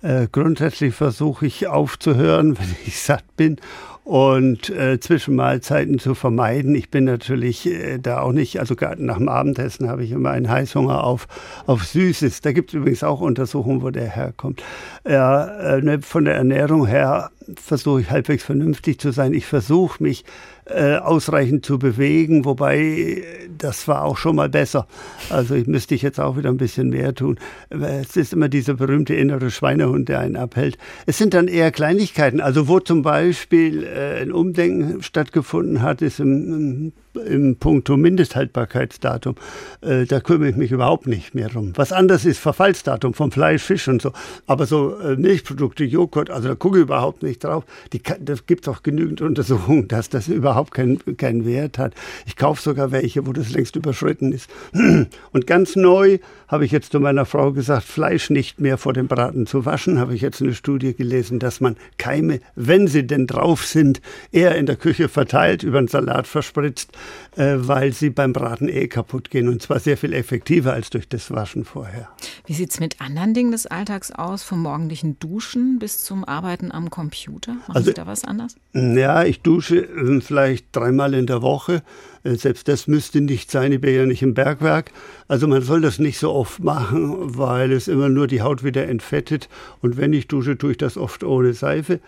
Äh, 0.00 0.28
grundsätzlich 0.30 0.94
versuche 0.94 1.46
ich 1.46 1.66
aufzuhören, 1.66 2.56
wenn 2.58 2.76
ich 2.86 3.00
satt 3.00 3.24
bin 3.36 3.56
und 4.04 4.70
äh, 4.70 5.00
Zwischenmahlzeiten 5.00 5.98
zu 5.98 6.14
vermeiden. 6.14 6.76
Ich 6.76 6.90
bin 6.90 7.02
natürlich 7.02 7.66
äh, 7.66 7.98
da 7.98 8.20
auch 8.20 8.30
nicht, 8.30 8.60
also 8.60 8.76
gerade 8.76 9.04
nach 9.04 9.16
dem 9.16 9.28
Abendessen 9.28 9.88
habe 9.88 10.04
ich 10.04 10.12
immer 10.12 10.30
einen 10.30 10.48
Heißhunger 10.48 11.02
auf, 11.02 11.26
auf 11.66 11.82
Süßes. 11.84 12.42
Da 12.42 12.52
gibt 12.52 12.70
es 12.70 12.74
übrigens 12.74 13.02
auch 13.02 13.20
Untersuchungen, 13.20 13.82
wo 13.82 13.90
der 13.90 14.08
herkommt. 14.08 14.62
Ja, 15.04 15.46
äh, 15.46 15.82
ne, 15.82 16.00
von 16.00 16.26
der 16.26 16.36
Ernährung 16.36 16.86
her 16.86 17.30
versuche 17.56 18.02
ich 18.02 18.10
halbwegs 18.12 18.44
vernünftig 18.44 19.00
zu 19.00 19.10
sein. 19.10 19.34
Ich 19.34 19.46
versuche 19.46 20.00
mich 20.00 20.24
äh, 20.66 20.96
ausreichend 20.96 21.64
zu 21.64 21.78
bewegen, 21.78 22.44
wobei 22.44 23.22
das 23.56 23.86
war 23.86 24.02
auch 24.02 24.16
schon 24.16 24.36
mal 24.36 24.48
besser. 24.48 24.86
Also 25.30 25.54
ich 25.54 25.66
müsste 25.66 25.94
ich 25.94 26.02
jetzt 26.02 26.18
auch 26.18 26.36
wieder 26.36 26.50
ein 26.50 26.56
bisschen 26.56 26.90
mehr 26.90 27.14
tun. 27.14 27.38
Es 27.70 28.16
ist 28.16 28.32
immer 28.32 28.48
dieser 28.48 28.74
berühmte 28.74 29.14
innere 29.14 29.50
Schweinehund, 29.50 30.08
der 30.08 30.20
einen 30.20 30.36
abhält. 30.36 30.76
Es 31.06 31.18
sind 31.18 31.34
dann 31.34 31.48
eher 31.48 31.70
Kleinigkeiten. 31.70 32.40
Also 32.40 32.66
wo 32.68 32.80
zum 32.80 33.02
Beispiel 33.02 33.84
äh, 33.84 34.22
ein 34.22 34.32
Umdenken 34.32 35.02
stattgefunden 35.02 35.82
hat, 35.82 36.02
ist 36.02 36.20
im, 36.20 36.52
im 36.52 36.92
im 37.16 37.56
Punkto 37.56 37.96
Mindesthaltbarkeitsdatum, 37.96 39.36
äh, 39.80 40.04
da 40.04 40.20
kümmere 40.20 40.50
ich 40.50 40.56
mich 40.56 40.72
überhaupt 40.72 41.06
nicht 41.06 41.34
mehr 41.34 41.48
drum. 41.48 41.72
Was 41.76 41.92
anders 41.92 42.24
ist 42.24 42.38
Verfallsdatum 42.38 43.14
vom 43.14 43.32
Fleisch, 43.32 43.62
Fisch 43.62 43.88
und 43.88 44.02
so. 44.02 44.12
Aber 44.46 44.66
so 44.66 44.98
äh, 44.98 45.16
Milchprodukte, 45.16 45.84
Joghurt, 45.84 46.30
also 46.30 46.48
da 46.48 46.54
gucke 46.54 46.78
ich 46.78 46.82
überhaupt 46.82 47.22
nicht 47.22 47.44
drauf. 47.44 47.64
Die, 47.92 48.02
da 48.02 48.34
gibt 48.46 48.66
es 48.66 48.74
auch 48.74 48.82
genügend 48.82 49.20
Untersuchungen, 49.20 49.88
dass 49.88 50.08
das 50.08 50.28
überhaupt 50.28 50.74
keinen 50.74 50.98
keinen 51.16 51.46
Wert 51.46 51.78
hat. 51.78 51.94
Ich 52.26 52.36
kaufe 52.36 52.62
sogar 52.62 52.92
welche, 52.92 53.26
wo 53.26 53.32
das 53.32 53.50
längst 53.50 53.76
überschritten 53.76 54.32
ist. 54.32 54.50
Und 55.32 55.46
ganz 55.46 55.76
neu 55.76 56.18
habe 56.48 56.64
ich 56.64 56.72
jetzt 56.72 56.92
zu 56.92 57.00
meiner 57.00 57.26
Frau 57.26 57.52
gesagt, 57.52 57.84
Fleisch 57.84 58.30
nicht 58.30 58.60
mehr 58.60 58.78
vor 58.78 58.92
dem 58.92 59.08
Braten 59.08 59.46
zu 59.46 59.64
waschen. 59.64 59.98
Habe 59.98 60.14
ich 60.14 60.20
jetzt 60.20 60.40
eine 60.42 60.54
Studie 60.54 60.94
gelesen, 60.94 61.38
dass 61.38 61.60
man 61.60 61.76
Keime, 61.98 62.40
wenn 62.54 62.86
sie 62.86 63.06
denn 63.06 63.26
drauf 63.26 63.66
sind, 63.66 64.00
eher 64.32 64.56
in 64.56 64.66
der 64.66 64.76
Küche 64.76 65.08
verteilt, 65.08 65.62
über 65.62 65.78
einen 65.78 65.88
Salat 65.88 66.26
verspritzt, 66.26 66.92
weil 67.36 67.92
sie 67.92 68.10
beim 68.10 68.32
Braten 68.32 68.68
eh 68.68 68.88
kaputt 68.88 69.30
gehen. 69.30 69.48
Und 69.48 69.62
zwar 69.62 69.78
sehr 69.80 69.96
viel 69.96 70.12
effektiver 70.12 70.72
als 70.72 70.90
durch 70.90 71.08
das 71.08 71.30
Waschen 71.30 71.64
vorher. 71.64 72.08
Wie 72.46 72.54
sieht 72.54 72.70
es 72.70 72.80
mit 72.80 73.00
anderen 73.00 73.34
Dingen 73.34 73.52
des 73.52 73.66
Alltags 73.66 74.10
aus, 74.10 74.42
vom 74.42 74.62
morgendlichen 74.62 75.18
Duschen 75.18 75.78
bis 75.78 76.04
zum 76.04 76.24
Arbeiten 76.24 76.72
am 76.72 76.90
Computer? 76.90 77.54
Machen 77.54 77.76
also, 77.76 77.90
Sie 77.90 77.94
da 77.94 78.06
was 78.06 78.24
anders? 78.24 78.56
Ja, 78.72 79.24
ich 79.24 79.42
dusche 79.42 79.78
äh, 79.78 80.20
vielleicht 80.20 80.74
dreimal 80.74 81.14
in 81.14 81.26
der 81.26 81.42
Woche. 81.42 81.82
Äh, 82.26 82.36
selbst 82.36 82.68
das 82.68 82.86
müsste 82.86 83.20
nicht 83.20 83.50
sein, 83.50 83.72
ich 83.72 83.80
bin 83.80 83.94
ja 83.94 84.06
nicht 84.06 84.22
im 84.22 84.34
Bergwerk. 84.34 84.90
Also 85.28 85.48
man 85.48 85.62
soll 85.62 85.80
das 85.80 85.98
nicht 85.98 86.18
so 86.18 86.32
oft 86.32 86.62
machen, 86.62 87.36
weil 87.36 87.72
es 87.72 87.88
immer 87.88 88.08
nur 88.08 88.26
die 88.26 88.42
Haut 88.42 88.64
wieder 88.64 88.86
entfettet. 88.86 89.48
Und 89.80 89.96
wenn 89.96 90.12
ich 90.12 90.28
dusche, 90.28 90.58
tue 90.58 90.72
ich 90.72 90.78
das 90.78 90.96
oft 90.96 91.24
ohne 91.24 91.52
Seife. 91.52 92.00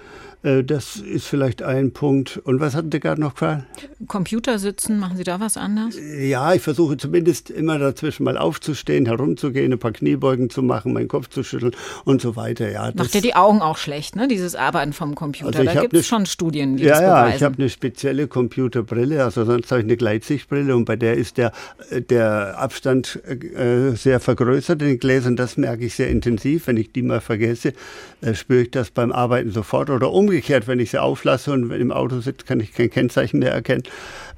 Äh, 0.43 0.63
das 0.63 0.97
ist 0.97 1.27
vielleicht 1.27 1.63
ein 1.63 1.93
Punkt. 1.93 2.37
Und 2.45 2.61
was 2.61 2.75
hatten 2.75 2.93
Sie 2.93 3.01
gerade 3.01 3.21
noch 3.21 3.35
gefallen? 3.35 3.67
Computer 4.07 4.59
sitzen, 4.59 4.99
machen 4.99 5.17
Sie 5.17 5.25
da 5.25 5.41
was 5.41 5.57
anders? 5.57 5.97
Ja, 6.21 6.55
ich 6.55 6.63
versuche 6.63 6.97
zumindest 6.97 7.51
immer 7.51 7.79
dazwischen 7.79 8.25
mal 8.25 8.39
aufzustehen, 8.39 9.07
herumzugehen, 9.07 9.73
ein 9.73 9.79
paar 9.79 9.93
Kniebeugen 9.93 10.51
zu 10.51 10.63
machen, 10.63 10.93
meinen 10.93 11.09
Kopf 11.09 11.29
zu 11.29 11.43
schütteln 11.43 11.73
und 12.05 12.23
so 12.23 12.37
weiter. 12.37 12.71
Ja, 12.71 12.93
Macht 12.95 13.15
dir 13.15 13.21
die 13.21 13.35
Augen 13.35 13.61
auch 13.61 13.79
schlecht, 13.79 14.15
ne? 14.17 14.29
dieses 14.29 14.55
Arbeiten 14.55 14.93
vom 14.93 15.15
Computer? 15.15 15.59
Also 15.59 15.65
da 15.65 15.81
gibt 15.81 15.95
es 15.95 16.07
schon 16.07 16.27
Studien, 16.27 16.77
die 16.77 16.85
ja, 16.85 16.91
das 16.91 17.01
beweisen. 17.01 17.31
Ja, 17.31 17.37
ich 17.37 17.43
habe 17.43 17.59
eine 17.59 17.69
spezielle 17.69 18.29
Computerbrille, 18.29 19.25
also 19.25 19.45
sonst 19.45 19.71
habe 19.71 19.81
ich 19.81 19.87
eine 19.87 19.97
Gleitsichtbrille 20.09 20.77
und 20.77 20.85
bei 20.85 20.97
der 20.97 21.15
ist 21.15 21.37
der, 21.37 21.53
der 21.91 22.59
Abstand 22.59 23.21
äh, 23.27 23.97
sehr 23.97 24.21
vergrößert 24.21 24.81
in 24.83 24.89
den 24.89 24.99
Gläsern. 24.99 25.37
Das 25.37 25.57
merke 25.57 25.85
ich 25.85 25.95
sehr 25.95 26.09
intensiv. 26.09 26.67
Wenn 26.67 26.77
ich 26.77 26.93
die 26.93 27.03
mal 27.03 27.21
vergesse, 27.21 27.73
äh, 28.21 28.35
spüre 28.35 28.63
ich 28.63 28.71
das 28.71 28.91
beim 28.91 29.13
Arbeiten 29.13 29.51
sofort 29.51 29.91
oder 29.91 30.13
um 30.13 30.29
umgekehrt, 30.29 30.67
wenn 30.67 30.79
ich 30.79 30.91
sie 30.91 31.01
auflasse 31.01 31.53
und 31.53 31.71
im 31.71 31.91
Auto 31.91 32.21
sitze, 32.21 32.45
kann 32.45 32.61
ich 32.61 32.73
kein 32.73 32.91
Kennzeichen 32.91 33.39
mehr 33.39 33.53
erkennen. 33.53 33.83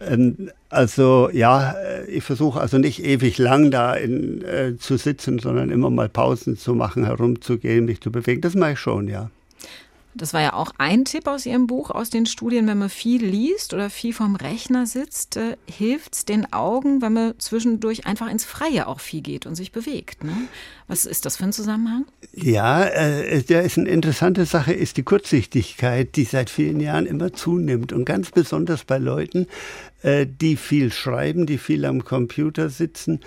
Ähm, 0.01 0.51
also 0.69 1.29
ja, 1.33 1.73
äh, 1.73 2.07
ich 2.07 2.23
versuche 2.23 2.61
also 2.61 2.79
nicht 2.79 3.05
ewig 3.05 3.39
lang 3.39 3.71
da 3.71 3.95
in, 3.95 4.43
äh, 4.45 4.77
zu 4.79 4.97
sitzen, 4.97 5.41
sondern 5.41 5.71
immer 5.71 5.91
mal 5.91 6.09
Pausen 6.09 6.57
zu 6.57 6.75
machen, 6.75 7.05
herumzugehen, 7.05 7.85
mich 7.85 8.01
zu 8.01 8.13
bewegen. 8.13 8.41
Das 8.41 8.55
mache 8.55 8.73
ich 8.73 8.79
schon, 8.79 9.09
ja. 9.09 9.31
Das 10.15 10.35
war 10.35 10.41
ja 10.41 10.55
auch 10.55 10.73
ein 10.79 11.05
Tipp 11.05 11.29
aus 11.29 11.47
Ihrem 11.47 11.69
Buch, 11.69 11.91
aus 11.91 12.11
den 12.11 12.27
Studien, 12.27 12.67
wenn 12.67 12.79
man 12.79 12.89
viel 12.89 13.25
liest 13.25 13.73
oder 13.75 13.91
viel 13.91 14.13
vom 14.13 14.35
Rechner 14.35 14.87
sitzt, 14.87 15.37
äh, 15.37 15.57
hilft 15.67 16.15
es 16.15 16.25
den 16.25 16.53
Augen, 16.53 17.01
wenn 17.01 17.13
man 17.13 17.39
zwischendurch 17.39 18.07
einfach 18.07 18.29
ins 18.29 18.45
Freie 18.45 18.89
auch 18.89 18.99
viel 18.99 19.21
geht 19.21 19.47
und 19.47 19.55
sich 19.55 19.71
bewegt. 19.71 20.25
Ne? 20.25 20.37
Was 20.89 21.07
ist 21.07 21.27
das 21.27 21.37
für 21.37 21.45
ein 21.45 21.53
Zusammenhang? 21.53 22.07
Ja, 22.33 22.85
äh, 22.85 23.43
der 23.43 23.63
ist 23.63 23.79
eine 23.79 23.89
interessante 23.89 24.47
Sache, 24.47 24.73
ist 24.73 24.97
die 24.97 25.05
Kurzsichtigkeit, 25.05 26.17
die 26.17 26.25
seit 26.25 26.51
vielen 26.51 26.81
Jahren 26.81 27.07
immer 27.07 27.33
zunimmt 27.33 27.93
und 27.93 28.05
ganz 28.05 28.33
besonders 28.33 28.83
bei 28.85 28.99
Leuten, 28.99 29.47
äh, 30.03 30.27
die 30.27 30.57
viel 30.57 30.93
schreiben, 30.93 31.47
die 31.47 31.59
viel 31.59 31.85
am 31.85 32.05
Computer 32.05 32.69
sitzen. 32.69 33.21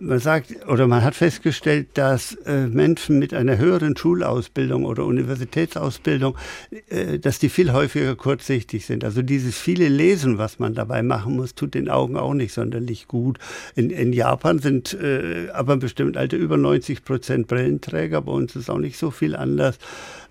Man 0.00 0.20
sagt 0.20 0.54
oder 0.68 0.86
man 0.86 1.02
hat 1.02 1.16
festgestellt, 1.16 1.88
dass 1.94 2.34
äh, 2.46 2.68
Menschen 2.68 3.18
mit 3.18 3.34
einer 3.34 3.58
höheren 3.58 3.96
Schulausbildung 3.96 4.84
oder 4.84 5.04
Universitätsausbildung, 5.04 6.36
äh, 6.88 7.18
dass 7.18 7.40
die 7.40 7.48
viel 7.48 7.72
häufiger 7.72 8.14
kurzsichtig 8.14 8.86
sind. 8.86 9.02
Also 9.02 9.22
dieses 9.22 9.58
viele 9.58 9.88
Lesen, 9.88 10.38
was 10.38 10.60
man 10.60 10.74
dabei 10.74 11.02
machen 11.02 11.34
muss, 11.34 11.56
tut 11.56 11.74
den 11.74 11.88
Augen 11.88 12.16
auch 12.16 12.32
nicht 12.32 12.52
sonderlich 12.52 13.08
gut. 13.08 13.40
In, 13.74 13.90
in 13.90 14.12
Japan 14.12 14.60
sind 14.60 14.94
äh, 14.94 15.48
aber 15.52 15.76
bestimmt 15.76 16.16
alte 16.16 16.36
über 16.36 16.56
90 16.56 17.04
Prozent 17.04 17.48
Brillenträger. 17.48 18.22
Bei 18.22 18.30
uns 18.30 18.54
ist 18.54 18.70
auch 18.70 18.78
nicht 18.78 18.98
so 18.98 19.10
viel 19.10 19.34
anders. 19.34 19.78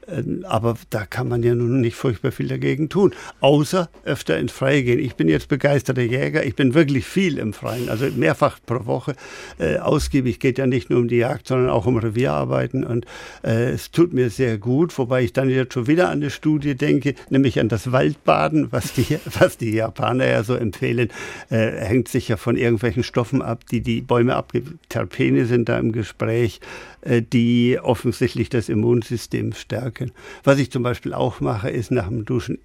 Ähm, 0.08 0.45
aber 0.47 0.76
da 0.89 1.05
kann 1.05 1.28
man 1.28 1.43
ja 1.43 1.53
nun 1.55 1.82
nicht 1.82 1.95
furchtbar 1.95 2.32
viel 2.32 2.47
dagegen 2.47 2.89
tun, 2.89 3.14
außer 3.41 3.89
öfter 4.05 4.38
ins 4.38 4.51
Freie 4.51 4.84
gehen. 4.84 4.99
Ich 4.99 5.16
bin 5.16 5.28
jetzt 5.28 5.49
begeisterter 5.49 6.01
Jäger, 6.01 6.45
ich 6.45 6.55
bin 6.55 6.74
wirklich 6.74 7.05
viel 7.05 7.38
im 7.38 7.53
Freien, 7.53 7.89
also 7.89 8.05
mehrfach 8.16 8.60
pro 8.66 8.86
Woche 8.86 9.16
äh, 9.60 9.78
ausgiebig. 9.78 10.39
Geht 10.39 10.58
ja 10.58 10.68
nicht 10.68 10.89
nur 10.89 10.99
um 10.99 11.08
die 11.08 11.18
Jagd, 11.18 11.47
sondern 11.47 11.70
auch 11.70 11.86
um 11.86 11.97
Revierarbeiten 11.97 12.84
und 12.84 13.05
äh, 13.43 13.72
es 13.72 13.91
tut 13.91 14.14
mir 14.14 14.30
sehr 14.30 14.58
gut, 14.58 14.97
wobei 14.97 15.24
ich 15.24 15.34
dann 15.34 15.49
jetzt 15.49 15.74
schon 15.74 15.88
wieder 15.88 16.10
an 16.10 16.20
eine 16.20 16.30
Studie 16.30 16.76
denke, 16.76 17.16
nämlich 17.30 17.60
an 17.60 17.70
das 17.70 17.91
Waldbaden, 17.91 18.72
was 18.72 18.93
die, 18.93 19.20
was 19.39 19.58
die 19.58 19.72
Japaner 19.72 20.28
ja 20.28 20.43
so 20.43 20.55
empfehlen, 20.55 21.10
äh, 21.49 21.72
hängt 21.72 22.08
sich 22.08 22.30
ja 22.30 22.38
von 22.38 22.55
irgendwelchen 22.55 23.03
Stoffen 23.03 23.41
ab, 23.41 23.66
die 23.72 23.82
die 23.82 24.01
Bäume 24.01 24.36
abgeben. 24.36 24.80
Terpene 24.89 25.45
sind 25.45 25.70
da 25.70 25.78
im 25.78 25.91
Gespräch, 25.91 26.60
äh, 27.01 27.22
die 27.22 27.80
offensichtlich 27.82 28.49
das 28.49 28.70
Immunsystem 28.70 29.53
stärken. 29.53 29.97
Was 30.43 30.60
ich 30.60 30.72
zum 30.72 30.84
Beispiel 30.84 31.14
auch 31.14 31.39
mache, 31.39 31.70
ist 31.70 31.91
nach 31.91 32.08
dem 32.08 32.26
Duschen 32.26 32.60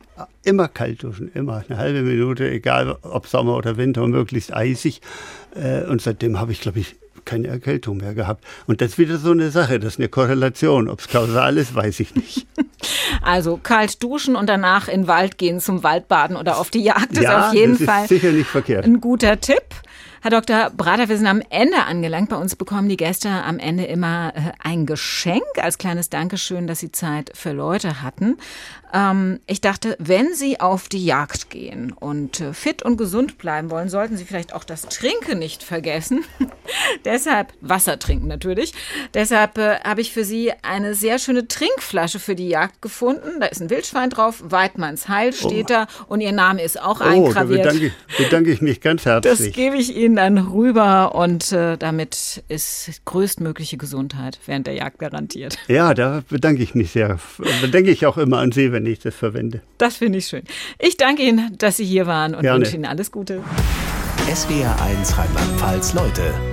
immer 0.45 0.68
kalt 0.68 1.03
duschen, 1.03 1.30
immer 1.35 1.64
eine 1.68 1.78
halbe 1.78 2.03
Minute, 2.03 2.49
egal 2.51 2.97
ob 3.03 3.26
Sommer 3.26 3.57
oder 3.57 3.76
Winter, 3.76 4.07
möglichst 4.07 4.55
eisig. 4.55 5.01
Äh, 5.55 5.85
und 5.85 6.03
seitdem 6.03 6.39
habe 6.41 6.53
ich, 6.53 6.61
glaube 6.61 6.80
ich, 6.80 6.97
keine 7.24 7.49
Erkältung 7.49 7.99
mehr 7.99 8.14
gehabt. 8.14 8.45
Und 8.66 8.80
das 8.80 8.93
ist 8.93 8.99
wieder 8.99 9.16
so 9.18 9.30
eine 9.30 9.51
Sache, 9.51 9.78
das 9.78 9.95
ist 9.95 9.99
eine 10.01 10.09
Korrelation. 10.09 10.89
Ob 10.89 11.01
es 11.01 11.09
kausal 11.09 11.57
ist, 11.57 11.74
weiß 11.74 12.01
ich 12.01 12.14
nicht. 12.14 12.47
Also 13.20 13.59
kalt 13.62 14.03
duschen 14.03 14.35
und 14.35 14.49
danach 14.49 14.89
in 14.89 15.03
den 15.03 15.07
Wald 15.07 15.39
gehen 15.39 15.61
zum 15.61 15.85
Waldbaden 15.85 16.35
oder 16.37 16.57
auf 16.59 16.70
die 16.70 16.83
Jagd 16.83 17.16
ja, 17.16 17.22
ist 17.22 17.49
auf 17.49 17.55
jeden 17.55 17.78
das 17.78 17.87
Fall 17.87 18.03
ist 18.05 18.09
sicher 18.09 18.33
nicht 18.33 18.49
verkehrt. 18.49 18.85
ein 18.85 19.01
guter 19.01 19.39
Tipp. 19.41 19.62
Herr 20.24 20.30
Dr. 20.30 20.70
Brater, 20.70 21.08
wir 21.08 21.16
sind 21.16 21.26
am 21.26 21.42
Ende 21.50 21.82
angelangt. 21.84 22.28
Bei 22.28 22.36
uns 22.36 22.54
bekommen 22.54 22.88
die 22.88 22.96
Gäste 22.96 23.28
am 23.28 23.58
Ende 23.58 23.86
immer 23.86 24.32
äh, 24.36 24.52
ein 24.62 24.86
Geschenk 24.86 25.42
als 25.60 25.78
kleines 25.78 26.10
Dankeschön, 26.10 26.68
dass 26.68 26.78
sie 26.78 26.92
Zeit 26.92 27.32
für 27.34 27.50
Leute 27.50 28.02
hatten. 28.02 28.36
Ähm, 28.93 29.40
ich 29.47 29.61
dachte, 29.61 29.97
wenn 29.99 30.34
Sie 30.34 30.61
auf 30.61 30.88
die 30.88 31.05
Jagd 31.05 31.51
gehen 31.51 31.93
und 31.93 32.40
äh, 32.40 32.53
fit 32.53 32.82
und 32.82 32.97
gesund 32.97 33.38
bleiben 33.38 33.70
wollen, 33.70 33.88
sollten 33.88 34.16
Sie 34.16 34.24
vielleicht 34.24 34.55
auch 34.55 34.64
das 34.64 34.82
Trinken 34.82 35.38
nicht 35.38 35.62
vergessen. 35.62 36.24
Deshalb 37.05 37.53
Wasser 37.61 37.99
trinken 37.99 38.28
natürlich. 38.28 38.72
Deshalb 39.14 39.59
äh, 39.59 39.80
habe 39.80 40.01
ich 40.01 40.12
für 40.12 40.24
Sie 40.24 40.53
eine 40.62 40.95
sehr 40.95 41.18
schöne 41.18 41.49
Trinkflasche 41.49 42.18
für 42.18 42.34
die 42.34 42.49
Jagd 42.49 42.82
gefunden. 42.82 43.40
Da 43.40 43.47
ist 43.47 43.61
ein 43.61 43.70
Wildschwein 43.70 44.11
drauf, 44.11 44.43
Weidmanns 44.45 45.09
Heil 45.09 45.32
steht 45.32 45.66
oh. 45.70 45.74
da 45.74 45.86
und 46.09 46.20
Ihr 46.20 46.32
Name 46.32 46.62
ist 46.62 46.80
auch 46.80 47.01
Oh, 47.01 47.05
eingraviert. 47.05 47.64
da 47.66 47.70
bedanke, 47.72 47.93
bedanke 48.18 48.51
ich 48.53 48.61
mich 48.61 48.80
ganz 48.80 49.05
Das 49.05 49.24
herzlich. 49.24 49.55
gebe 49.55 49.76
ich 49.76 49.97
Ihnen 49.97 50.16
dann 50.16 50.38
rüber 50.38 51.14
und 51.14 51.53
äh, 51.53 51.76
damit 51.78 52.43
ist 52.49 52.90
größtmögliche 53.05 53.76
Gesundheit 53.76 54.38
während 54.47 54.66
der 54.66 54.74
Jagd 54.74 54.99
garantiert. 54.99 55.57
Ja, 55.68 55.95
da 55.95 56.22
bedanke 56.28 56.62
ich 56.62 56.74
mich 56.74 56.93
sehr. 56.93 57.18
Da 57.61 57.66
denke 57.68 57.90
ich 57.90 58.07
auch 58.07 58.18
immer 58.18 58.38
an 58.38 58.53
Sie, 58.53 58.72
wenn 58.85 58.93
ich 58.93 58.99
das 58.99 59.14
verwende. 59.14 59.62
Das 59.78 59.97
finde 59.97 60.18
ich 60.18 60.26
schön. 60.26 60.43
Ich 60.78 60.97
danke 60.97 61.22
Ihnen, 61.22 61.57
dass 61.59 61.76
Sie 61.76 61.85
hier 61.85 62.07
waren 62.07 62.35
und 62.35 62.43
Gerne. 62.43 62.61
wünsche 62.61 62.74
Ihnen 62.74 62.87
alles 62.87 63.11
Gute. 63.11 63.43
SWR 64.35 64.80
1 64.83 65.18
Rheinland-Pfalz 65.18 65.95
Leute 65.95 66.51